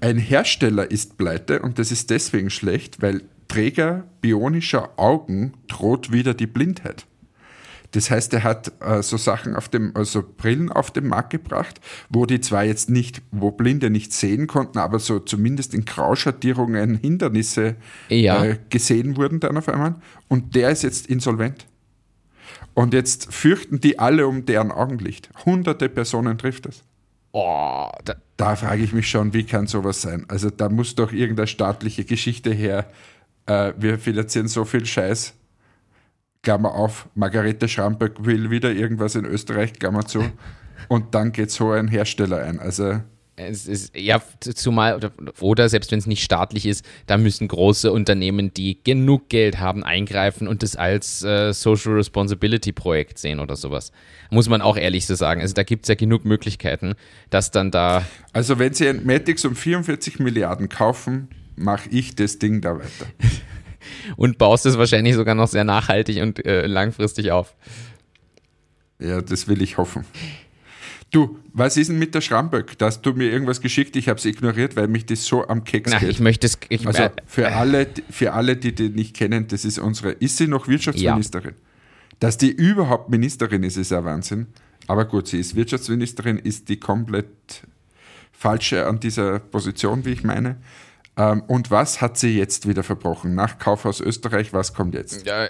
ein 0.00 0.16
Hersteller 0.16 0.90
ist 0.90 1.18
pleite 1.18 1.60
und 1.60 1.78
das 1.78 1.92
ist 1.92 2.08
deswegen 2.10 2.50
schlecht, 2.50 3.02
weil 3.02 3.22
Träger 3.48 4.04
bionischer 4.20 4.90
Augen 4.98 5.54
droht 5.68 6.12
wieder 6.12 6.34
die 6.34 6.46
Blindheit. 6.46 7.06
Das 7.92 8.10
heißt, 8.10 8.34
er 8.34 8.44
hat 8.44 8.72
äh, 8.80 9.02
so 9.02 9.16
Sachen 9.16 9.56
auf 9.56 9.68
dem, 9.68 9.96
also 9.96 10.22
Brillen 10.22 10.70
auf 10.70 10.90
den 10.90 11.06
Markt 11.06 11.30
gebracht, 11.30 11.80
wo 12.10 12.26
die 12.26 12.40
zwar 12.40 12.64
jetzt 12.64 12.90
nicht, 12.90 13.22
wo 13.30 13.50
Blinde 13.50 13.88
nicht 13.88 14.12
sehen 14.12 14.46
konnten, 14.46 14.78
aber 14.78 14.98
so 14.98 15.18
zumindest 15.20 15.72
in 15.72 15.84
Grauschattierungen 15.84 16.96
Hindernisse 16.96 17.76
ja. 18.08 18.44
äh, 18.44 18.58
gesehen 18.68 19.16
wurden 19.16 19.40
dann 19.40 19.56
auf 19.56 19.68
einmal. 19.68 19.94
Und 20.28 20.54
der 20.54 20.70
ist 20.70 20.82
jetzt 20.82 21.06
insolvent. 21.06 21.66
Und 22.74 22.92
jetzt 22.92 23.32
fürchten 23.32 23.80
die 23.80 23.98
alle 23.98 24.26
um 24.26 24.44
deren 24.44 24.70
Augenlicht. 24.70 25.30
Hunderte 25.46 25.88
Personen 25.88 26.36
trifft 26.36 26.66
das. 26.66 26.84
Oh, 27.32 27.88
da, 28.04 28.16
da 28.36 28.56
frage 28.56 28.82
ich 28.82 28.92
mich 28.92 29.08
schon, 29.08 29.32
wie 29.32 29.44
kann 29.44 29.66
sowas 29.66 30.02
sein? 30.02 30.26
Also 30.28 30.50
da 30.50 30.68
muss 30.68 30.94
doch 30.94 31.12
irgendeine 31.12 31.46
staatliche 31.46 32.04
Geschichte 32.04 32.52
her. 32.52 32.90
Äh, 33.46 33.72
wir 33.78 33.98
finanzieren 33.98 34.48
so 34.48 34.64
viel 34.64 34.84
Scheiß 34.84 35.37
Klammer 36.42 36.74
auf, 36.74 37.08
Margarete 37.14 37.68
Schramberg 37.68 38.24
will 38.24 38.50
wieder 38.50 38.72
irgendwas 38.72 39.14
in 39.14 39.24
Österreich, 39.24 39.74
Klammer 39.74 40.06
zu. 40.06 40.24
Und 40.88 41.14
dann 41.14 41.32
geht 41.32 41.50
so 41.50 41.72
ein 41.72 41.88
Hersteller 41.88 42.42
ein. 42.42 42.60
Also 42.60 43.00
es 43.38 43.66
ist, 43.66 43.96
ja, 43.96 44.20
zumal, 44.40 44.96
oder, 44.96 45.12
oder 45.40 45.68
selbst 45.68 45.92
wenn 45.92 45.98
es 45.98 46.06
nicht 46.06 46.22
staatlich 46.22 46.66
ist, 46.66 46.84
da 47.06 47.16
müssen 47.16 47.48
große 47.48 47.92
Unternehmen, 47.92 48.52
die 48.52 48.82
genug 48.82 49.28
Geld 49.28 49.60
haben, 49.60 49.84
eingreifen 49.84 50.48
und 50.48 50.62
das 50.62 50.76
als 50.76 51.22
äh, 51.22 51.52
Social 51.52 51.92
Responsibility 51.94 52.72
Projekt 52.72 53.18
sehen 53.18 53.40
oder 53.40 53.56
sowas. 53.56 53.92
Muss 54.30 54.48
man 54.48 54.60
auch 54.60 54.76
ehrlich 54.76 55.06
so 55.06 55.14
sagen. 55.14 55.40
Also 55.40 55.54
da 55.54 55.62
gibt 55.62 55.84
es 55.84 55.88
ja 55.88 55.94
genug 55.94 56.24
Möglichkeiten, 56.24 56.94
dass 57.30 57.50
dann 57.50 57.70
da. 57.70 58.04
Also 58.32 58.58
wenn 58.58 58.74
Sie 58.74 58.88
ein 58.88 59.06
Matix 59.06 59.44
um 59.44 59.54
44 59.54 60.18
Milliarden 60.18 60.68
kaufen, 60.68 61.28
mache 61.56 61.88
ich 61.90 62.14
das 62.14 62.38
Ding 62.38 62.60
da 62.60 62.76
weiter. 62.76 63.06
und 64.16 64.38
baust 64.38 64.66
es 64.66 64.78
wahrscheinlich 64.78 65.14
sogar 65.14 65.34
noch 65.34 65.48
sehr 65.48 65.64
nachhaltig 65.64 66.22
und 66.22 66.44
äh, 66.44 66.66
langfristig 66.66 67.32
auf. 67.32 67.54
Ja, 68.98 69.20
das 69.20 69.48
will 69.48 69.62
ich 69.62 69.78
hoffen. 69.78 70.04
Du, 71.10 71.38
was 71.54 71.76
ist 71.78 71.88
denn 71.88 71.98
mit 71.98 72.14
der 72.14 72.20
Schramböck? 72.20 72.76
Da 72.76 72.86
hast 72.86 73.00
du 73.02 73.14
mir 73.14 73.30
irgendwas 73.30 73.62
geschickt, 73.62 73.96
ich 73.96 74.08
habe 74.08 74.18
es 74.18 74.26
ignoriert, 74.26 74.76
weil 74.76 74.88
mich 74.88 75.06
das 75.06 75.24
so 75.24 75.48
am 75.48 75.64
Keks 75.64 75.92
Na, 75.92 75.98
geht. 75.98 76.10
Ich 76.10 76.20
möchte 76.20 76.46
es. 76.46 76.58
Ich, 76.68 76.86
also 76.86 77.08
für 77.26 77.48
alle, 77.48 77.86
für 78.10 78.34
alle, 78.34 78.56
die 78.56 78.74
die 78.74 78.90
nicht 78.90 79.16
kennen, 79.16 79.48
das 79.48 79.64
ist 79.64 79.78
unsere. 79.78 80.12
Ist 80.12 80.36
sie 80.36 80.48
noch 80.48 80.68
Wirtschaftsministerin? 80.68 81.54
Ja. 81.54 82.16
Dass 82.20 82.36
die 82.36 82.50
überhaupt 82.50 83.08
Ministerin 83.08 83.62
ist, 83.62 83.78
ist 83.78 83.90
ja 83.90 84.04
Wahnsinn. 84.04 84.48
Aber 84.86 85.06
gut, 85.06 85.28
sie 85.28 85.38
ist 85.38 85.54
Wirtschaftsministerin, 85.54 86.38
ist 86.38 86.68
die 86.68 86.78
komplett 86.78 87.26
falsche 88.32 88.86
an 88.86 89.00
dieser 89.00 89.38
Position, 89.38 90.04
wie 90.04 90.10
ich 90.10 90.24
meine. 90.24 90.56
Ähm, 91.18 91.42
und 91.48 91.72
was 91.72 92.00
hat 92.00 92.16
sie 92.16 92.38
jetzt 92.38 92.68
wieder 92.68 92.84
verbrochen? 92.84 93.34
Nach 93.34 93.58
Kaufhaus 93.58 94.00
Österreich, 94.00 94.52
was 94.52 94.72
kommt 94.72 94.94
jetzt? 94.94 95.26
Ja, 95.26 95.48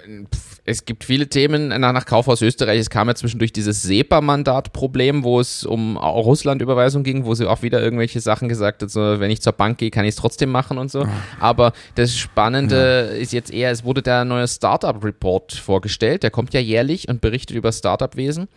es 0.65 0.83
gibt 0.83 1.03
viele 1.03 1.29
Themen 1.29 1.67
nach, 1.67 2.05
Kaufhaus 2.07 2.41
Österreich. 2.41 2.79
Es 2.79 2.89
kam 2.89 3.07
ja 3.07 3.13
zwischendurch 3.13 3.53
dieses 3.53 3.83
SEPA-Mandat-Problem, 3.83 5.23
wo 5.23 5.39
es 5.39 5.63
um 5.63 5.95
Russland-Überweisung 5.97 7.03
ging, 7.03 7.25
wo 7.25 7.35
sie 7.35 7.47
auch 7.47 7.61
wieder 7.61 7.81
irgendwelche 7.81 8.19
Sachen 8.19 8.49
gesagt 8.49 8.81
hat, 8.81 8.89
so, 8.89 9.19
wenn 9.19 9.29
ich 9.29 9.41
zur 9.41 9.53
Bank 9.53 9.77
gehe, 9.77 9.91
kann 9.91 10.05
ich 10.05 10.09
es 10.09 10.15
trotzdem 10.15 10.49
machen 10.49 10.79
und 10.79 10.89
so. 10.89 11.03
Ah. 11.03 11.09
Aber 11.39 11.73
das 11.93 12.17
Spannende 12.17 13.11
ja. 13.11 13.17
ist 13.17 13.31
jetzt 13.31 13.53
eher, 13.53 13.69
es 13.69 13.83
wurde 13.83 14.01
der 14.01 14.25
neue 14.25 14.47
Startup-Report 14.47 15.53
vorgestellt. 15.53 16.23
Der 16.23 16.31
kommt 16.31 16.51
ja 16.55 16.59
jährlich 16.59 17.07
und 17.07 17.21
berichtet 17.21 17.55
über 17.55 17.71
Startup-Wesen. 17.71 18.47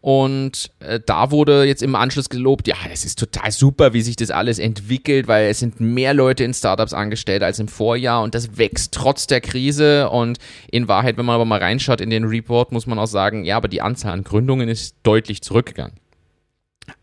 Und 0.00 0.70
äh, 0.80 1.00
da 1.04 1.30
wurde 1.30 1.64
jetzt 1.64 1.82
im 1.82 1.94
Anschluss 1.94 2.28
gelobt, 2.28 2.68
ja, 2.68 2.76
es 2.92 3.04
ist 3.04 3.18
total 3.18 3.50
super, 3.50 3.92
wie 3.92 4.02
sich 4.02 4.16
das 4.16 4.30
alles 4.30 4.58
entwickelt, 4.58 5.26
weil 5.26 5.48
es 5.48 5.58
sind 5.58 5.80
mehr 5.80 6.14
Leute 6.14 6.44
in 6.44 6.54
Startups 6.54 6.92
angestellt 6.92 7.42
als 7.42 7.58
im 7.58 7.68
Vorjahr 7.68 8.22
und 8.22 8.34
das 8.34 8.56
wächst 8.56 8.92
trotz 8.92 9.26
der 9.26 9.40
Krise. 9.40 10.10
Und 10.10 10.38
in 10.70 10.88
Wahrheit, 10.88 11.16
wenn 11.16 11.26
man 11.26 11.34
aber 11.34 11.44
mal 11.44 11.60
reinschaut 11.60 12.00
in 12.00 12.10
den 12.10 12.24
Report, 12.24 12.72
muss 12.72 12.86
man 12.86 12.98
auch 12.98 13.06
sagen, 13.06 13.44
ja, 13.44 13.56
aber 13.56 13.68
die 13.68 13.82
Anzahl 13.82 14.12
an 14.12 14.24
Gründungen 14.24 14.68
ist 14.68 14.96
deutlich 15.02 15.42
zurückgegangen. 15.42 15.96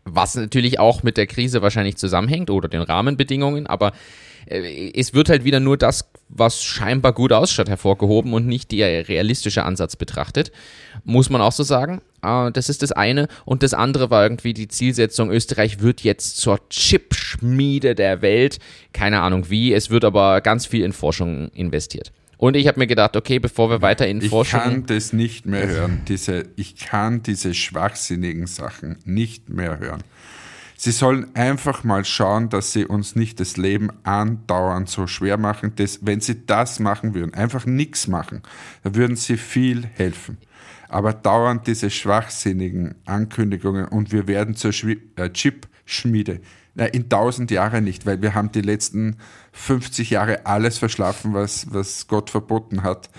Was 0.04 0.34
natürlich 0.34 0.78
auch 0.78 1.02
mit 1.02 1.16
der 1.16 1.26
Krise 1.26 1.60
wahrscheinlich 1.60 1.96
zusammenhängt 1.96 2.48
oder 2.48 2.68
den 2.68 2.82
Rahmenbedingungen, 2.82 3.66
aber 3.66 3.92
äh, 4.46 4.92
es 4.94 5.14
wird 5.14 5.28
halt 5.28 5.44
wieder 5.44 5.60
nur 5.60 5.76
das, 5.76 6.10
was 6.28 6.62
scheinbar 6.62 7.12
gut 7.12 7.32
ausschaut, 7.32 7.68
hervorgehoben 7.68 8.32
und 8.32 8.46
nicht 8.46 8.72
der 8.72 9.08
realistische 9.08 9.64
Ansatz 9.64 9.96
betrachtet. 9.96 10.52
Muss 11.04 11.30
man 11.30 11.40
auch 11.40 11.52
so 11.52 11.62
sagen. 11.62 12.00
Äh, 12.22 12.50
das 12.52 12.68
ist 12.68 12.82
das 12.82 12.92
eine. 12.92 13.28
Und 13.44 13.62
das 13.62 13.74
andere 13.74 14.10
war 14.10 14.22
irgendwie 14.22 14.54
die 14.54 14.68
Zielsetzung, 14.68 15.30
Österreich 15.30 15.80
wird 15.80 16.02
jetzt 16.02 16.38
zur 16.38 16.60
Chipschmiede 16.68 17.94
der 17.94 18.22
Welt. 18.22 18.58
Keine 18.92 19.20
Ahnung 19.20 19.50
wie. 19.50 19.72
Es 19.72 19.90
wird 19.90 20.04
aber 20.04 20.40
ganz 20.40 20.66
viel 20.66 20.84
in 20.84 20.92
Forschung 20.92 21.50
investiert. 21.54 22.12
Und 22.36 22.56
ich 22.56 22.66
habe 22.66 22.80
mir 22.80 22.86
gedacht, 22.86 23.16
okay, 23.16 23.38
bevor 23.38 23.70
wir 23.70 23.80
weiter 23.80 24.06
in 24.06 24.20
ich 24.20 24.28
Forschung. 24.28 24.60
Ich 24.60 24.64
kann 24.64 24.86
das 24.86 25.12
nicht 25.12 25.46
mehr 25.46 25.66
hören. 25.66 26.02
Diese, 26.08 26.44
ich 26.56 26.76
kann 26.76 27.22
diese 27.22 27.54
schwachsinnigen 27.54 28.46
Sachen 28.46 28.98
nicht 29.04 29.48
mehr 29.48 29.78
hören. 29.78 30.02
Sie 30.76 30.90
sollen 30.90 31.34
einfach 31.36 31.84
mal 31.84 32.04
schauen, 32.04 32.48
dass 32.48 32.72
sie 32.72 32.84
uns 32.84 33.14
nicht 33.14 33.38
das 33.38 33.56
Leben 33.56 33.90
andauernd 34.02 34.88
so 34.88 35.06
schwer 35.06 35.38
machen. 35.38 35.72
Das, 35.76 36.00
wenn 36.02 36.20
sie 36.20 36.46
das 36.46 36.80
machen 36.80 37.14
würden, 37.14 37.34
einfach 37.34 37.64
nichts 37.64 38.08
machen, 38.08 38.42
dann 38.82 38.94
würden 38.94 39.16
sie 39.16 39.36
viel 39.36 39.86
helfen. 39.86 40.38
Aber 40.88 41.12
dauernd 41.12 41.66
diese 41.66 41.90
schwachsinnigen 41.90 42.94
Ankündigungen 43.04 43.86
und 43.86 44.12
wir 44.12 44.26
werden 44.26 44.56
zur 44.56 44.72
äh, 45.16 45.30
Chip-Schmiede. 45.30 46.40
In 46.92 47.08
tausend 47.08 47.52
Jahren 47.52 47.84
nicht, 47.84 48.04
weil 48.04 48.20
wir 48.20 48.34
haben 48.34 48.50
die 48.50 48.60
letzten 48.60 49.16
50 49.52 50.10
Jahre 50.10 50.44
alles 50.44 50.78
verschlafen, 50.78 51.32
was, 51.32 51.72
was 51.72 52.08
Gott 52.08 52.30
verboten 52.30 52.82
hat. 52.82 53.10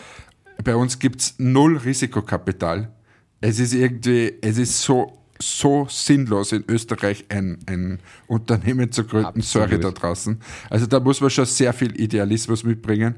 Bei 0.63 0.75
uns 0.75 0.99
gibt's 0.99 1.35
null 1.37 1.77
Risikokapital. 1.77 2.91
Es 3.39 3.59
ist 3.59 3.73
irgendwie, 3.73 4.33
es 4.41 4.57
ist 4.57 4.81
so 4.81 5.24
so 5.39 5.87
sinnlos 5.89 6.51
in 6.51 6.63
Österreich 6.67 7.25
ein, 7.29 7.59
ein 7.65 7.99
Unternehmen 8.27 8.91
zu 8.91 9.03
gründen. 9.03 9.39
Absolut. 9.39 9.69
Sorry 9.69 9.79
da 9.79 9.91
draußen. 9.91 10.39
Also 10.69 10.85
da 10.85 10.99
muss 10.99 11.21
man 11.21 11.29
schon 11.29 11.45
sehr 11.45 11.73
viel 11.73 11.99
Idealismus 11.99 12.63
mitbringen. 12.63 13.15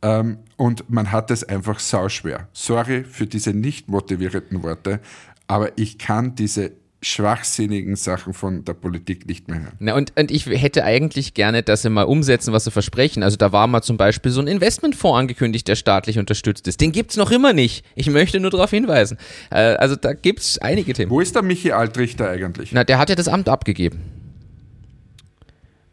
Ähm, 0.00 0.38
und 0.56 0.88
man 0.88 1.10
hat 1.10 1.30
es 1.30 1.44
einfach 1.44 1.80
sauschwer. 1.80 2.48
Sorry 2.52 3.04
für 3.04 3.26
diese 3.26 3.52
nicht 3.52 3.88
motivierenden 3.88 4.62
Worte, 4.62 5.00
aber 5.48 5.76
ich 5.76 5.98
kann 5.98 6.34
diese 6.36 6.72
schwachsinnigen 7.00 7.94
Sachen 7.94 8.32
von 8.34 8.64
der 8.64 8.74
Politik 8.74 9.26
nicht 9.26 9.48
mehr 9.48 9.60
hören. 9.60 9.72
Na 9.78 9.94
und, 9.94 10.12
und 10.18 10.30
ich 10.32 10.46
hätte 10.46 10.84
eigentlich 10.84 11.34
gerne, 11.34 11.62
dass 11.62 11.82
sie 11.82 11.90
mal 11.90 12.02
umsetzen, 12.02 12.52
was 12.52 12.64
sie 12.64 12.72
versprechen. 12.72 13.22
Also 13.22 13.36
da 13.36 13.52
war 13.52 13.68
mal 13.68 13.82
zum 13.82 13.96
Beispiel 13.96 14.32
so 14.32 14.40
ein 14.40 14.48
Investmentfonds 14.48 15.18
angekündigt, 15.18 15.68
der 15.68 15.76
staatlich 15.76 16.18
unterstützt 16.18 16.66
ist. 16.66 16.80
Den 16.80 16.90
gibt 16.90 17.12
es 17.12 17.16
noch 17.16 17.30
immer 17.30 17.52
nicht. 17.52 17.84
Ich 17.94 18.10
möchte 18.10 18.40
nur 18.40 18.50
darauf 18.50 18.70
hinweisen. 18.70 19.16
Äh, 19.50 19.76
also 19.76 19.94
da 19.94 20.12
gibt 20.12 20.40
es 20.40 20.58
einige 20.58 20.92
Themen. 20.92 21.10
Wo 21.10 21.20
ist 21.20 21.36
der 21.36 21.42
Michi 21.42 21.70
Altrichter 21.70 22.30
eigentlich? 22.30 22.72
Na, 22.72 22.82
der 22.82 22.98
hat 22.98 23.10
ja 23.10 23.14
das 23.14 23.28
Amt 23.28 23.48
abgegeben. 23.48 24.02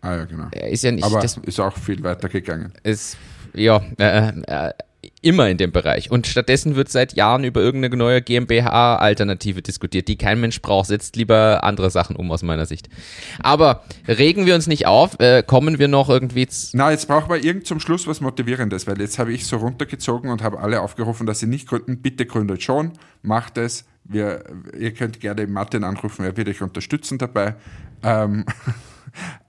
Ah 0.01 0.17
ja, 0.17 0.25
genau. 0.25 0.47
Er 0.51 0.69
ist 0.69 0.83
ja 0.83 0.91
nicht. 0.91 1.03
Aber 1.03 1.23
ist 1.23 1.59
auch 1.59 1.77
viel 1.77 2.01
weiter 2.03 2.29
gegangen. 2.29 2.73
Ist, 2.83 3.17
ja, 3.53 3.81
äh, 3.97 4.29
äh, 4.47 4.71
immer 5.21 5.49
in 5.49 5.57
dem 5.57 5.71
Bereich. 5.71 6.11
Und 6.11 6.27
stattdessen 6.27 6.75
wird 6.75 6.89
seit 6.89 7.13
Jahren 7.13 7.43
über 7.43 7.61
irgendeine 7.61 7.95
neue 7.95 8.21
GmbH-Alternative 8.21 9.61
diskutiert, 9.61 10.07
die 10.07 10.17
kein 10.17 10.39
Mensch 10.39 10.61
braucht. 10.61 10.87
Setzt 10.87 11.15
lieber 11.15 11.63
andere 11.63 11.89
Sachen 11.89 12.15
um 12.15 12.31
aus 12.31 12.43
meiner 12.43 12.65
Sicht. 12.65 12.89
Aber 13.39 13.83
regen 14.07 14.45
wir 14.45 14.55
uns 14.55 14.67
nicht 14.67 14.87
auf, 14.87 15.19
äh, 15.19 15.43
kommen 15.43 15.79
wir 15.79 15.87
noch 15.87 16.09
irgendwie. 16.09 16.47
Na, 16.73 16.91
jetzt 16.91 17.07
brauchen 17.07 17.29
wir 17.29 17.43
irgend 17.43 17.67
zum 17.67 17.79
Schluss 17.79 18.07
was 18.07 18.21
Motivierendes, 18.21 18.87
weil 18.87 18.99
jetzt 18.99 19.19
habe 19.19 19.33
ich 19.33 19.45
so 19.45 19.57
runtergezogen 19.57 20.29
und 20.29 20.43
habe 20.43 20.59
alle 20.59 20.81
aufgerufen, 20.81 21.25
dass 21.25 21.39
sie 21.39 21.47
nicht 21.47 21.67
gründen. 21.67 22.01
Bitte 22.01 22.25
gründet 22.25 22.63
schon, 22.63 22.93
macht 23.21 23.57
es. 23.57 23.85
Wir, 24.03 24.43
ihr 24.77 24.93
könnt 24.93 25.19
gerne 25.19 25.47
Martin 25.47 25.83
anrufen, 25.83 26.23
er 26.25 26.37
wird 26.37 26.47
euch 26.47 26.61
unterstützen 26.61 27.17
dabei. 27.17 27.55
Ähm, 28.03 28.45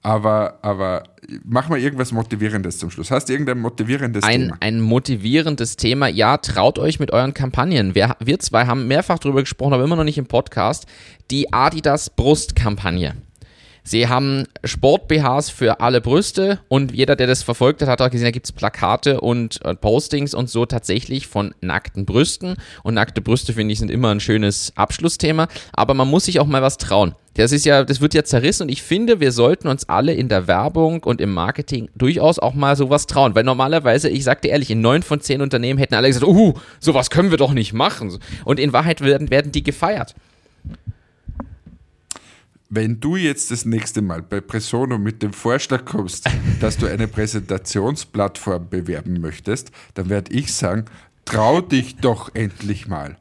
aber, 0.02 0.58
aber 0.62 1.04
mach 1.44 1.68
mal 1.68 1.78
irgendwas 1.78 2.12
Motivierendes 2.12 2.78
zum 2.78 2.90
Schluss. 2.90 3.10
Hast 3.10 3.28
du 3.28 3.32
irgendein 3.32 3.58
motivierendes 3.58 4.22
ein, 4.22 4.42
Thema? 4.42 4.56
Ein 4.60 4.80
motivierendes 4.80 5.76
Thema. 5.76 6.08
Ja, 6.08 6.36
traut 6.38 6.78
euch 6.78 7.00
mit 7.00 7.12
euren 7.12 7.34
Kampagnen. 7.34 7.94
Wir, 7.94 8.16
wir 8.20 8.38
zwei 8.38 8.66
haben 8.66 8.86
mehrfach 8.86 9.18
darüber 9.18 9.40
gesprochen, 9.40 9.74
aber 9.74 9.84
immer 9.84 9.96
noch 9.96 10.04
nicht 10.04 10.18
im 10.18 10.26
Podcast. 10.26 10.86
Die 11.30 11.52
Adidas 11.52 12.10
Brustkampagne. 12.10 13.16
Sie 13.86 14.08
haben 14.08 14.48
Sport-BHs 14.64 15.48
für 15.50 15.78
alle 15.78 16.00
Brüste 16.00 16.58
und 16.66 16.92
jeder, 16.92 17.14
der 17.14 17.28
das 17.28 17.44
verfolgt 17.44 17.82
hat, 17.82 17.88
hat 17.88 18.02
auch 18.02 18.10
gesehen, 18.10 18.24
da 18.26 18.32
gibt 18.32 18.46
es 18.46 18.50
Plakate 18.50 19.20
und 19.20 19.64
äh, 19.64 19.76
Postings 19.76 20.34
und 20.34 20.50
so 20.50 20.66
tatsächlich 20.66 21.28
von 21.28 21.54
nackten 21.60 22.04
Brüsten. 22.04 22.56
Und 22.82 22.94
nackte 22.94 23.20
Brüste, 23.20 23.52
finde 23.52 23.72
ich, 23.72 23.78
sind 23.78 23.92
immer 23.92 24.10
ein 24.10 24.18
schönes 24.18 24.72
Abschlussthema. 24.74 25.46
Aber 25.72 25.94
man 25.94 26.08
muss 26.08 26.24
sich 26.24 26.40
auch 26.40 26.46
mal 26.46 26.62
was 26.62 26.78
trauen. 26.78 27.14
Das 27.34 27.52
ist 27.52 27.64
ja, 27.64 27.84
das 27.84 28.00
wird 28.00 28.12
ja 28.14 28.24
zerrissen 28.24 28.64
und 28.64 28.70
ich 28.70 28.82
finde, 28.82 29.20
wir 29.20 29.30
sollten 29.30 29.68
uns 29.68 29.88
alle 29.88 30.14
in 30.14 30.28
der 30.28 30.48
Werbung 30.48 31.04
und 31.04 31.20
im 31.20 31.32
Marketing 31.32 31.88
durchaus 31.94 32.40
auch 32.40 32.54
mal 32.54 32.74
sowas 32.74 33.06
trauen, 33.06 33.34
weil 33.34 33.44
normalerweise, 33.44 34.08
ich 34.08 34.24
sag 34.24 34.40
dir 34.40 34.48
ehrlich, 34.48 34.70
in 34.70 34.80
neun 34.80 35.02
von 35.02 35.20
zehn 35.20 35.42
Unternehmen 35.42 35.78
hätten 35.78 35.94
alle 35.94 36.08
gesagt, 36.08 36.26
uh, 36.26 36.54
sowas 36.80 37.10
können 37.10 37.30
wir 37.30 37.38
doch 37.38 37.52
nicht 37.52 37.72
machen. 37.74 38.18
Und 38.44 38.58
in 38.58 38.72
Wahrheit 38.72 39.00
werden, 39.02 39.30
werden 39.30 39.52
die 39.52 39.62
gefeiert. 39.62 40.14
Wenn 42.68 42.98
du 42.98 43.14
jetzt 43.14 43.52
das 43.52 43.64
nächste 43.64 44.02
Mal 44.02 44.22
bei 44.22 44.40
Presono 44.40 44.98
mit 44.98 45.22
dem 45.22 45.32
Vorschlag 45.32 45.84
kommst, 45.84 46.28
dass 46.60 46.76
du 46.76 46.86
eine 46.86 47.06
Präsentationsplattform 47.06 48.68
bewerben 48.68 49.20
möchtest, 49.20 49.70
dann 49.94 50.08
werde 50.08 50.32
ich 50.32 50.52
sagen, 50.52 50.86
trau 51.24 51.60
dich 51.60 51.96
doch 51.96 52.34
endlich 52.34 52.88
mal. 52.88 53.16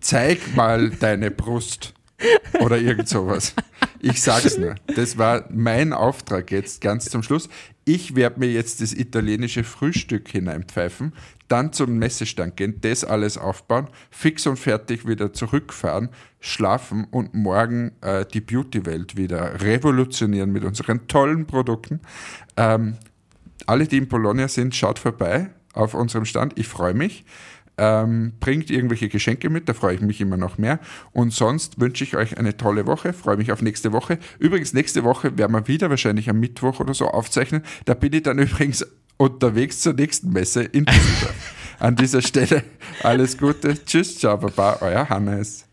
Zeig 0.00 0.56
mal 0.56 0.90
deine 0.90 1.30
Brust 1.30 1.92
oder 2.60 2.78
irgend 2.78 3.08
sowas. 3.08 3.54
Ich 4.00 4.22
sag's 4.22 4.56
nur. 4.56 4.74
Das 4.94 5.18
war 5.18 5.44
mein 5.50 5.92
Auftrag 5.92 6.50
jetzt 6.50 6.80
ganz 6.80 7.10
zum 7.10 7.22
Schluss. 7.22 7.50
Ich 7.88 8.16
werde 8.16 8.40
mir 8.40 8.50
jetzt 8.50 8.82
das 8.82 8.92
italienische 8.92 9.62
Frühstück 9.62 10.26
hineinpfeifen, 10.26 11.12
dann 11.46 11.72
zum 11.72 11.98
Messestand 11.98 12.56
gehen, 12.56 12.80
das 12.80 13.04
alles 13.04 13.38
aufbauen, 13.38 13.86
fix 14.10 14.44
und 14.48 14.56
fertig 14.56 15.06
wieder 15.06 15.32
zurückfahren, 15.32 16.08
schlafen 16.40 17.06
und 17.12 17.34
morgen 17.34 17.92
äh, 18.00 18.26
die 18.26 18.40
Beauty-Welt 18.40 19.16
wieder 19.16 19.60
revolutionieren 19.62 20.50
mit 20.50 20.64
unseren 20.64 21.06
tollen 21.06 21.46
Produkten. 21.46 22.00
Ähm, 22.56 22.96
alle, 23.66 23.86
die 23.86 23.98
in 23.98 24.08
Bologna 24.08 24.48
sind, 24.48 24.74
schaut 24.74 24.98
vorbei 24.98 25.50
auf 25.72 25.94
unserem 25.94 26.24
Stand. 26.24 26.58
Ich 26.58 26.66
freue 26.66 26.94
mich. 26.94 27.24
Ähm, 27.78 28.32
bringt 28.40 28.70
irgendwelche 28.70 29.08
Geschenke 29.08 29.50
mit, 29.50 29.68
da 29.68 29.74
freue 29.74 29.94
ich 29.94 30.00
mich 30.00 30.20
immer 30.20 30.36
noch 30.36 30.58
mehr. 30.58 30.80
Und 31.12 31.32
sonst 31.32 31.80
wünsche 31.80 32.04
ich 32.04 32.16
euch 32.16 32.38
eine 32.38 32.56
tolle 32.56 32.86
Woche, 32.86 33.12
freue 33.12 33.36
mich 33.36 33.52
auf 33.52 33.60
nächste 33.60 33.92
Woche. 33.92 34.18
Übrigens, 34.38 34.72
nächste 34.72 35.04
Woche 35.04 35.36
werden 35.36 35.52
wir 35.52 35.68
wieder 35.68 35.90
wahrscheinlich 35.90 36.30
am 36.30 36.40
Mittwoch 36.40 36.80
oder 36.80 36.94
so 36.94 37.08
aufzeichnen. 37.08 37.62
Da 37.84 37.94
bin 37.94 38.12
ich 38.12 38.22
dann 38.22 38.38
übrigens 38.38 38.86
unterwegs 39.18 39.80
zur 39.80 39.94
nächsten 39.94 40.30
Messe 40.32 40.62
in 40.62 40.84
Düsseldorf. 40.84 41.34
An 41.78 41.96
dieser 41.96 42.22
Stelle 42.22 42.64
alles 43.02 43.36
Gute. 43.36 43.84
Tschüss, 43.84 44.18
ciao, 44.18 44.38
baba, 44.38 44.78
euer 44.80 45.08
Hannes. 45.08 45.65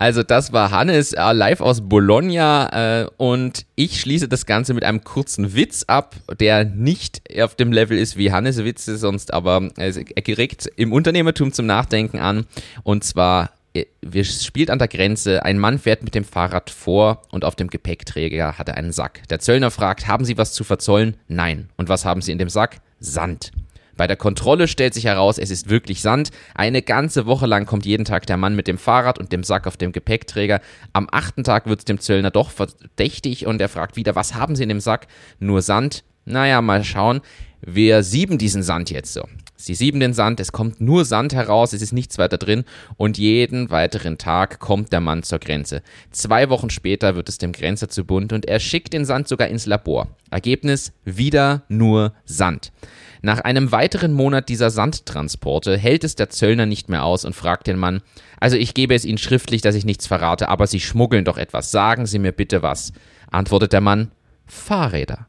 Also 0.00 0.22
das 0.22 0.50
war 0.54 0.70
Hannes 0.70 1.12
äh, 1.12 1.32
live 1.32 1.60
aus 1.60 1.82
Bologna 1.82 3.02
äh, 3.02 3.06
und 3.18 3.66
ich 3.74 4.00
schließe 4.00 4.28
das 4.28 4.46
Ganze 4.46 4.72
mit 4.72 4.82
einem 4.82 5.04
kurzen 5.04 5.54
Witz 5.54 5.84
ab, 5.88 6.16
der 6.40 6.64
nicht 6.64 7.20
auf 7.38 7.54
dem 7.54 7.70
Level 7.70 7.98
ist 7.98 8.16
wie 8.16 8.32
Hannes 8.32 8.64
Witze 8.64 8.96
sonst, 8.96 9.34
aber 9.34 9.68
er 9.76 9.92
geregt 9.92 10.70
im 10.76 10.94
Unternehmertum 10.94 11.52
zum 11.52 11.66
Nachdenken 11.66 12.18
an 12.18 12.46
und 12.82 13.04
zwar 13.04 13.50
äh, 13.74 13.84
wir 14.00 14.24
spielt 14.24 14.70
an 14.70 14.78
der 14.78 14.88
Grenze, 14.88 15.44
ein 15.44 15.58
Mann 15.58 15.78
fährt 15.78 16.02
mit 16.02 16.14
dem 16.14 16.24
Fahrrad 16.24 16.70
vor 16.70 17.20
und 17.30 17.44
auf 17.44 17.54
dem 17.54 17.68
Gepäckträger 17.68 18.56
hat 18.56 18.70
er 18.70 18.78
einen 18.78 18.92
Sack. 18.92 19.28
Der 19.28 19.38
Zöllner 19.38 19.70
fragt, 19.70 20.08
haben 20.08 20.24
Sie 20.24 20.38
was 20.38 20.54
zu 20.54 20.64
verzollen? 20.64 21.18
Nein. 21.28 21.68
Und 21.76 21.90
was 21.90 22.06
haben 22.06 22.22
Sie 22.22 22.32
in 22.32 22.38
dem 22.38 22.48
Sack? 22.48 22.80
Sand. 23.00 23.52
Bei 24.00 24.06
der 24.06 24.16
Kontrolle 24.16 24.66
stellt 24.66 24.94
sich 24.94 25.04
heraus, 25.04 25.36
es 25.36 25.50
ist 25.50 25.68
wirklich 25.68 26.00
Sand. 26.00 26.30
Eine 26.54 26.80
ganze 26.80 27.26
Woche 27.26 27.44
lang 27.44 27.66
kommt 27.66 27.84
jeden 27.84 28.06
Tag 28.06 28.24
der 28.24 28.38
Mann 28.38 28.56
mit 28.56 28.66
dem 28.66 28.78
Fahrrad 28.78 29.18
und 29.18 29.30
dem 29.30 29.44
Sack 29.44 29.66
auf 29.66 29.76
dem 29.76 29.92
Gepäckträger. 29.92 30.62
Am 30.94 31.06
achten 31.12 31.44
Tag 31.44 31.66
wird 31.66 31.80
es 31.80 31.84
dem 31.84 32.00
Zöllner 32.00 32.30
doch 32.30 32.50
verdächtig 32.50 33.46
und 33.46 33.60
er 33.60 33.68
fragt 33.68 33.96
wieder, 33.96 34.14
was 34.14 34.34
haben 34.34 34.56
Sie 34.56 34.62
in 34.62 34.70
dem 34.70 34.80
Sack? 34.80 35.06
Nur 35.38 35.60
Sand? 35.60 36.02
Naja, 36.24 36.62
mal 36.62 36.82
schauen. 36.82 37.20
Wir 37.60 38.02
sieben 38.02 38.38
diesen 38.38 38.62
Sand 38.62 38.88
jetzt 38.88 39.12
so. 39.12 39.28
Sie 39.60 39.74
sieben 39.74 40.00
den 40.00 40.14
Sand, 40.14 40.40
es 40.40 40.52
kommt 40.52 40.80
nur 40.80 41.04
Sand 41.04 41.34
heraus, 41.34 41.74
es 41.74 41.82
ist 41.82 41.92
nichts 41.92 42.16
weiter 42.16 42.38
drin 42.38 42.64
und 42.96 43.18
jeden 43.18 43.68
weiteren 43.68 44.16
Tag 44.16 44.58
kommt 44.58 44.90
der 44.90 45.00
Mann 45.00 45.22
zur 45.22 45.38
Grenze. 45.38 45.82
Zwei 46.10 46.48
Wochen 46.48 46.70
später 46.70 47.14
wird 47.14 47.28
es 47.28 47.36
dem 47.36 47.52
Grenzer 47.52 47.90
zu 47.90 48.04
bunt 48.04 48.32
und 48.32 48.46
er 48.46 48.58
schickt 48.58 48.94
den 48.94 49.04
Sand 49.04 49.28
sogar 49.28 49.48
ins 49.48 49.66
Labor. 49.66 50.08
Ergebnis 50.30 50.92
wieder 51.04 51.62
nur 51.68 52.14
Sand. 52.24 52.72
Nach 53.20 53.40
einem 53.40 53.70
weiteren 53.70 54.14
Monat 54.14 54.48
dieser 54.48 54.70
Sandtransporte 54.70 55.76
hält 55.76 56.04
es 56.04 56.16
der 56.16 56.30
Zöllner 56.30 56.64
nicht 56.64 56.88
mehr 56.88 57.04
aus 57.04 57.26
und 57.26 57.36
fragt 57.36 57.66
den 57.66 57.78
Mann, 57.78 58.00
also 58.40 58.56
ich 58.56 58.72
gebe 58.72 58.94
es 58.94 59.04
Ihnen 59.04 59.18
schriftlich, 59.18 59.60
dass 59.60 59.74
ich 59.74 59.84
nichts 59.84 60.06
verrate, 60.06 60.48
aber 60.48 60.66
Sie 60.66 60.80
schmuggeln 60.80 61.26
doch 61.26 61.36
etwas, 61.36 61.70
sagen 61.70 62.06
Sie 62.06 62.18
mir 62.18 62.32
bitte 62.32 62.62
was. 62.62 62.94
Antwortet 63.30 63.74
der 63.74 63.82
Mann, 63.82 64.10
Fahrräder. 64.46 65.26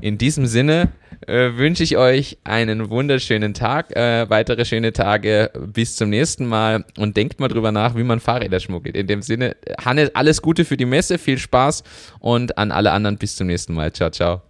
In 0.00 0.18
diesem 0.18 0.46
Sinne 0.46 0.88
äh, 1.26 1.56
wünsche 1.56 1.82
ich 1.82 1.96
euch 1.96 2.38
einen 2.44 2.90
wunderschönen 2.90 3.54
Tag, 3.54 3.94
äh, 3.94 4.28
weitere 4.30 4.64
schöne 4.64 4.92
Tage, 4.92 5.50
bis 5.66 5.96
zum 5.96 6.10
nächsten 6.10 6.46
Mal 6.46 6.84
und 6.96 7.16
denkt 7.16 7.40
mal 7.40 7.48
drüber 7.48 7.72
nach, 7.72 7.94
wie 7.96 8.04
man 8.04 8.20
Fahrräder 8.20 8.60
schmuggelt. 8.60 8.96
In 8.96 9.06
dem 9.06 9.22
Sinne, 9.22 9.56
Hannes, 9.84 10.14
alles 10.14 10.42
Gute 10.42 10.64
für 10.64 10.76
die 10.76 10.86
Messe, 10.86 11.18
viel 11.18 11.38
Spaß 11.38 11.82
und 12.20 12.56
an 12.56 12.72
alle 12.72 12.92
anderen 12.92 13.18
bis 13.18 13.36
zum 13.36 13.48
nächsten 13.48 13.74
Mal. 13.74 13.92
Ciao, 13.92 14.10
ciao. 14.10 14.42